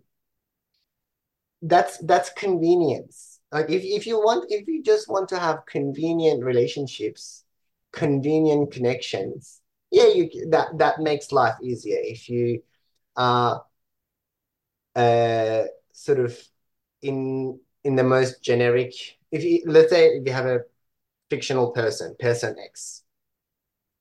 That's 1.63 1.99
that's 1.99 2.31
convenience. 2.31 3.41
Like 3.53 3.71
if, 3.71 3.83
if 3.85 4.07
you 4.07 4.19
want 4.19 4.47
if 4.51 4.67
you 4.67 4.83
just 4.83 5.09
want 5.09 5.29
to 5.31 5.39
have 5.39 5.65
convenient 5.67 6.43
relationships, 6.45 7.45
convenient 7.93 8.73
connections, 8.73 9.61
yeah, 9.91 10.09
you 10.09 10.49
that 10.51 10.79
that 10.79 11.01
makes 11.01 11.31
life 11.33 11.55
easier. 11.63 11.99
If 12.03 12.29
you 12.29 12.63
are 13.17 13.65
uh 14.97 15.65
sort 15.93 16.21
of 16.21 16.39
in 17.03 17.59
in 17.85 17.97
the 17.97 18.05
most 18.05 18.43
generic, 18.43 18.93
if 19.31 19.43
you 19.45 19.63
let's 19.67 19.91
say 19.91 20.07
if 20.09 20.27
you 20.27 20.33
have 20.33 20.47
a 20.47 20.61
fictional 21.31 21.73
person, 21.73 22.17
person 22.21 22.57
X, 22.65 23.05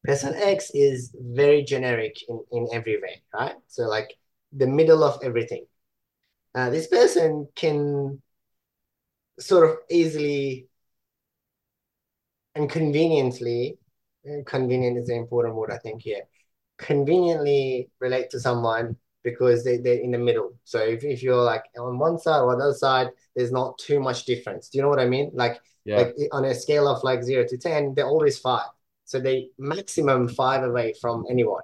Person 0.04 0.36
X 0.36 0.70
is 0.76 1.16
very 1.20 1.64
generic 1.64 2.18
in, 2.30 2.44
in 2.52 2.68
every 2.72 3.02
way, 3.02 3.22
right? 3.34 3.56
So 3.68 3.84
like 3.88 4.18
the 4.52 4.68
middle 4.68 5.04
of 5.04 5.20
everything. 5.24 5.66
Uh, 6.54 6.70
this 6.70 6.88
person 6.88 7.48
can 7.56 8.22
sort 9.40 9.70
of 9.70 9.78
easily 9.90 10.68
and 12.56 12.70
conveniently, 12.70 13.78
convenient 14.46 14.98
is 14.98 15.10
an 15.10 15.18
important 15.18 15.56
word, 15.56 15.72
I 15.72 15.78
think, 15.78 16.02
here, 16.02 16.24
conveniently 16.78 17.90
relate 18.00 18.30
to 18.32 18.40
someone 18.40 18.98
because 19.24 19.64
they, 19.64 19.78
they're 19.78 20.00
in 20.00 20.12
the 20.12 20.18
middle. 20.18 20.54
So 20.64 20.80
if, 20.80 21.04
if 21.04 21.24
you're 21.24 21.42
like 21.42 21.64
on 21.78 21.98
one 21.98 22.18
side 22.20 22.42
or 22.42 22.56
the 22.56 22.64
other 22.64 22.74
side, 22.74 23.10
there's 23.36 23.52
not 23.52 23.78
too 23.78 24.00
much 24.00 24.26
difference. 24.26 24.70
Do 24.70 24.78
you 24.78 24.82
know 24.82 24.90
what 24.90 25.00
I 25.00 25.06
mean? 25.08 25.32
Like, 25.34 25.62
Yeah. 25.86 25.98
like 25.98 26.16
on 26.32 26.46
a 26.46 26.56
scale 26.56 26.88
of 26.88 27.04
like 27.04 27.24
zero 27.24 27.46
to 27.48 27.58
10, 27.58 27.94
they're 27.94 28.08
always 28.08 28.40
five. 28.40 28.70
So 29.06 29.20
they 29.20 29.50
maximum 29.58 30.28
five 30.28 30.64
away 30.64 30.94
from 31.00 31.26
anyone. 31.30 31.64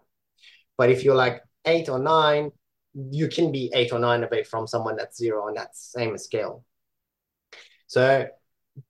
But 0.77 0.89
if 0.89 1.03
you're 1.03 1.15
like 1.15 1.41
eight 1.65 1.89
or 1.89 1.99
nine, 1.99 2.51
you 2.93 3.27
can 3.27 3.51
be 3.51 3.71
eight 3.73 3.91
or 3.91 3.99
nine 3.99 4.23
away 4.23 4.43
from 4.43 4.67
someone 4.67 4.95
that's 4.95 5.17
zero 5.17 5.47
on 5.47 5.53
that 5.55 5.75
same 5.75 6.17
scale. 6.17 6.63
So, 7.87 8.27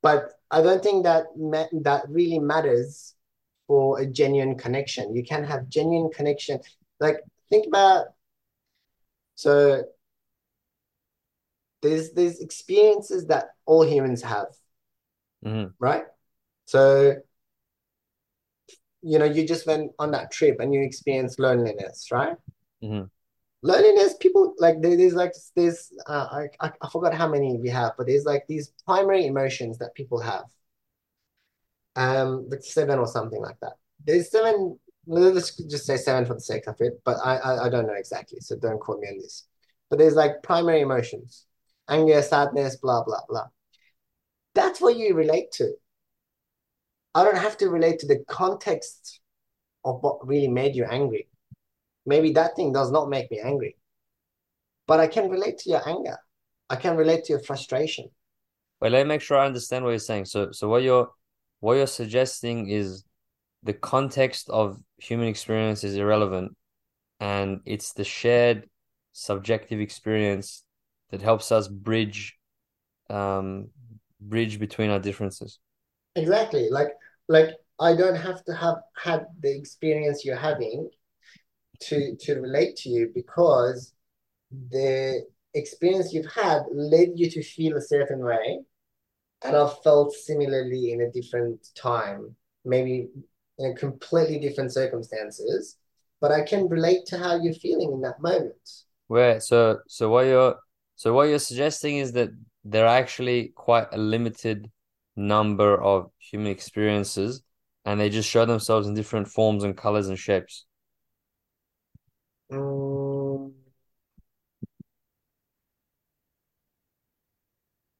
but 0.02 0.32
I 0.50 0.62
don't 0.62 0.82
think 0.82 1.04
that 1.04 1.26
ma- 1.36 1.68
that 1.82 2.06
really 2.10 2.39
matters 2.39 3.14
for 3.68 4.00
a 4.00 4.06
genuine 4.06 4.58
connection. 4.58 5.16
You 5.16 5.24
can 5.24 5.43
have 5.43 5.70
genuine 5.70 6.12
connection. 6.12 6.60
Like 7.00 7.18
think 7.50 7.68
about 7.68 8.08
so 9.36 9.84
there's 11.82 12.12
there's 12.14 12.39
experiences 12.39 13.28
that 13.28 13.50
all 13.66 13.86
humans 13.86 14.24
have, 14.24 14.48
Mhm. 15.45 15.74
right? 15.80 16.06
So 16.66 17.22
you 19.04 19.20
know, 19.20 19.26
you 19.26 19.48
just 19.48 19.68
went 19.68 19.91
on 20.00 20.12
that 20.12 20.32
trip 20.32 20.60
and 20.60 20.74
you 20.74 20.82
experienced 20.82 21.39
loneliness, 21.39 22.12
right? 22.12 22.36
Mhm. 22.84 23.10
Loneliness, 23.64 24.16
people 24.20 24.53
like 24.60 24.82
there's 24.82 25.14
like 25.14 25.34
there's 25.55 25.91
uh, 26.05 26.45
I, 26.62 26.72
I 26.82 26.89
forgot 26.89 27.14
how 27.14 27.28
many 27.28 27.58
we 27.58 27.70
have, 27.70 27.93
but 27.97 28.05
there's 28.08 28.26
like 28.26 28.45
these 28.47 28.72
primary 28.86 29.26
emotions 29.26 29.80
that 29.80 29.95
people 29.95 30.20
have. 30.22 30.45
Um, 31.95 32.47
like 32.49 32.62
seven 32.62 32.99
or 32.99 33.08
something 33.08 33.41
like 33.41 33.60
that. 33.62 33.74
There's 34.05 34.30
seven. 34.30 34.78
Let's 35.08 35.55
just 35.55 35.86
say 35.86 35.97
seven 35.97 36.26
for 36.26 36.36
the 36.36 36.41
sake 36.41 36.68
of 36.68 36.76
it, 36.80 37.01
but 37.03 37.18
I, 37.24 37.38
I 37.38 37.66
I 37.66 37.70
don't 37.70 37.88
know 37.88 37.93
exactly, 37.93 38.39
so 38.41 38.55
don't 38.58 38.80
quote 38.80 38.99
me 38.99 39.08
on 39.08 39.18
this. 39.18 39.47
But 39.89 39.97
there's 39.99 40.16
like 40.16 40.43
primary 40.43 40.82
emotions, 40.82 41.45
anger, 41.89 42.22
sadness, 42.22 42.76
blah 42.76 43.03
blah 43.03 43.22
blah. 43.28 43.47
That's 44.53 44.82
what 44.82 44.97
you 44.97 45.16
relate 45.16 45.51
to. 45.53 45.74
I 47.16 47.24
don't 47.24 47.38
have 47.38 47.58
to 47.58 47.70
relate 47.70 47.99
to 47.99 48.08
the 48.08 48.24
context 48.28 49.22
of 49.84 50.03
what 50.03 50.28
really 50.28 50.47
made 50.47 50.76
you 50.76 50.86
angry. 50.86 51.28
Maybe 52.08 52.32
that 52.32 52.55
thing 52.55 52.72
does 52.72 52.89
not 52.89 53.10
make 53.10 53.30
me 53.30 53.39
angry, 53.39 53.76
but 54.88 55.01
I 55.01 55.08
can 55.08 55.30
relate 55.30 55.58
to 55.60 55.70
your 55.70 55.88
anger. 55.88 56.18
I 56.70 56.78
can 56.78 56.95
relate 56.95 57.26
to 57.26 57.34
your 57.34 57.41
frustration. 57.41 58.10
Wait, 58.80 58.91
let 58.93 59.05
me 59.05 59.10
make 59.10 59.22
sure 59.22 59.38
I 59.38 59.45
understand 59.45 59.84
what 59.84 59.91
you're 59.91 59.99
saying. 59.99 60.26
So, 60.26 60.51
so 60.51 60.70
what 60.70 60.84
you're 60.84 61.10
what 61.60 61.74
you're 61.74 61.86
suggesting 61.88 62.70
is 62.70 63.03
the 63.64 63.74
context 63.74 64.49
of 64.49 64.80
human 64.97 65.28
experience 65.28 65.84
is 65.84 65.95
irrelevant, 65.95 66.55
and 67.20 67.60
it's 67.66 67.91
the 67.91 68.05
shared 68.05 68.70
subjective 69.12 69.82
experience 69.82 70.64
that 71.10 71.22
helps 71.22 71.51
us 71.51 71.68
bridge 71.68 72.38
um 73.10 73.68
bridge 74.22 74.60
between 74.60 74.91
our 74.91 74.99
differences. 74.99 75.60
Exactly. 76.16 76.70
Like 76.70 76.89
like 77.28 77.49
I 77.80 77.95
don't 77.95 78.16
have 78.16 78.45
to 78.45 78.53
have 78.53 78.78
had 78.95 79.26
the 79.41 79.53
experience 79.58 80.24
you're 80.24 80.36
having 80.38 80.89
to 81.82 82.15
to 82.17 82.39
relate 82.41 82.75
to 82.78 82.89
you 82.89 83.11
because 83.13 83.93
the 84.71 85.25
experience 85.53 86.13
you've 86.13 86.32
had 86.32 86.63
led 86.71 87.09
you 87.15 87.30
to 87.32 87.43
feel 87.43 87.78
a 87.78 87.82
certain 87.82 88.19
way, 88.23 88.59
and 89.43 89.55
I've 89.55 89.82
felt 89.84 90.13
similarly 90.13 90.91
in 90.91 91.01
a 91.01 91.11
different 91.11 91.67
time, 91.75 92.36
maybe 92.65 93.09
in 93.59 93.75
completely 93.75 94.39
different 94.39 94.73
circumstances. 94.73 95.78
but 96.19 96.32
I 96.32 96.41
can 96.43 96.67
relate 96.69 97.05
to 97.07 97.17
how 97.17 97.36
you're 97.41 97.53
feeling 97.53 97.91
in 97.93 98.01
that 98.01 98.19
moment. 98.21 98.55
Where 99.07 99.39
so 99.39 99.80
so 99.88 100.09
what 100.09 100.25
you're 100.25 100.55
so 100.95 101.13
what 101.13 101.30
you're 101.30 101.39
suggesting 101.39 101.97
is 101.97 102.11
that 102.13 102.30
there 102.63 102.86
are 102.86 102.97
actually 102.97 103.49
quite 103.55 103.88
a 103.93 103.97
limited 103.97 104.69
number 105.15 105.82
of 105.82 106.11
human 106.19 106.51
experiences 106.51 107.41
and 107.86 107.99
they 107.99 108.09
just 108.09 108.30
show 108.30 108.45
themselves 108.45 108.88
in 108.88 108.93
different 108.93 109.28
forms 109.28 109.63
and 109.63 109.78
colors 109.78 110.09
and 110.09 110.19
shapes. 110.19 110.65
Mm, 112.50 113.52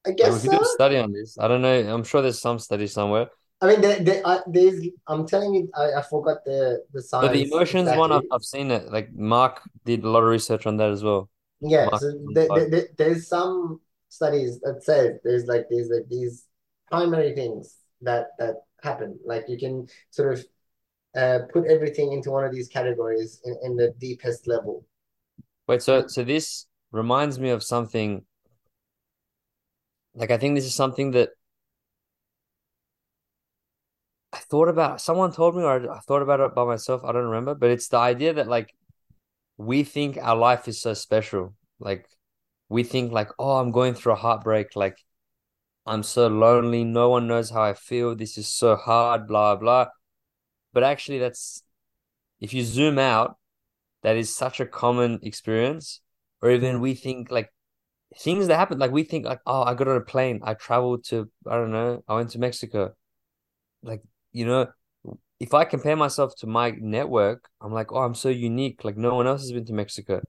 I 0.06 0.12
guess 0.12 0.34
we 0.34 0.40
could 0.40 0.52
do 0.52 0.62
a 0.62 0.66
so. 0.66 0.76
study 0.76 0.98
on 0.98 1.12
this. 1.12 1.38
I 1.40 1.48
don't 1.48 1.62
know. 1.62 1.94
I'm 1.94 2.04
sure 2.04 2.22
there's 2.22 2.40
some 2.42 2.60
study 2.60 2.88
somewhere. 2.88 3.30
I 3.62 3.68
mean, 3.68 3.82
there, 3.82 4.00
there, 4.00 4.22
uh, 4.26 4.42
there's. 4.48 4.86
I'm 5.08 5.26
telling 5.28 5.54
you, 5.56 5.70
I, 5.76 5.94
I 6.00 6.02
forgot 6.04 6.46
the 6.46 6.84
the 6.94 7.02
But 7.20 7.32
the 7.32 7.44
science 7.44 7.52
emotions 7.52 7.94
one, 7.94 8.12
I've. 8.12 8.24
I've 8.32 8.44
seen 8.44 8.72
it. 8.72 8.92
Like 8.92 9.12
Mark 9.14 9.62
did 9.86 10.04
a 10.04 10.10
lot 10.10 10.24
of 10.24 10.30
research 10.30 10.66
on 10.68 10.78
that 10.78 10.92
as 10.92 11.04
well. 11.04 11.30
Yeah, 11.60 11.90
Mark 11.92 11.94
so 11.96 12.14
there, 12.34 12.50
there, 12.54 12.70
there- 12.70 12.88
there's 12.98 13.28
some 13.28 13.82
studies 14.10 14.60
that 14.62 14.84
says 14.84 15.20
there's 15.24 15.46
like 15.46 15.68
these 15.70 15.90
like 15.90 16.08
these 16.10 16.46
primary 16.90 17.34
things 17.36 17.76
that 18.02 18.28
that 18.38 18.58
happen. 18.84 19.20
Like 19.26 19.46
you 19.50 19.58
can 19.58 19.88
sort 20.12 20.34
of 20.34 20.46
uh, 21.18 21.40
put 21.52 21.66
everything 21.66 22.14
into 22.14 22.30
one 22.30 22.46
of 22.46 22.54
these 22.54 22.68
categories 22.68 23.42
in, 23.44 23.58
in 23.64 23.76
the 23.76 23.94
deepest 24.00 24.48
level. 24.48 24.86
Wait, 25.68 25.82
so 25.82 26.08
so 26.08 26.24
this 26.24 26.68
reminds 26.92 27.40
me 27.40 27.50
of 27.50 27.64
something. 27.64 28.24
Like 30.14 30.32
I 30.32 30.38
think 30.38 30.56
this 30.56 30.66
is 30.66 30.76
something 30.76 31.12
that 31.12 31.30
I 34.32 34.38
thought 34.38 34.70
about. 34.70 35.02
Someone 35.02 35.32
told 35.32 35.56
me, 35.56 35.64
or 35.64 35.92
I 35.92 36.00
thought 36.00 36.22
about 36.22 36.40
it 36.40 36.54
by 36.54 36.66
myself. 36.66 37.04
I 37.04 37.12
don't 37.12 37.26
remember, 37.26 37.56
but 37.56 37.72
it's 37.72 37.88
the 37.88 37.98
idea 37.98 38.34
that 38.34 38.48
like 38.48 38.74
we 39.58 39.84
think 39.84 40.18
our 40.22 40.36
life 40.36 40.68
is 40.68 40.80
so 40.80 40.94
special. 40.94 41.56
Like 41.80 42.08
we 42.70 42.84
think 42.84 43.12
like, 43.12 43.30
oh, 43.40 43.58
I'm 43.58 43.72
going 43.72 43.96
through 43.96 44.14
a 44.14 44.16
heartbreak. 44.16 44.76
Like 44.76 44.98
I'm 45.86 46.04
so 46.04 46.28
lonely. 46.28 46.84
No 46.84 47.10
one 47.10 47.28
knows 47.28 47.50
how 47.50 47.64
I 47.64 47.74
feel. 47.74 48.16
This 48.16 48.38
is 48.38 48.48
so 48.48 48.76
hard, 48.76 49.28
blah, 49.28 49.56
blah. 49.56 49.88
But 50.78 50.84
actually, 50.84 51.18
that's 51.18 51.64
if 52.40 52.54
you 52.54 52.64
zoom 52.64 53.00
out, 53.00 53.40
that 54.04 54.16
is 54.16 54.36
such 54.36 54.60
a 54.60 54.66
common 54.68 55.18
experience. 55.24 56.02
Or 56.40 56.52
even 56.52 56.82
we 56.82 56.94
think 56.94 57.32
like 57.32 57.52
things 58.16 58.46
that 58.46 58.58
happen, 58.58 58.78
like 58.78 58.92
we 58.92 59.02
think 59.02 59.26
like, 59.26 59.40
oh, 59.48 59.64
I 59.64 59.74
got 59.74 59.88
on 59.88 59.98
a 59.98 60.02
plane. 60.02 60.40
I 60.44 60.54
traveled 60.54 61.04
to, 61.06 61.32
I 61.48 61.56
don't 61.56 61.72
know, 61.72 62.04
I 62.08 62.14
went 62.14 62.30
to 62.30 62.38
Mexico. 62.38 62.94
Like, 63.82 64.04
you 64.34 64.46
know, 64.46 64.68
if 65.40 65.56
I 65.56 65.66
compare 65.66 65.96
myself 65.96 66.36
to 66.42 66.46
my 66.46 66.76
network, 66.80 67.50
I'm 67.60 67.74
like, 67.74 67.92
oh, 67.92 68.04
I'm 68.04 68.14
so 68.14 68.30
unique. 68.30 68.86
Like 68.86 68.98
no 68.98 69.16
one 69.16 69.26
else 69.26 69.42
has 69.42 69.52
been 69.52 69.66
to 69.66 69.74
Mexico. 69.74 70.22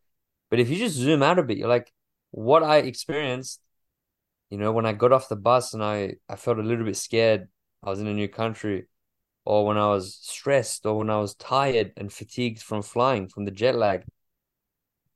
But 0.49 0.61
if 0.61 0.71
you 0.71 0.77
just 0.77 0.97
zoom 0.97 1.23
out 1.23 1.39
a 1.39 1.43
bit, 1.43 1.59
you're 1.59 1.69
like, 1.69 1.93
what 2.31 2.63
I 2.63 2.79
experienced, 2.79 3.61
you 4.49 4.57
know, 4.57 4.73
when 4.73 4.87
I 4.87 4.95
got 4.95 5.13
off 5.13 5.29
the 5.29 5.37
bus 5.37 5.75
and 5.75 5.85
I, 5.85 6.15
I 6.27 6.37
felt 6.37 6.59
a 6.59 6.63
little 6.63 6.87
bit 6.87 6.97
scared, 6.97 7.49
I 7.83 7.91
was 7.91 8.01
in 8.01 8.07
a 8.07 8.15
new 8.15 8.29
country, 8.29 8.89
or 9.49 9.65
when 9.67 9.79
I 9.79 9.89
was 9.89 10.19
stressed, 10.21 10.85
or 10.85 10.99
when 10.99 11.09
I 11.09 11.19
was 11.21 11.35
tired 11.35 11.95
and 11.97 12.13
fatigued 12.13 12.61
from 12.63 12.83
flying, 12.83 13.29
from 13.29 13.47
the 13.47 13.51
jet 13.51 13.75
lag. 13.75 14.05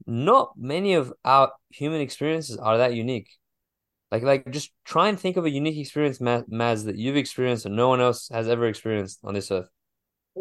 Not 0.06 0.54
many 0.56 0.94
of 0.94 1.12
our 1.22 1.52
human 1.68 2.00
experiences 2.00 2.56
are 2.56 2.78
that 2.78 2.94
unique. 2.94 3.28
Like, 4.10 4.22
like 4.22 4.50
just 4.50 4.72
try 4.84 5.08
and 5.10 5.20
think 5.20 5.36
of 5.36 5.44
a 5.44 5.50
unique 5.50 5.76
experience, 5.76 6.18
Ma- 6.18 6.48
Maz, 6.50 6.86
that 6.86 6.96
you've 6.96 7.16
experienced 7.16 7.66
and 7.66 7.76
no 7.76 7.88
one 7.88 8.00
else 8.00 8.30
has 8.30 8.48
ever 8.48 8.66
experienced 8.66 9.20
on 9.22 9.34
this 9.34 9.50
earth. 9.50 9.68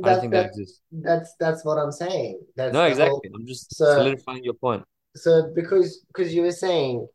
I 0.04 0.10
don't 0.10 0.22
think 0.22 0.34
that 0.34 0.46
that 0.46 0.52
exists. 0.52 0.80
that's 0.92 1.36
that's 1.38 1.66
what 1.66 1.78
I'm 1.78 1.92
saying. 1.92 2.40
That's 2.56 2.74
No, 2.74 2.80
the 2.80 2.96
whole. 2.96 2.98
exactly. 2.98 3.30
I'm 3.36 3.46
just 3.46 3.76
So 3.76 3.94
solidifying 3.96 4.44
your 4.46 4.54
point. 4.54 4.84
so 5.16 5.52
because 5.54 6.06
because 6.08 6.34
you 6.34 6.44
were 6.44 6.52
saying 6.68 7.08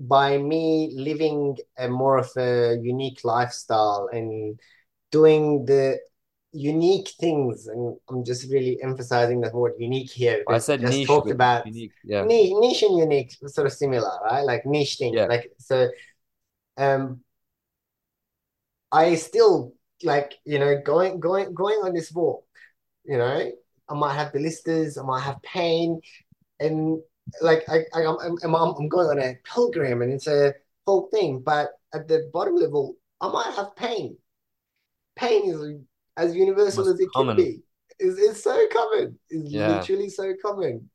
by 0.00 0.38
me 0.38 0.92
living 0.94 1.56
a 1.76 1.88
more 1.88 2.18
of 2.18 2.30
a 2.36 2.78
unique 2.82 3.20
lifestyle 3.24 4.08
and 4.12 4.58
doing 5.10 5.64
the 5.64 5.98
unique 6.52 7.10
things, 7.20 7.66
and 7.66 7.96
I'm 8.08 8.24
just 8.24 8.50
really 8.50 8.82
emphasizing 8.82 9.40
the 9.40 9.50
word 9.50 9.74
unique 9.78 10.10
here 10.10 10.42
I 10.48 10.58
said 10.58 10.80
just 10.80 10.92
niche, 10.92 11.06
talked 11.06 11.30
about 11.30 11.66
unique. 11.66 11.92
Yeah. 12.04 12.24
niche, 12.24 12.52
niche 12.58 12.82
and 12.82 12.98
unique, 12.98 13.36
sort 13.46 13.66
of 13.66 13.72
similar, 13.72 14.10
right? 14.24 14.42
Like 14.42 14.64
niche 14.64 14.96
thing. 14.96 15.14
Yeah. 15.14 15.26
Like 15.26 15.52
so, 15.58 15.88
um, 16.76 17.20
I 18.90 19.14
still 19.16 19.74
like 20.02 20.34
you 20.44 20.58
know 20.58 20.80
going 20.80 21.20
going 21.20 21.52
going 21.54 21.80
on 21.84 21.94
this 21.94 22.12
walk. 22.12 22.44
You 23.04 23.18
know, 23.18 23.50
I 23.88 23.94
might 23.94 24.14
have 24.14 24.32
blisters, 24.32 24.98
I 24.98 25.02
might 25.02 25.22
have 25.22 25.42
pain, 25.42 26.00
and 26.60 27.00
like 27.42 27.64
I, 27.68 27.80
I 27.94 28.06
I'm, 28.06 28.36
I'm 28.42 28.54
I'm 28.54 28.88
going 28.88 29.08
on 29.08 29.18
a 29.18 29.38
pilgrim, 29.44 30.02
and 30.02 30.12
it's 30.12 30.26
a 30.26 30.54
whole 30.86 31.08
thing. 31.12 31.40
But 31.40 31.70
at 31.92 32.08
the 32.08 32.30
bottom 32.32 32.56
level, 32.56 32.96
I 33.20 33.28
might 33.28 33.54
have 33.54 33.76
pain. 33.76 34.16
Pain 35.18 35.50
is 35.50 35.80
as 36.16 36.34
universal 36.34 36.84
Most 36.84 36.94
as 36.94 37.00
it 37.00 37.08
can 37.14 37.36
be. 37.36 37.62
It's, 37.98 38.18
it's 38.18 38.42
so 38.42 38.66
common. 38.72 39.18
It's 39.30 39.50
Yeah. 39.50 39.78
literally 39.78 40.10
so 40.10 40.32
common. 40.40 40.88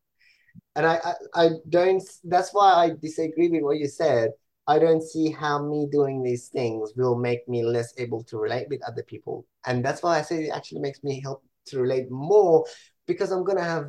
And 0.75 0.85
I, 0.85 0.99
I, 1.03 1.13
I 1.35 1.49
don't, 1.69 2.01
that's 2.23 2.53
why 2.53 2.73
I 2.73 2.91
disagree 3.01 3.49
with 3.49 3.61
what 3.61 3.77
you 3.77 3.87
said. 3.87 4.31
I 4.65 4.79
don't 4.79 5.03
see 5.03 5.29
how 5.29 5.63
me 5.63 5.87
doing 5.91 6.23
these 6.23 6.47
things 6.47 6.93
will 6.95 7.15
make 7.17 7.47
me 7.49 7.63
less 7.63 7.93
able 7.97 8.23
to 8.25 8.37
relate 8.37 8.67
with 8.69 8.81
other 8.87 9.03
people. 9.03 9.45
And 9.65 9.83
that's 9.83 10.01
why 10.01 10.17
I 10.19 10.21
say 10.21 10.45
it 10.45 10.55
actually 10.55 10.79
makes 10.81 11.03
me 11.03 11.21
help 11.21 11.43
to 11.67 11.79
relate 11.79 12.09
more 12.09 12.65
because 13.05 13.31
I'm 13.31 13.43
gonna 13.43 13.63
have 13.63 13.87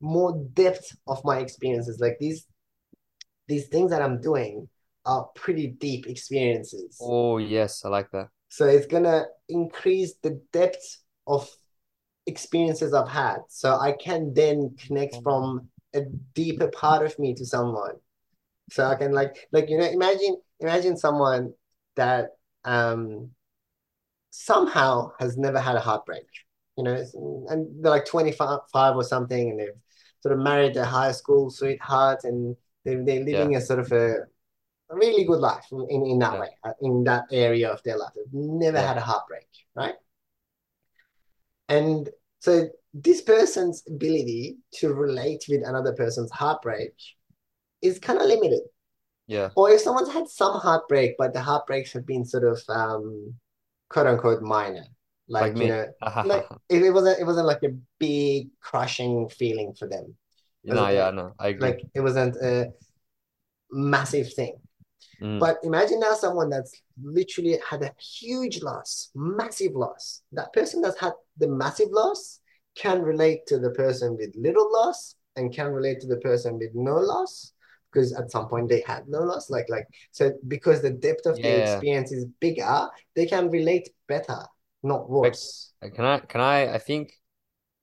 more 0.00 0.42
depth 0.54 0.96
of 1.06 1.22
my 1.24 1.38
experiences. 1.38 2.00
Like 2.00 2.16
these 2.18 2.46
these 3.48 3.68
things 3.68 3.90
that 3.90 4.02
I'm 4.02 4.20
doing 4.20 4.68
are 5.04 5.28
pretty 5.34 5.68
deep 5.68 6.06
experiences. 6.06 6.96
Oh, 7.00 7.38
yes, 7.38 7.84
I 7.84 7.88
like 7.88 8.10
that. 8.12 8.28
So 8.52 8.66
it's 8.66 8.86
gonna 8.86 9.24
increase 9.48 10.14
the 10.22 10.42
depth 10.52 10.98
of 11.26 11.48
experiences 12.26 12.94
I've 12.94 13.08
had. 13.08 13.38
So 13.48 13.74
I 13.78 13.92
can 13.92 14.34
then 14.34 14.76
connect 14.86 15.18
from 15.22 15.68
a 15.94 16.02
deeper 16.34 16.68
part 16.68 17.04
of 17.06 17.18
me 17.18 17.34
to 17.34 17.46
someone. 17.46 17.96
So 18.70 18.84
I 18.84 18.96
can 18.96 19.12
like 19.12 19.36
like 19.52 19.70
you 19.70 19.78
know 19.78 19.86
imagine 19.86 20.38
imagine 20.60 20.96
someone 20.96 21.54
that 21.96 22.30
um 22.64 23.30
somehow 24.30 25.12
has 25.18 25.36
never 25.36 25.60
had 25.60 25.76
a 25.76 25.80
heartbreak. 25.80 26.26
You 26.76 26.84
know, 26.84 27.04
and 27.48 27.84
they're 27.84 27.90
like 27.92 28.06
25 28.06 28.60
or 28.96 29.04
something, 29.04 29.50
and 29.50 29.60
they've 29.60 29.80
sort 30.22 30.32
of 30.34 30.40
married 30.40 30.74
their 30.74 30.84
high 30.86 31.12
school 31.12 31.50
sweetheart, 31.50 32.24
and 32.24 32.56
they're, 32.84 33.04
they're 33.04 33.24
Yeah. 33.30 33.44
living 33.44 33.56
a 33.56 33.60
sort 33.60 33.80
of 33.80 33.92
a 33.92 34.26
really 34.92 35.24
good 35.24 35.40
life 35.40 35.64
in, 35.72 36.06
in 36.06 36.18
that 36.20 36.32
Yeah. 36.34 36.40
way, 36.40 36.50
uh, 36.64 36.72
in 36.82 37.04
that 37.04 37.24
area 37.32 37.70
of 37.70 37.82
their 37.82 37.98
life. 37.98 38.12
They've 38.14 38.32
never 38.32 38.78
Yeah. 38.78 38.86
had 38.88 38.96
a 38.98 39.00
heartbreak, 39.00 39.48
right? 39.74 39.94
And 41.68 42.08
so 42.40 42.68
this 42.94 43.22
person's 43.22 43.82
ability 43.88 44.58
to 44.74 44.92
relate 44.92 45.44
with 45.48 45.62
another 45.66 45.92
person's 45.94 46.30
heartbreak 46.30 46.92
is 47.82 47.98
kind 47.98 48.20
of 48.20 48.26
limited. 48.26 48.62
Yeah. 49.26 49.50
Or 49.56 49.70
if 49.70 49.80
someone's 49.82 50.12
had 50.12 50.28
some 50.28 50.60
heartbreak, 50.60 51.16
but 51.18 51.34
the 51.34 51.40
heartbreaks 51.42 51.92
have 51.92 52.06
been 52.06 52.24
sort 52.24 52.44
of 52.44 52.60
um 52.68 53.34
quote 53.90 54.06
unquote 54.06 54.42
minor. 54.42 54.84
Like 55.28 55.52
Like, 55.52 55.60
you 55.60 55.68
know, 55.68 55.86
like 56.22 56.46
it, 56.68 56.82
it 56.82 56.90
wasn't 56.92 57.20
it 57.20 57.24
wasn't 57.24 57.46
like 57.46 57.62
a 57.64 57.76
big 57.98 58.48
crushing 58.60 59.28
feeling 59.28 59.74
for 59.74 59.88
them. 59.88 60.16
No, 60.64 60.88
yeah, 60.88 61.10
no, 61.10 61.34
I 61.38 61.48
agree. 61.48 61.68
Like 61.68 61.80
it 61.94 62.00
wasn't 62.00 62.36
a 62.36 62.72
massive 63.70 64.32
thing. 64.32 64.56
Mm. 65.20 65.40
But 65.40 65.58
imagine 65.62 66.00
now 66.00 66.14
someone 66.14 66.50
that's 66.50 66.82
literally 67.02 67.58
had 67.68 67.82
a 67.82 67.92
huge 67.98 68.62
loss, 68.62 69.10
massive 69.14 69.72
loss. 69.74 70.22
That 70.32 70.52
person 70.52 70.82
that's 70.82 70.98
had 70.98 71.12
the 71.38 71.48
massive 71.48 71.88
loss 71.90 72.40
can 72.74 73.02
relate 73.02 73.46
to 73.46 73.58
the 73.58 73.70
person 73.70 74.16
with 74.16 74.34
little 74.36 74.70
loss 74.72 75.14
and 75.36 75.52
can 75.52 75.72
relate 75.72 76.00
to 76.00 76.06
the 76.06 76.18
person 76.18 76.58
with 76.58 76.70
no 76.74 76.96
loss 76.96 77.52
because 77.92 78.12
at 78.14 78.30
some 78.30 78.48
point 78.48 78.68
they 78.68 78.82
had 78.86 79.06
no 79.08 79.20
loss. 79.20 79.50
Like 79.50 79.68
like 79.68 79.86
so 80.10 80.32
because 80.48 80.82
the 80.82 80.90
depth 80.90 81.26
of 81.26 81.40
their 81.42 81.58
Yeah. 81.58 81.74
experience 81.74 82.12
is 82.12 82.26
bigger, 82.40 82.88
they 83.14 83.26
can 83.26 83.50
relate 83.50 83.90
better, 84.08 84.38
not 84.82 85.08
worse. 85.08 85.72
can 85.80 86.04
I, 86.04 86.18
can 86.20 86.40
I, 86.40 86.74
I 86.74 86.78
think, 86.78 87.12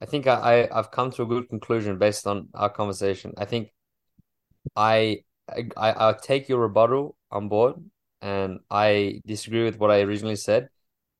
I 0.01 0.05
think 0.05 0.27
I, 0.27 0.33
I, 0.69 0.79
I've 0.79 0.91
come 0.91 1.11
to 1.11 1.23
a 1.23 1.25
good 1.25 1.49
conclusion 1.49 1.97
based 1.97 2.25
on 2.25 2.49
our 2.53 2.69
conversation. 2.69 3.33
I 3.37 3.45
think 3.45 3.71
I, 4.75 5.23
I, 5.77 5.91
I'll 5.91 6.19
take 6.19 6.49
your 6.49 6.59
rebuttal 6.59 7.15
on 7.31 7.49
board 7.49 7.75
and 8.21 8.59
I 8.69 9.21
disagree 9.25 9.63
with 9.63 9.79
what 9.79 9.91
I 9.91 10.01
originally 10.01 10.35
said. 10.35 10.69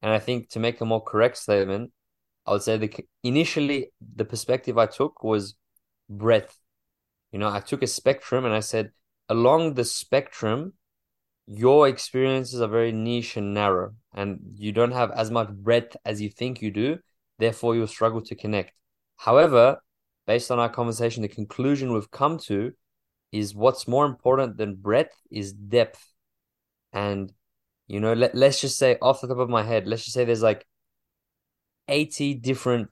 And 0.02 0.12
I 0.12 0.20
think 0.20 0.50
to 0.50 0.60
make 0.60 0.82
a 0.82 0.86
more 0.86 1.04
correct 1.04 1.38
statement, 1.38 1.92
I 2.46 2.52
would 2.52 2.64
say 2.64 2.78
the 2.78 2.94
initially 3.24 3.92
the 4.16 4.26
perspective 4.26 4.78
I 4.78 4.86
took 4.86 5.24
was 5.24 5.56
breadth. 6.10 6.58
You 7.32 7.40
know, 7.40 7.50
I 7.50 7.60
took 7.60 7.84
a 7.84 7.88
spectrum 7.88 8.46
and 8.46 8.54
I 8.54 8.62
said 8.62 8.92
along 9.28 9.76
the 9.76 9.86
spectrum, 9.86 10.74
your 11.46 11.88
experiences 11.88 12.62
are 12.62 12.68
very 12.68 12.92
niche 12.92 13.38
and 13.38 13.54
narrow, 13.54 13.94
and 14.14 14.40
you 14.56 14.72
don't 14.72 14.92
have 14.92 15.12
as 15.12 15.32
much 15.32 15.50
breadth 15.50 15.96
as 16.06 16.22
you 16.22 16.30
think 16.30 16.62
you 16.62 16.72
do. 16.72 17.00
Therefore, 17.40 17.76
you'll 17.76 17.88
struggle 17.88 18.22
to 18.22 18.36
connect. 18.36 18.74
However, 19.18 19.82
based 20.28 20.52
on 20.52 20.60
our 20.60 20.70
conversation, 20.70 21.22
the 21.22 21.28
conclusion 21.28 21.92
we've 21.92 22.12
come 22.12 22.38
to 22.40 22.74
is 23.32 23.56
what's 23.56 23.88
more 23.88 24.06
important 24.06 24.58
than 24.58 24.76
breadth 24.76 25.16
is 25.32 25.54
depth. 25.54 26.14
And, 26.94 27.32
you 27.88 28.00
know, 28.00 28.14
let, 28.14 28.36
let's 28.36 28.62
just 28.62 28.78
say 28.78 28.98
off 29.02 29.22
the 29.22 29.28
top 29.28 29.38
of 29.40 29.50
my 29.50 29.64
head, 29.64 29.88
let's 29.88 30.04
just 30.04 30.16
say 30.16 30.26
there's 30.26 30.44
like 30.44 30.68
80 31.88 32.34
different 32.34 32.90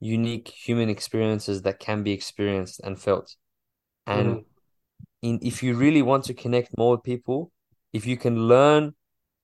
unique 0.00 0.48
human 0.48 0.88
experiences 0.88 1.62
that 1.62 1.80
can 1.80 2.02
be 2.02 2.12
experienced 2.12 2.80
and 2.84 3.00
felt. 3.00 3.36
And 4.06 4.28
Mhm. 4.38 4.44
in 5.22 5.38
if 5.42 5.62
you 5.62 5.74
really 5.76 6.02
want 6.02 6.24
to 6.24 6.34
connect 6.34 6.76
more 6.78 6.92
with 6.92 7.04
people, 7.04 7.52
if 7.92 8.06
you 8.06 8.16
can 8.16 8.48
learn 8.48 8.94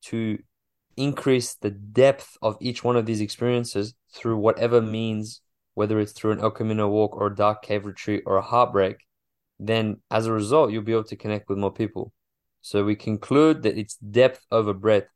to 0.05 0.39
increase 0.97 1.55
the 1.57 1.71
depth 1.71 2.37
of 2.43 2.57
each 2.61 2.85
one 2.85 2.97
of 2.97 3.07
these 3.07 3.21
experiences 3.21 3.95
through 4.13 4.39
whatever 4.39 4.81
means, 4.81 5.43
whether 5.75 6.01
it's 6.01 6.13
through 6.13 6.33
an 6.33 6.41
El 6.41 6.53
Camino 6.53 6.89
walk 6.89 7.17
or 7.17 7.29
a 7.29 7.35
dark 7.37 7.63
cave 7.63 7.87
retreat 7.87 8.23
or 8.27 8.37
a 8.37 8.43
heartbreak, 8.43 8.99
then 9.67 10.01
as 10.11 10.27
a 10.27 10.33
result, 10.33 10.71
you'll 10.71 10.83
be 10.83 10.93
able 10.93 11.05
to 11.05 11.17
connect 11.17 11.49
with 11.49 11.59
more 11.59 11.73
people. 11.73 12.13
So 12.63 12.85
we 12.85 12.97
conclude 12.97 13.63
that 13.63 13.77
it's 13.77 13.97
depth 13.97 14.41
over 14.51 14.73
breadth. 14.73 15.09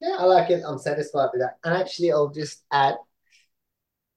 Yeah, 0.00 0.16
I 0.18 0.24
like 0.24 0.50
it. 0.50 0.62
I'm 0.66 0.78
satisfied 0.78 1.28
with 1.32 1.42
that. 1.42 1.56
And 1.64 1.76
actually, 1.76 2.12
I'll 2.12 2.30
just 2.30 2.62
add, 2.70 2.96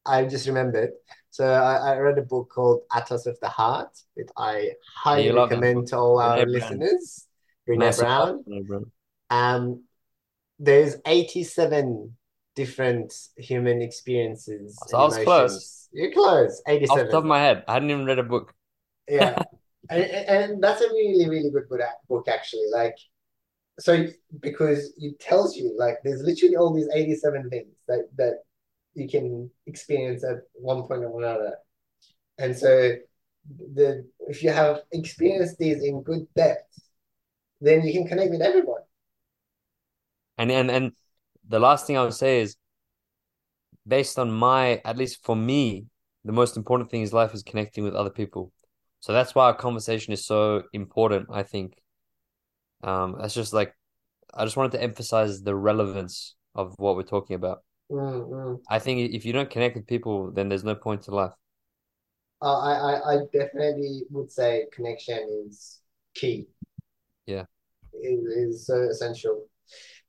I 0.06 0.26
just 0.26 0.48
remembered. 0.48 0.92
So 1.32 1.46
I, 1.48 1.94
I 1.94 1.98
read 1.98 2.18
a 2.20 2.22
book 2.22 2.52
called 2.54 2.82
Atlas 2.94 3.26
of 3.26 3.40
the 3.42 3.50
Heart 3.50 3.90
that 4.16 4.32
I 4.38 4.74
highly 4.96 5.30
that 5.30 5.36
recommend 5.36 5.88
to 5.88 5.98
all 5.98 6.20
our 6.20 6.38
Brene 6.38 6.52
listeners. 6.52 7.28
Brene 7.68 7.98
Brown. 7.98 8.44
Brene 8.48 8.68
Brown. 8.68 8.92
Um, 9.30 9.84
there's 10.60 10.96
87 11.06 12.16
different 12.56 13.14
human 13.36 13.82
experiences 13.82 14.78
So 14.88 14.98
I 14.98 15.04
was 15.06 15.18
close. 15.18 15.83
You're 15.94 16.12
close, 16.12 16.62
Off 16.68 16.80
the 16.80 17.08
top 17.10 17.14
of 17.14 17.26
my 17.26 17.40
head, 17.40 17.64
I 17.68 17.74
hadn't 17.74 17.92
even 17.92 18.06
read 18.06 18.20
a 18.20 18.24
book. 18.24 18.54
Yeah. 19.08 19.42
And, 19.90 20.04
and 20.06 20.64
that's 20.64 20.80
a 20.80 20.88
really, 20.88 21.30
really 21.30 21.52
good 21.52 21.68
book, 21.68 21.82
book 22.08 22.30
actually. 22.30 22.68
Like, 22.72 22.96
so 23.82 24.06
because 24.40 24.94
it 24.98 25.20
tells 25.20 25.58
you, 25.58 25.76
like, 25.78 25.98
there's 26.06 26.22
literally 26.22 26.56
all 26.56 26.74
these 26.74 26.88
87 26.94 27.50
things 27.50 27.68
that, 27.90 28.08
that 28.16 28.44
you 28.94 29.10
can 29.10 29.52
experience 29.68 30.24
at 30.24 30.38
one 30.54 30.84
point 30.84 31.04
or 31.04 31.22
another. 31.22 31.58
And 32.38 32.58
so 32.58 32.94
the 33.74 34.08
if 34.28 34.42
you 34.42 34.52
have 34.52 34.82
experienced 34.92 35.58
these 35.58 35.84
in 35.84 36.02
good 36.02 36.28
depth, 36.36 36.80
then 37.62 37.86
you 37.86 37.94
can 37.94 38.08
connect 38.08 38.32
with 38.32 38.42
everyone. 38.42 38.82
And 40.38 40.52
and 40.52 40.72
and 40.72 40.92
the 41.48 41.60
last 41.60 41.86
thing 41.86 41.98
I 41.98 42.04
would 42.04 42.14
say 42.14 42.42
is 42.42 42.56
based 43.88 44.18
on 44.20 44.32
my, 44.32 44.82
at 44.86 44.98
least 44.98 45.24
for 45.24 45.36
me, 45.36 45.86
the 46.26 46.32
most 46.32 46.58
important 46.58 46.90
thing 46.90 47.02
in 47.02 47.10
life 47.10 47.34
is 47.34 47.44
connecting 47.44 47.84
with 47.84 47.96
other 47.96 48.10
people. 48.10 48.52
So 49.00 49.12
that's 49.12 49.36
why 49.36 49.46
our 49.46 49.54
conversation 49.54 50.14
is 50.14 50.26
so 50.26 50.64
important, 50.72 51.28
I 51.32 51.44
think. 51.44 51.76
Um, 52.84 53.18
that's 53.20 53.34
just 53.34 53.54
like 53.54 53.76
I 54.34 54.46
just 54.46 54.58
wanted 54.58 54.72
to 54.74 54.82
emphasize 54.82 55.42
the 55.42 55.56
relevance 55.56 56.36
of 56.56 56.74
what 56.78 56.96
we're 56.96 57.04
talking 57.04 57.36
about. 57.36 57.64
Mm, 57.92 58.30
mm. 58.30 58.60
I 58.70 58.80
think 58.80 59.14
if 59.14 59.26
you 59.26 59.34
don't 59.34 59.50
connect 59.50 59.76
with 59.76 59.88
people, 59.88 60.32
then 60.32 60.50
there's 60.50 60.64
no 60.64 60.76
point 60.76 61.04
to 61.04 61.12
life. 61.12 61.34
Uh, 62.42 62.60
I, 62.60 62.74
I, 62.74 63.14
I 63.14 63.18
definitely 63.32 64.04
would 64.10 64.32
say 64.32 64.66
connection 64.74 65.46
is 65.48 65.80
key. 66.14 66.48
Yeah. 67.26 67.44
Is, 67.94 68.24
is 68.24 68.68
so 68.68 68.84
essential. 68.84 69.46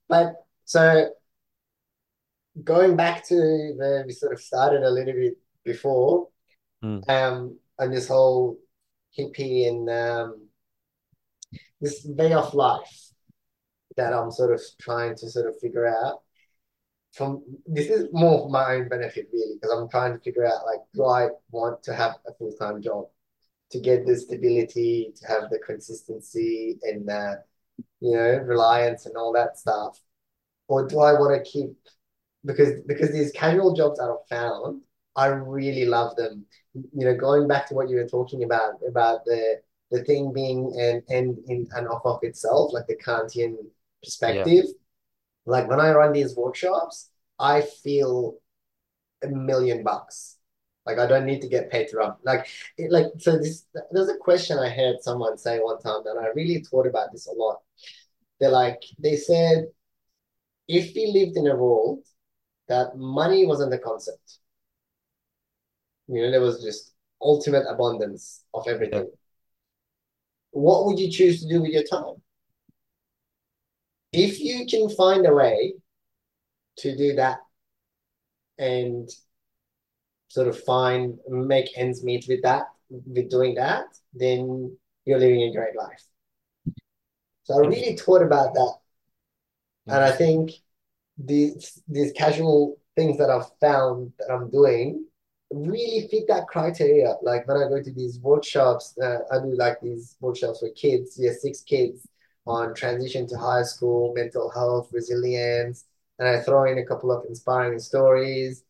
But 0.08 0.34
so 0.64 1.10
going 2.62 2.96
back 2.96 3.26
to 3.28 3.72
where 3.76 4.04
we 4.06 4.12
sort 4.12 4.32
of 4.32 4.40
started 4.40 4.82
a 4.82 4.90
little 4.90 5.14
bit 5.14 5.38
before, 5.64 6.28
Mm. 6.84 7.08
um, 7.08 7.58
on 7.78 7.90
this 7.90 8.08
whole 8.08 8.58
hippie 9.18 9.66
and 9.66 9.88
um, 9.88 10.48
this 11.80 12.04
way 12.04 12.34
of 12.34 12.52
life 12.52 13.10
that 13.96 14.12
I'm 14.12 14.30
sort 14.30 14.52
of 14.52 14.60
trying 14.78 15.14
to 15.16 15.30
sort 15.30 15.46
of 15.46 15.58
figure 15.60 15.86
out. 15.86 16.20
From 17.12 17.42
this 17.64 17.88
is 17.88 18.08
more 18.12 18.42
for 18.42 18.50
my 18.50 18.74
own 18.74 18.88
benefit 18.88 19.28
really, 19.32 19.54
because 19.54 19.70
I'm 19.74 19.88
trying 19.88 20.12
to 20.12 20.18
figure 20.18 20.44
out 20.44 20.66
like, 20.66 20.80
do 20.92 21.06
I 21.06 21.28
want 21.50 21.82
to 21.84 21.94
have 21.94 22.16
a 22.26 22.34
full-time 22.34 22.82
job 22.82 23.06
to 23.70 23.80
get 23.80 24.04
the 24.04 24.16
stability, 24.16 25.12
to 25.16 25.26
have 25.26 25.48
the 25.48 25.60
consistency 25.60 26.76
and 26.82 27.08
uh, 27.08 27.36
you 28.00 28.12
know, 28.12 28.38
reliance 28.44 29.06
and 29.06 29.16
all 29.16 29.32
that 29.32 29.58
stuff, 29.58 29.98
or 30.68 30.86
do 30.86 30.98
I 30.98 31.12
want 31.12 31.42
to 31.42 31.50
keep 31.50 31.76
because 32.44 32.80
because 32.86 33.10
these 33.12 33.32
casual 33.32 33.74
jobs 33.74 33.98
that 33.98 34.10
I've 34.10 34.28
found, 34.28 34.82
I 35.16 35.26
really 35.26 35.84
love 35.84 36.16
them. 36.16 36.44
You 36.74 37.06
know, 37.06 37.16
going 37.16 37.48
back 37.48 37.68
to 37.68 37.74
what 37.74 37.88
you 37.88 37.96
were 37.96 38.08
talking 38.08 38.44
about 38.44 38.74
about 38.86 39.24
the 39.24 39.60
the 39.90 40.04
thing 40.04 40.32
being 40.32 40.72
an 40.78 41.02
end 41.10 41.38
in 41.48 41.68
and 41.72 41.88
off 41.88 42.02
of 42.04 42.18
itself, 42.22 42.72
like 42.72 42.86
the 42.86 42.96
Kantian 42.96 43.56
perspective. 44.02 44.66
Like 45.46 45.68
when 45.68 45.80
I 45.80 45.92
run 45.92 46.12
these 46.12 46.34
workshops, 46.36 47.10
I 47.38 47.60
feel 47.60 48.38
a 49.22 49.28
million 49.28 49.82
bucks. 49.82 50.38
Like 50.86 50.98
I 50.98 51.06
don't 51.06 51.26
need 51.26 51.40
to 51.42 51.48
get 51.48 51.70
paid 51.70 51.88
to 51.88 51.98
run. 51.98 52.14
Like 52.24 52.46
it, 52.76 52.90
like 52.90 53.06
so 53.18 53.38
this 53.38 53.66
there's 53.90 54.08
a 54.08 54.16
question 54.16 54.58
I 54.58 54.68
heard 54.68 54.96
someone 55.00 55.38
say 55.38 55.58
one 55.58 55.80
time 55.80 56.02
and 56.06 56.18
I 56.18 56.28
really 56.34 56.62
thought 56.62 56.86
about 56.86 57.12
this 57.12 57.26
a 57.26 57.32
lot. 57.32 57.60
They're 58.40 58.50
like 58.50 58.82
they 58.98 59.16
said 59.16 59.66
if 60.68 60.94
we 60.94 61.06
lived 61.06 61.36
in 61.36 61.46
a 61.46 61.56
world 61.56 62.04
that 62.68 62.96
money 62.96 63.46
wasn't 63.46 63.70
the 63.70 63.78
concept, 63.78 64.38
you 66.08 66.22
know, 66.22 66.30
there 66.30 66.40
was 66.40 66.62
just 66.62 66.92
ultimate 67.20 67.64
abundance 67.68 68.44
of 68.52 68.66
everything. 68.68 69.10
What 70.50 70.86
would 70.86 70.98
you 70.98 71.10
choose 71.10 71.42
to 71.42 71.48
do 71.48 71.62
with 71.62 71.72
your 71.72 71.82
time? 71.82 72.22
If 74.12 74.38
you 74.40 74.66
can 74.66 74.88
find 74.88 75.26
a 75.26 75.34
way 75.34 75.74
to 76.78 76.96
do 76.96 77.14
that 77.14 77.38
and 78.58 79.08
sort 80.28 80.48
of 80.48 80.62
find 80.64 81.18
make 81.28 81.76
ends 81.76 82.04
meet 82.04 82.26
with 82.28 82.42
that 82.42 82.66
with 82.88 83.30
doing 83.30 83.54
that, 83.54 83.86
then 84.12 84.76
you're 85.04 85.18
living 85.18 85.42
a 85.42 85.52
great 85.52 85.76
life. 85.76 86.02
So 87.44 87.54
I 87.54 87.66
really 87.66 87.96
thought 87.96 88.22
about 88.22 88.54
that, 88.54 88.74
and 89.86 90.02
I 90.02 90.12
think 90.12 90.52
these 91.18 91.82
these 91.88 92.12
casual 92.12 92.78
things 92.96 93.18
that 93.18 93.30
I've 93.30 93.50
found 93.60 94.12
that 94.18 94.32
I'm 94.32 94.50
doing 94.50 95.06
really 95.50 96.08
fit 96.08 96.24
that 96.28 96.48
criteria. 96.48 97.14
Like 97.22 97.46
when 97.46 97.56
I 97.58 97.68
go 97.68 97.82
to 97.82 97.92
these 97.92 98.18
workshops, 98.20 98.96
uh, 99.02 99.18
I 99.30 99.38
do 99.40 99.54
like 99.56 99.80
these 99.80 100.16
workshops 100.20 100.60
for 100.60 100.70
kids, 100.70 101.16
yeah, 101.18 101.32
six 101.38 101.60
kids 101.62 102.06
on 102.46 102.74
transition 102.74 103.26
to 103.28 103.38
high 103.38 103.62
school, 103.62 104.12
mental 104.14 104.50
health, 104.50 104.90
resilience, 104.92 105.84
and 106.18 106.28
I 106.28 106.40
throw 106.40 106.64
in 106.64 106.78
a 106.78 106.86
couple 106.86 107.10
of 107.12 107.24
inspiring 107.26 107.78
stories 107.78 108.64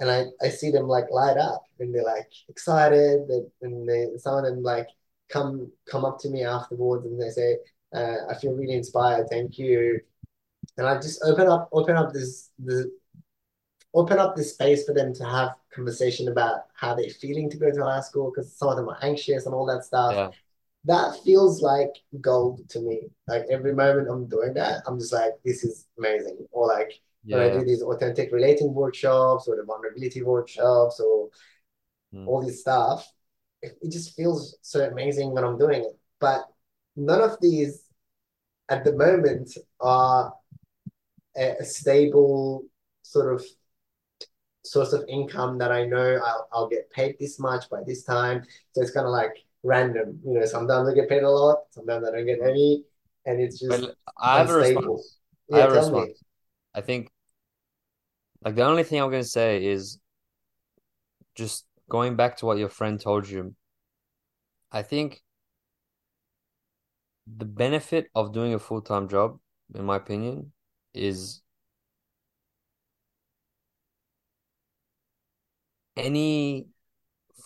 and 0.00 0.10
I, 0.10 0.24
I 0.42 0.48
see 0.48 0.70
them 0.70 0.88
like 0.88 1.10
light 1.10 1.36
up 1.36 1.64
and 1.78 1.94
they're 1.94 2.04
like 2.04 2.30
excited 2.48 3.28
and 3.62 3.88
they 3.88 4.08
some 4.18 4.38
of 4.38 4.44
them 4.44 4.62
like 4.62 4.88
come 5.28 5.70
come 5.86 6.04
up 6.04 6.18
to 6.20 6.28
me 6.30 6.44
afterwards 6.44 7.06
and 7.06 7.20
they 7.20 7.30
say 7.30 7.58
uh, 7.94 8.16
I 8.30 8.34
feel 8.34 8.52
really 8.54 8.74
inspired 8.74 9.28
thank 9.30 9.58
you 9.58 10.00
and 10.78 10.86
I 10.86 10.94
just 10.96 11.22
open 11.24 11.46
up 11.46 11.68
open 11.72 11.96
up 11.96 12.12
this 12.12 12.50
the 12.64 12.90
open 13.94 14.18
up 14.18 14.34
this 14.34 14.54
space 14.54 14.84
for 14.84 14.92
them 14.94 15.14
to 15.14 15.24
have 15.24 15.54
conversation 15.74 16.28
about 16.28 16.62
how 16.74 16.94
they're 16.94 17.10
feeling 17.10 17.48
to 17.50 17.56
go 17.56 17.70
to 17.70 17.84
high 17.84 18.00
school 18.00 18.30
because 18.30 18.52
some 18.56 18.68
of 18.68 18.76
them 18.76 18.88
are 18.88 18.98
anxious 19.02 19.46
and 19.46 19.54
all 19.54 19.66
that 19.66 19.84
stuff 19.84 20.14
Yeah. 20.14 20.30
that 20.86 21.16
feels 21.24 21.62
like 21.62 21.92
gold 22.20 22.68
to 22.70 22.80
me 22.80 23.08
like 23.28 23.44
every 23.50 23.74
moment 23.74 24.08
I'm 24.08 24.26
doing 24.28 24.54
that 24.54 24.82
I'm 24.86 24.98
just 24.98 25.12
like 25.12 25.32
this 25.44 25.64
is 25.64 25.86
amazing 25.98 26.46
or 26.52 26.66
like 26.66 27.00
when 27.30 27.40
I 27.40 27.48
do 27.48 27.64
these 27.64 27.82
authentic 27.82 28.32
relating 28.32 28.74
workshops 28.74 29.48
or 29.48 29.56
the 29.56 29.64
vulnerability 29.64 30.22
workshops 30.22 31.00
or 31.00 31.30
Mm. 32.12 32.26
all 32.28 32.44
this 32.44 32.60
stuff, 32.60 33.10
it, 33.62 33.76
it 33.82 33.90
just 33.90 34.14
feels 34.14 34.56
so 34.62 34.84
amazing 34.88 35.32
when 35.32 35.44
I'm 35.44 35.58
doing 35.58 35.82
it. 35.82 35.98
But 36.20 36.44
none 36.96 37.20
of 37.20 37.38
these 37.40 37.84
at 38.68 38.84
the 38.84 38.92
moment 38.92 39.56
are 39.80 40.32
a, 41.36 41.56
a 41.60 41.64
stable 41.64 42.64
sort 43.02 43.34
of 43.34 43.44
source 44.64 44.92
of 44.92 45.04
income 45.08 45.58
that 45.58 45.70
I 45.70 45.84
know 45.84 46.20
I'll, 46.24 46.48
I'll 46.52 46.68
get 46.68 46.90
paid 46.90 47.16
this 47.18 47.38
much 47.38 47.68
by 47.70 47.82
this 47.86 48.02
time. 48.02 48.42
So 48.72 48.82
it's 48.82 48.90
kind 48.92 49.06
of 49.06 49.12
like 49.12 49.32
random, 49.62 50.20
you 50.24 50.34
know, 50.38 50.46
sometimes 50.46 50.88
I 50.88 50.94
get 50.94 51.08
paid 51.08 51.22
a 51.22 51.30
lot, 51.30 51.64
sometimes 51.70 52.06
I 52.06 52.12
don't 52.12 52.26
get 52.26 52.40
any, 52.42 52.84
and 53.26 53.40
it's 53.40 53.58
just 53.60 53.82
But 53.82 53.94
I 54.18 54.38
have 54.38 54.50
a 54.50 54.62
unstable. 54.62 55.02
I 55.52 55.58
Yeah, 55.58 55.60
have 55.60 55.72
a 55.72 55.90
me. 55.92 56.14
I 56.74 56.80
think 56.80 57.10
like 58.44 58.54
the 58.54 58.62
only 58.62 58.84
thing 58.84 59.00
I'm 59.00 59.10
gonna 59.10 59.24
say 59.24 59.64
is 59.64 59.98
just 61.36 61.64
going 61.88 62.16
back 62.16 62.36
to 62.38 62.46
what 62.46 62.58
your 62.58 62.68
friend 62.68 63.00
told 63.00 63.28
you. 63.28 63.54
I 64.70 64.82
think 64.82 65.22
the 67.26 67.44
benefit 67.44 68.10
of 68.14 68.32
doing 68.32 68.54
a 68.54 68.58
full-time 68.58 69.08
job, 69.10 69.38
in 69.74 69.84
my 69.84 69.96
opinion, 69.96 70.53
is 70.94 71.42
any 75.96 76.66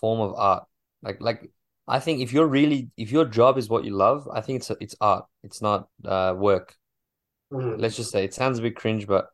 form 0.00 0.20
of 0.20 0.34
art. 0.34 0.64
Like 1.02 1.20
like 1.20 1.50
I 1.86 2.00
think 2.00 2.20
if 2.20 2.32
you're 2.32 2.46
really 2.46 2.90
if 2.96 3.12
your 3.12 3.24
job 3.24 3.58
is 3.58 3.68
what 3.68 3.84
you 3.84 3.90
love, 3.94 4.28
I 4.32 4.40
think 4.40 4.60
it's 4.60 4.70
it's 4.80 4.96
art. 5.00 5.26
It's 5.42 5.62
not 5.62 5.88
uh 6.04 6.34
work. 6.36 6.74
Mhm. 7.52 7.80
Let's 7.80 7.96
just 7.96 8.10
say 8.10 8.24
it 8.24 8.34
sounds 8.34 8.58
a 8.58 8.62
bit 8.62 8.76
cringe, 8.76 9.06
but 9.06 9.28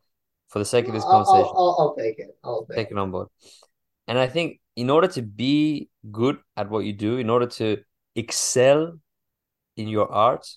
for 0.49 0.59
the 0.59 0.65
sake 0.65 0.87
of 0.87 0.93
this 0.93 1.03
I'll, 1.03 1.11
I'll, 1.11 1.25
conversation, 1.25 1.53
I'll, 1.55 1.75
I'll 1.79 1.95
take 1.95 2.19
it. 2.19 2.37
I'll 2.43 2.65
take 2.65 2.77
take 2.77 2.87
it. 2.87 2.93
it 2.93 2.97
on 2.97 3.11
board. 3.11 3.27
And 4.07 4.17
I 4.17 4.27
think 4.27 4.59
in 4.75 4.89
order 4.89 5.07
to 5.09 5.21
be 5.21 5.89
good 6.11 6.37
at 6.55 6.69
what 6.69 6.85
you 6.85 6.93
do, 6.93 7.17
in 7.17 7.29
order 7.29 7.47
to 7.47 7.83
excel 8.15 8.99
in 9.75 9.87
your 9.87 10.11
art, 10.11 10.47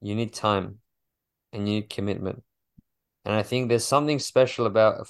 you 0.00 0.14
need 0.14 0.32
time 0.32 0.78
and 1.52 1.68
you 1.68 1.76
need 1.76 1.90
commitment. 1.90 2.42
And 3.24 3.34
I 3.34 3.42
think 3.42 3.68
there's 3.68 3.84
something 3.86 4.18
special 4.18 4.66
about 4.66 5.08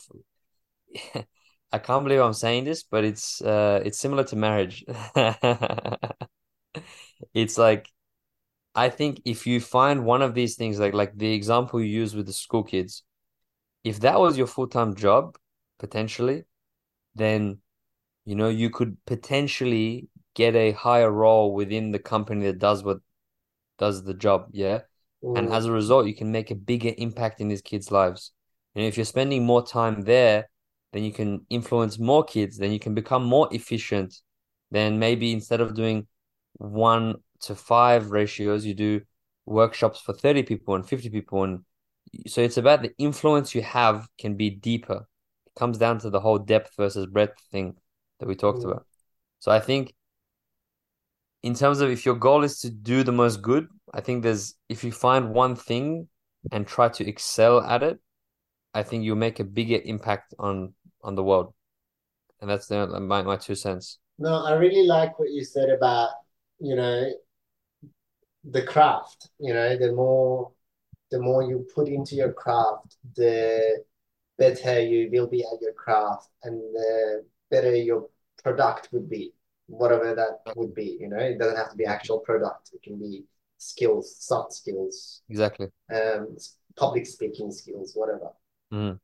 I 1.73 1.79
can't 1.79 2.05
believe 2.05 2.21
I'm 2.21 2.35
saying 2.35 2.65
this, 2.65 2.83
but 2.83 3.05
it's 3.05 3.41
uh 3.43 3.81
it's 3.85 3.99
similar 3.99 4.25
to 4.25 4.37
marriage. 4.37 4.85
It's 7.35 7.59
like 7.59 7.89
I 8.75 8.91
think 8.91 9.23
if 9.25 9.47
you 9.47 9.61
find 9.61 10.05
one 10.07 10.23
of 10.23 10.35
these 10.35 10.57
things, 10.57 10.81
like 10.81 10.95
like 10.95 11.17
the 11.19 11.33
example 11.35 11.81
you 11.81 11.87
use 11.89 12.15
with 12.17 12.27
the 12.27 12.33
school 12.33 12.65
kids, 12.65 13.05
if 13.85 14.01
that 14.01 14.21
was 14.21 14.39
your 14.39 14.47
full-time 14.49 14.97
job, 14.97 15.39
potentially, 15.79 16.45
then 17.15 17.61
you 18.27 18.37
know 18.37 18.49
you 18.51 18.71
could 18.71 18.99
potentially 19.07 20.09
get 20.35 20.57
a 20.57 20.73
higher 20.73 21.11
role 21.13 21.55
within 21.55 21.93
the 21.93 22.01
company 22.01 22.47
that 22.47 22.59
does 22.61 22.85
what 22.85 23.01
does 23.79 24.05
the 24.05 24.15
job, 24.15 24.49
yeah. 24.53 24.83
And 25.35 25.49
Mm. 25.49 25.53
as 25.53 25.67
a 25.67 25.73
result, 25.73 26.07
you 26.07 26.15
can 26.15 26.31
make 26.31 26.51
a 26.51 26.55
bigger 26.55 26.93
impact 26.99 27.41
in 27.41 27.49
these 27.49 27.63
kids' 27.63 27.91
lives. 27.91 28.33
And 28.75 28.85
if 28.85 28.97
you're 28.97 29.05
spending 29.07 29.45
more 29.45 29.65
time 29.67 30.03
there, 30.03 30.49
then 30.93 31.05
you 31.05 31.13
can 31.13 31.47
influence 31.49 31.99
more 31.99 32.25
kids, 32.25 32.59
then 32.59 32.73
you 32.73 32.79
can 32.79 32.95
become 32.95 33.25
more 33.25 33.49
efficient. 33.53 34.21
Then 34.71 34.99
maybe 34.99 35.33
instead 35.33 35.61
of 35.61 35.75
doing 35.75 36.07
one 36.55 37.17
to 37.41 37.55
five 37.55 38.11
ratios, 38.11 38.65
you 38.65 38.75
do 38.75 39.01
workshops 39.47 40.01
for 40.01 40.13
30 40.13 40.43
people 40.43 40.75
and 40.75 40.87
50 40.87 41.11
people. 41.11 41.43
And 41.45 41.65
so 42.27 42.41
it's 42.41 42.57
about 42.57 42.83
the 42.83 42.93
influence 42.99 43.55
you 43.55 43.63
have 43.63 44.07
can 44.19 44.37
be 44.37 44.51
deeper. 44.51 45.07
It 45.47 45.55
comes 45.59 45.79
down 45.79 45.99
to 46.01 46.11
the 46.11 46.21
whole 46.21 46.39
depth 46.39 46.73
versus 46.77 47.07
breadth 47.07 47.41
thing 47.51 47.77
that 48.21 48.29
we 48.29 48.35
talked 48.35 48.65
Mm. 48.65 48.65
about. 48.65 48.87
So 49.41 49.51
I 49.53 49.61
think 49.61 49.95
in 51.43 51.55
terms 51.55 51.81
of 51.81 51.91
if 51.91 52.07
your 52.07 52.15
goal 52.15 52.45
is 52.45 52.61
to 52.61 52.71
do 52.71 53.03
the 53.03 53.13
most 53.13 53.43
good, 53.43 53.69
I 53.93 54.01
think 54.01 54.23
there's 54.23 54.55
if 54.69 54.85
you 54.85 54.93
find 54.93 55.35
one 55.35 55.57
thing 55.57 56.09
and 56.51 56.67
try 56.67 56.89
to 56.89 57.09
excel 57.09 57.61
at 57.61 57.83
it, 57.83 57.99
I 58.75 58.83
think 58.83 59.05
you'll 59.05 59.17
make 59.17 59.41
a 59.41 59.45
bigger 59.45 59.81
impact 59.85 60.35
on 60.39 60.75
on 61.03 61.15
the 61.15 61.23
world. 61.23 61.53
And 62.41 62.51
that's 62.51 62.67
the, 62.67 62.87
my 63.01 63.23
my 63.23 63.37
two 63.37 63.55
cents. 63.55 63.99
No, 64.19 64.45
I 64.45 64.55
really 64.55 64.87
like 64.87 65.19
what 65.19 65.31
you 65.31 65.45
said 65.45 65.69
about, 65.69 66.11
you 66.59 66.77
know, 66.77 67.11
the 68.45 68.63
craft. 68.63 69.29
You 69.39 69.55
know, 69.55 69.77
the 69.77 69.93
more 69.93 70.53
the 71.11 71.21
more 71.21 71.43
you 71.43 71.67
put 71.75 71.89
into 71.89 72.15
your 72.15 72.33
craft, 72.33 72.97
the 73.17 73.85
better 74.39 74.81
you 74.81 75.09
will 75.13 75.27
be 75.27 75.43
at 75.43 75.61
your 75.61 75.75
craft 75.75 76.29
and 76.43 76.59
the 76.75 77.25
better 77.51 77.75
your 77.75 78.09
product 78.43 78.89
would 78.93 79.09
be, 79.09 79.33
whatever 79.73 80.15
that 80.15 80.55
would 80.57 80.75
be, 80.75 80.99
you 81.01 81.09
know. 81.09 81.19
It 81.19 81.39
doesn't 81.39 81.57
have 81.57 81.71
to 81.71 81.77
be 81.77 81.85
actual 81.85 82.21
product. 82.21 82.71
It 82.73 82.83
can 82.83 82.99
be 82.99 83.25
skills, 83.59 84.17
soft 84.19 84.53
skills, 84.53 85.23
Exactly. 85.29 85.69
um, 85.93 86.37
public 86.77 87.07
speaking 87.07 87.51
skills, 87.51 87.93
whatever. 87.95 88.31
Mhm. 88.73 88.99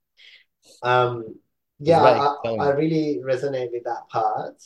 Um, 0.82 1.34
yeah, 1.78 2.00
about 2.00 2.38
I, 2.44 2.50
I 2.50 2.70
really 2.70 3.20
resonate 3.24 3.72
with 3.72 3.84
that 3.84 4.08
part. 4.08 4.62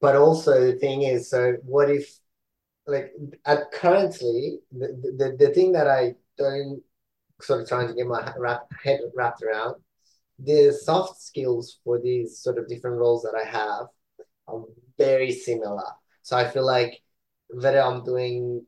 But 0.00 0.16
also 0.16 0.72
the 0.72 0.78
thing 0.78 1.02
is, 1.02 1.28
so 1.28 1.56
what 1.64 1.90
if 1.90 2.18
like 2.86 3.12
at 3.44 3.70
currently 3.72 4.60
the, 4.72 4.88
the 5.18 5.36
the 5.38 5.52
thing 5.52 5.72
that 5.72 5.86
I 5.86 6.14
don't 6.38 6.82
sort 7.42 7.60
of 7.62 7.68
trying 7.68 7.88
to 7.88 7.94
get 7.94 8.06
my 8.06 8.32
wrap, 8.38 8.68
head 8.82 9.00
wrapped 9.14 9.42
around, 9.42 9.76
the 10.38 10.72
soft 10.72 11.20
skills 11.20 11.78
for 11.84 11.98
these 12.00 12.38
sort 12.38 12.58
of 12.58 12.68
different 12.68 12.96
roles 12.96 13.22
that 13.22 13.34
I 13.34 13.44
have 13.44 13.86
are 14.48 14.64
very 15.00 15.32
similar. 15.32 15.90
So 16.22 16.36
I 16.36 16.48
feel 16.48 16.66
like 16.66 16.92
whether 17.48 17.80
I'm 17.80 18.04
doing 18.04 18.64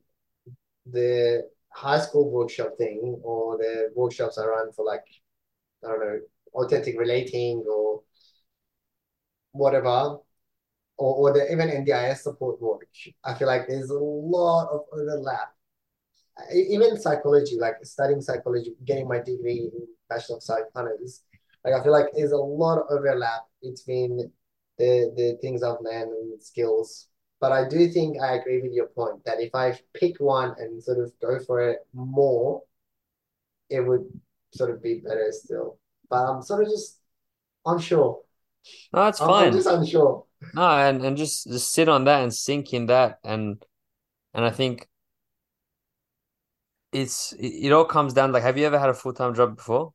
the 0.87 1.49
high 1.71 2.01
school 2.01 2.31
workshop 2.31 2.71
thing 2.79 3.21
or 3.23 3.59
the 3.59 3.91
workshops 3.95 4.39
I 4.39 4.45
run 4.47 4.73
for 4.73 4.85
like 4.85 5.05
I 5.85 5.89
don't 5.89 6.01
know, 6.01 6.21
authentic 6.55 6.99
relating 6.99 7.65
or 7.69 8.03
whatever, 9.53 10.19
or, 10.97 11.15
or 11.31 11.33
the 11.33 11.51
even 11.53 11.69
NDIS 11.69 12.23
support 12.23 12.61
work. 12.61 12.87
I 13.25 13.35
feel 13.35 13.49
like 13.49 13.67
there's 13.69 13.91
a 13.91 13.99
lot 13.99 14.69
of 14.73 14.81
overlap. 14.93 15.49
Even 16.55 16.99
psychology, 16.99 17.59
like 17.59 17.77
studying 17.83 18.23
psychology, 18.23 18.75
getting 18.85 19.07
my 19.07 19.19
degree 19.19 19.71
in 19.73 19.87
Bachelor 20.09 20.37
of 20.37 20.43
Psych 20.43 20.65
Honors, 20.75 21.23
like 21.65 21.75
I 21.75 21.83
feel 21.83 21.93
like 21.93 22.07
there's 22.15 22.33
a 22.33 22.37
lot 22.37 22.79
of 22.79 22.87
overlap 22.91 23.43
between 23.63 24.31
the 24.79 25.13
the 25.17 25.39
things 25.41 25.63
I've 25.63 25.81
learned 25.81 26.13
and 26.13 26.43
skills. 26.43 27.09
But 27.41 27.53
I 27.53 27.69
do 27.69 27.89
think 27.89 28.21
I 28.23 28.35
agree 28.37 28.61
with 28.63 28.73
your 28.73 28.87
point 28.87 29.25
that 29.25 29.41
if 29.41 29.55
I 29.55 29.79
pick 29.95 30.21
one 30.21 30.55
and 30.59 30.83
sort 30.83 30.99
of 30.99 31.13
go 31.21 31.41
for 31.41 31.61
it 31.71 31.79
more, 31.93 32.63
it 33.69 33.81
would 33.81 34.05
sort 34.55 34.71
of 34.71 34.83
be 34.83 35.01
better 35.05 35.29
still. 35.31 35.79
But 36.09 36.25
I'm 36.27 36.43
sort 36.43 36.65
of 36.65 36.71
just 36.71 36.99
unsure. 37.67 38.21
No, 38.93 39.07
it's 39.09 39.21
I'm, 39.21 39.31
I'm 39.31 39.53
just 39.53 39.67
unsure. 39.67 40.25
No, 40.55 40.69
and 40.69 41.05
and 41.05 41.17
just 41.17 41.47
just 41.47 41.73
sit 41.73 41.89
on 41.89 42.05
that 42.05 42.23
and 42.23 42.33
sink 42.33 42.73
in 42.73 42.87
that 42.87 43.19
and 43.25 43.65
and 44.35 44.45
I 44.45 44.51
think 44.51 44.89
it's 46.93 47.33
it, 47.33 47.67
it 47.67 47.73
all 47.73 47.85
comes 47.85 48.13
down 48.13 48.33
like 48.33 48.43
have 48.43 48.59
you 48.59 48.67
ever 48.67 48.79
had 48.79 48.89
a 48.91 48.95
full-time 48.95 49.35
job 49.35 49.57
before? 49.57 49.93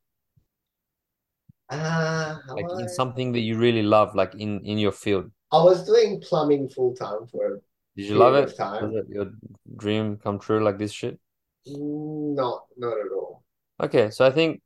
Ah, 1.70 2.42
Like 2.56 2.66
in 2.74 2.82
I 2.82 2.88
something 2.88 3.32
that 3.34 3.42
you 3.42 3.58
really 3.58 3.84
love, 3.84 4.16
like 4.16 4.34
in 4.36 4.64
in 4.66 4.78
your 4.78 4.92
field. 4.92 5.32
I 5.52 5.64
was 5.64 5.86
doing 5.86 6.22
plumbing 6.22 6.70
full 6.70 6.96
time 6.96 7.28
for 7.28 7.62
Did 7.96 8.06
you 8.06 8.16
love 8.16 8.36
it? 8.36 8.56
time. 8.58 8.92
Was 8.92 8.96
it 8.96 9.10
your 9.10 9.32
dream 9.76 10.18
come 10.18 10.40
true 10.40 10.64
like 10.64 10.78
this 10.78 10.92
shit? 10.92 11.20
Not 11.68 12.66
not 12.78 12.98
at 12.98 13.12
all. 13.12 13.44
Okay, 13.80 14.10
so 14.10 14.26
I 14.26 14.32
think 14.32 14.62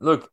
look, 0.00 0.30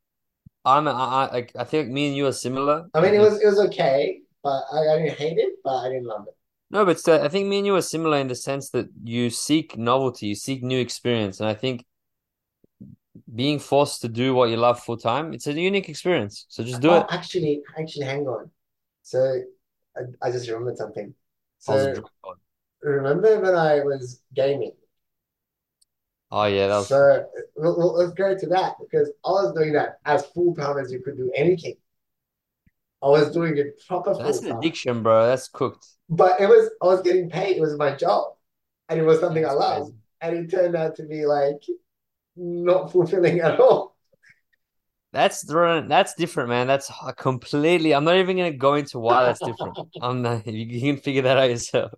I'm 0.66 0.88
I, 0.88 0.92
I 0.94 1.48
I 1.58 1.64
think 1.64 1.90
me 1.90 2.08
and 2.08 2.16
you 2.18 2.28
are 2.28 2.34
similar. 2.34 2.88
I 2.94 3.02
mean, 3.02 3.14
it 3.14 3.20
was 3.20 3.42
it 3.42 3.46
was 3.46 3.60
okay, 3.68 4.22
but 4.44 4.64
I, 4.74 4.80
I 4.94 4.98
didn't 4.98 5.18
hate 5.18 5.38
it, 5.38 5.54
but 5.64 5.76
I 5.86 5.90
didn't 5.90 6.06
love 6.06 6.28
it. 6.28 6.36
no, 6.72 6.86
but 6.86 7.00
still, 7.00 7.22
I 7.22 7.30
think 7.30 7.48
me 7.48 7.58
and 7.60 7.66
you 7.68 7.76
are 7.76 7.82
similar 7.82 8.18
in 8.18 8.28
the 8.28 8.36
sense 8.36 8.70
that 8.72 8.88
you 9.04 9.30
seek 9.30 9.78
novelty, 9.78 10.28
you 10.28 10.36
seek 10.36 10.64
new 10.64 10.80
experience, 10.80 11.40
and 11.40 11.50
I 11.50 11.54
think 11.56 11.86
being 13.36 13.60
forced 13.60 14.02
to 14.02 14.10
do 14.10 14.34
what 14.34 14.50
you 14.50 14.58
love 14.58 14.80
full 14.82 14.98
time, 14.98 15.34
it's 15.34 15.48
a 15.48 15.54
unique 15.54 15.90
experience. 15.90 16.46
So 16.50 16.64
just 16.64 16.82
do 16.82 16.92
Oh, 16.92 16.96
it. 17.02 17.08
actually, 17.10 17.62
actually, 17.78 18.06
hang 18.06 18.28
on. 18.28 18.50
So 19.04 19.42
I, 19.98 20.02
I 20.22 20.32
just 20.32 20.48
remembered 20.50 20.78
something. 20.78 21.14
Oh, 21.68 21.74
I 21.74 21.76
was 21.76 21.86
a 21.86 22.02
So 22.82 22.90
remember 22.90 23.40
when 23.42 23.56
I 23.56 23.82
was 23.82 24.22
gaming? 24.34 24.74
Oh 26.32 26.46
yeah, 26.46 26.68
that 26.68 26.78
was 26.78 26.88
So 26.88 27.26
we'll, 27.56 27.78
we'll- 27.78 27.94
let's 27.94 28.14
go 28.14 28.38
to 28.38 28.48
that 28.48 28.76
because 28.80 29.10
I 29.26 29.30
was 29.30 29.54
doing 29.54 29.74
that 29.74 30.00
as 30.06 30.26
full 30.28 30.54
time 30.56 30.78
as 30.78 30.92
you 30.92 31.02
could 31.02 31.18
do 31.18 31.32
anything. 31.36 31.76
I 33.02 33.08
was 33.08 33.32
doing 33.32 33.58
it 33.58 33.82
proper 33.88 34.14
full 34.14 34.24
that's 34.24 34.42
an 34.42 34.52
addiction, 34.58 35.04
bro. 35.04 35.26
That's 35.26 35.48
cooked. 35.48 35.88
But 36.10 36.40
it 36.42 36.48
was 36.48 36.70
I 36.82 36.86
was 36.86 37.02
getting 37.02 37.30
paid. 37.30 37.58
It 37.58 37.62
was 37.62 37.76
my 37.78 37.96
job, 37.96 38.34
and 38.90 39.00
it 39.00 39.04
was 39.04 39.20
something 39.20 39.46
I 39.46 39.52
loved. 39.52 39.92
crazy. 39.92 39.98
And 40.22 40.36
it 40.38 40.52
turned 40.52 40.76
out 40.76 40.96
to 40.98 41.04
be 41.04 41.26
like 41.26 41.64
not 42.40 42.92
fulfilling 42.92 43.40
at 43.40 43.60
all. 43.60 43.96
That's 45.12 45.42
different. 45.42 45.90
That's 45.90 46.14
different, 46.14 46.50
man. 46.50 46.68
That's 46.68 46.92
completely. 47.18 47.94
I'm 47.94 48.04
not 48.04 48.18
even 48.18 48.38
gonna 48.38 48.52
go 48.52 48.76
into 48.76 49.00
why 49.00 49.26
that's 49.26 49.40
different. 49.40 49.78
I'm 50.02 50.22
not. 50.22 50.46
You, 50.46 50.80
can 50.80 50.98
figure 50.98 51.24
that 51.24 51.38
out 51.38 51.50
yourself. 51.50 51.94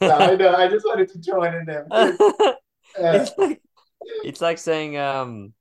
So 0.00 0.10
I 0.10 0.36
know. 0.36 0.54
I 0.54 0.68
just 0.68 0.86
wanted 0.86 1.10
to 1.10 1.18
join 1.18 1.54
in 1.54 1.64
there. 1.64 1.86
uh, 1.90 2.12
It's 2.98 3.32
like 3.36 3.62
it's 4.24 4.40
like 4.40 4.58
saying 4.58 4.96
um, 4.96 5.52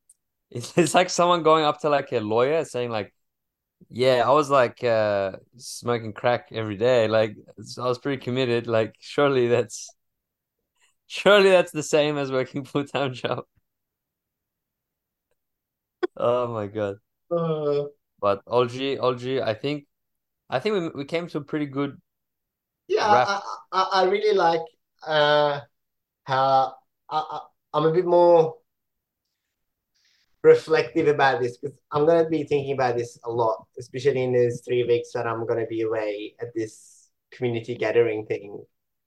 it's 0.51 0.77
it's 0.77 0.93
like 0.93 1.09
someone 1.09 1.41
going 1.41 1.65
up 1.65 1.81
to 1.81 1.89
like 1.89 2.11
a 2.11 2.19
lawyer 2.19 2.63
saying 2.65 2.91
like, 2.91 3.13
yeah, 3.89 4.23
I 4.25 4.31
was 4.31 4.51
like 4.51 4.83
uh 4.83 5.33
smoking 5.57 6.13
crack 6.13 6.49
every 6.51 6.77
day. 6.77 7.07
Like 7.07 7.35
I 7.79 7.87
was 7.87 7.97
pretty 7.97 8.21
committed. 8.21 8.67
Like 8.67 8.93
surely 8.99 9.47
that's 9.47 9.89
surely 11.07 11.49
that's 11.49 11.71
the 11.71 11.83
same 11.83 12.17
as 12.19 12.31
working 12.31 12.63
full 12.63 12.85
time 12.85 13.13
job. 13.13 13.45
Oh 16.17 16.47
my 16.47 16.67
God. 16.67 16.97
uh, 17.31 17.85
But 18.19 18.43
Olgi, 18.45 18.97
Olgi, 18.97 19.41
I 19.41 19.53
think 19.53 19.87
I 20.49 20.59
think 20.59 20.75
we 20.75 21.03
we 21.03 21.05
came 21.05 21.27
to 21.29 21.39
a 21.39 21.41
pretty 21.41 21.65
good 21.65 21.99
yeah. 22.87 23.05
I, 23.05 23.41
I 23.71 23.81
I 23.93 24.03
really 24.05 24.35
like 24.35 24.61
uh 25.05 25.61
how 26.25 26.75
I, 27.09 27.17
I 27.19 27.39
I'm 27.73 27.85
a 27.85 27.93
bit 27.93 28.05
more 28.05 28.57
reflective 30.43 31.07
about 31.07 31.41
this 31.41 31.57
because 31.57 31.77
I'm 31.91 32.05
gonna 32.05 32.29
be 32.29 32.43
thinking 32.43 32.73
about 32.73 32.97
this 32.97 33.17
a 33.23 33.31
lot, 33.31 33.65
especially 33.79 34.23
in 34.23 34.33
these 34.33 34.61
three 34.65 34.83
weeks 34.83 35.11
that 35.13 35.27
I'm 35.27 35.45
gonna 35.45 35.65
be 35.65 35.81
away 35.81 36.35
at 36.39 36.53
this 36.55 37.09
community 37.31 37.75
gathering 37.75 38.25
thing. 38.25 38.63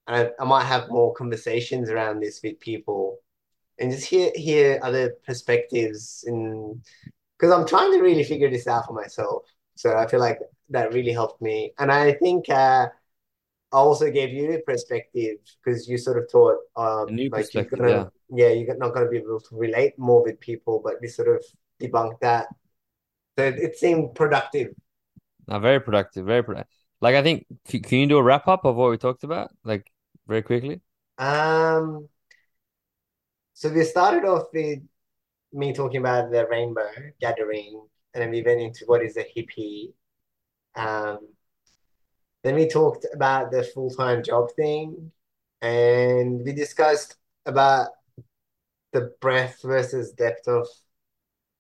And 0.07 0.29
I, 0.39 0.43
I 0.43 0.45
might 0.45 0.65
have 0.65 0.89
more 0.91 1.15
conversations 1.15 1.91
around 1.91 2.21
this 2.21 2.41
with 2.43 2.59
people 2.61 3.18
and 3.79 3.93
just 3.93 4.07
hear 4.07 4.31
hear 4.35 4.81
other 4.83 5.15
perspectives 5.27 6.25
and 6.27 6.83
because 7.39 7.53
I'm 7.53 7.67
trying 7.67 7.93
to 7.93 8.01
really 8.01 8.25
figure 8.25 8.51
this 8.51 8.67
out 8.67 8.87
for 8.87 8.93
myself. 8.93 9.45
So 9.77 9.97
I 9.97 10.07
feel 10.09 10.21
like 10.21 10.41
that 10.71 10.93
really 10.93 11.13
helped 11.13 11.41
me. 11.41 11.73
And 11.79 11.93
I 11.93 12.13
think 12.15 12.49
uh, 12.49 12.89
I 13.71 13.77
also 13.77 14.11
gave 14.11 14.31
you 14.31 14.53
a 14.53 14.61
perspective 14.61 15.37
because 15.63 15.89
you 15.89 15.99
sort 15.99 16.19
of 16.19 16.31
taught 16.31 16.57
um, 16.77 17.15
new 17.15 17.31
like 17.31 17.55
you're 17.55 17.65
perspective, 17.65 17.79
gonna, 17.79 18.11
yeah, 18.31 18.49
you're 18.49 18.77
not 18.77 18.93
going 18.93 19.07
to 19.07 19.11
be 19.11 19.19
able 19.19 19.41
to 19.41 19.57
relate 19.57 19.99
more 19.99 20.23
with 20.23 20.41
people, 20.41 20.81
but 20.83 20.95
we 21.01 21.09
sort 21.09 21.29
of 21.29 21.45
debunked 21.81 22.21
that. 22.21 22.49
So 23.39 23.45
it, 23.45 23.59
it 23.59 23.77
seemed 23.77 24.15
productive. 24.15 24.75
Now, 25.47 25.61
very 25.61 25.81
productive, 25.81 26.27
very 26.27 26.43
productive. 26.43 26.73
Like 27.01 27.15
I 27.15 27.23
think, 27.23 27.47
can 27.69 27.99
you 27.99 28.07
do 28.07 28.19
a 28.19 28.23
wrap 28.23 28.49
up 28.49 28.65
of 28.65 28.75
what 28.75 28.91
we 28.91 28.99
talked 28.99 29.23
about, 29.23 29.51
like 29.65 29.91
very 30.27 30.43
quickly? 30.43 30.81
Um, 31.19 32.09
so 33.59 33.69
we 33.71 33.83
started 33.83 34.25
off 34.25 34.45
with 34.55 34.79
me 35.53 35.73
talking 35.73 35.99
about 35.99 36.31
the 36.31 36.47
rainbow 36.47 36.89
gathering, 37.21 37.83
and 38.15 38.23
then 38.23 38.31
we 38.31 38.41
went 38.41 38.61
into 38.61 38.85
what 38.87 39.03
is 39.03 39.17
a 39.17 39.25
hippie. 39.25 39.93
Um, 40.77 41.19
then 42.45 42.55
we 42.55 42.69
talked 42.69 43.05
about 43.13 43.51
the 43.51 43.65
full-time 43.65 44.23
job 44.23 44.53
thing, 44.55 45.11
and 45.61 46.41
we 46.45 46.53
discussed 46.53 47.17
about 47.47 47.89
the 48.93 49.11
breadth 49.21 49.61
versus 49.65 50.13
depth 50.13 50.47
of 50.47 50.69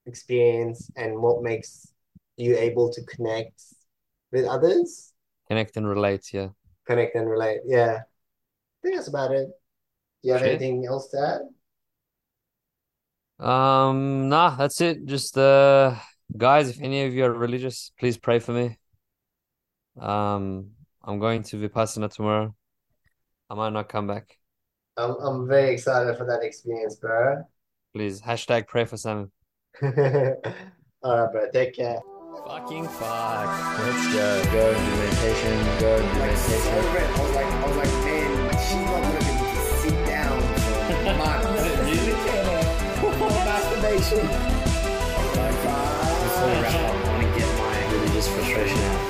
experience 0.07 0.92
and 0.94 1.20
what 1.20 1.42
makes 1.42 1.92
you 2.36 2.57
able 2.57 2.92
to 2.92 3.03
connect 3.07 3.61
with 4.30 4.44
others, 4.46 5.14
Connect 5.49 5.76
and 5.76 5.88
relate. 5.88 6.32
Yeah. 6.32 6.51
connect 6.86 7.16
and 7.16 7.28
relate. 7.28 7.62
Yeah, 7.66 8.03
I 8.03 8.78
think 8.82 8.94
that's 8.94 9.09
about 9.09 9.32
it. 9.32 9.49
Do 10.22 10.28
you 10.28 10.32
have 10.34 10.42
Shit. 10.42 10.51
anything 10.51 10.86
else 10.86 11.09
to 11.09 11.18
add? 11.18 11.57
Um, 13.39 14.28
nah, 14.28 14.57
that's 14.57 14.80
it. 14.80 15.05
Just 15.07 15.39
uh, 15.39 15.95
guys, 16.36 16.70
if 16.70 16.80
any 16.80 17.05
of 17.05 17.14
you 17.14 17.24
are 17.24 17.32
religious, 17.32 17.93
please 17.99 18.16
pray 18.16 18.39
for 18.39 18.53
me. 18.53 18.78
Um, 20.01 20.70
I'm 21.03 21.18
going 21.18 21.43
to 21.45 21.57
Vipassana 21.57 22.12
tomorrow. 22.12 22.55
I 23.51 23.55
might 23.55 23.72
not 23.72 23.89
come 23.89 24.07
back. 24.07 24.36
I'm 24.97 25.12
I'm 25.20 25.49
very 25.49 25.72
excited 25.72 26.16
for 26.16 26.26
that 26.26 26.43
experience, 26.43 26.97
bro. 26.97 27.45
Please, 27.95 28.20
hashtag 28.20 28.66
pray 28.66 28.84
for 28.84 28.97
Samim. 28.97 29.30
All 29.82 29.91
right, 31.16 31.32
bro. 31.32 31.51
Take 31.53 31.74
care. 31.74 31.99
Fucking 32.47 32.89
fuck. 32.89 33.78
Let's 33.78 34.12
go. 34.12 34.45
Go 34.53 34.74
do 34.74 34.80
meditation. 34.97 35.64
Go 35.80 35.99
do 35.99 36.18
Like 36.18 37.51
meditation. 37.61 37.88
Like, 44.11 44.24
Before 44.24 44.32
we 46.48 46.52
wrap 46.62 46.74
up, 46.74 46.80
I 46.96 46.98
want 47.12 47.20
to 47.20 47.28
get 47.38 47.48
my 47.59 47.76
religious 47.92 48.26
frustration 48.28 48.78
out. 48.78 49.00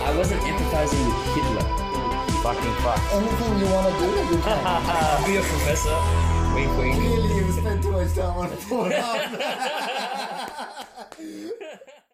I 0.00 0.02
wasn't 0.16 0.40
empathizing 0.40 1.04
with 1.04 1.36
Hitler. 1.36 1.66
Fucking 2.42 2.74
fuck. 2.80 2.98
anything 3.12 3.58
you 3.58 3.66
want 3.66 3.92
to 3.92 3.98
do, 4.00 4.06
you 4.34 4.40
can. 4.42 5.24
Be 5.26 5.32
a 5.36 5.42
professor. 5.42 5.98
Wink, 6.54 6.72
wink. 6.78 6.94
Clearly, 6.96 7.30
you 7.36 7.52
spent 7.52 7.82
too 7.82 7.92
much 7.92 8.14
time 8.14 8.38
on 8.38 8.48
Pornhub. 8.48 9.20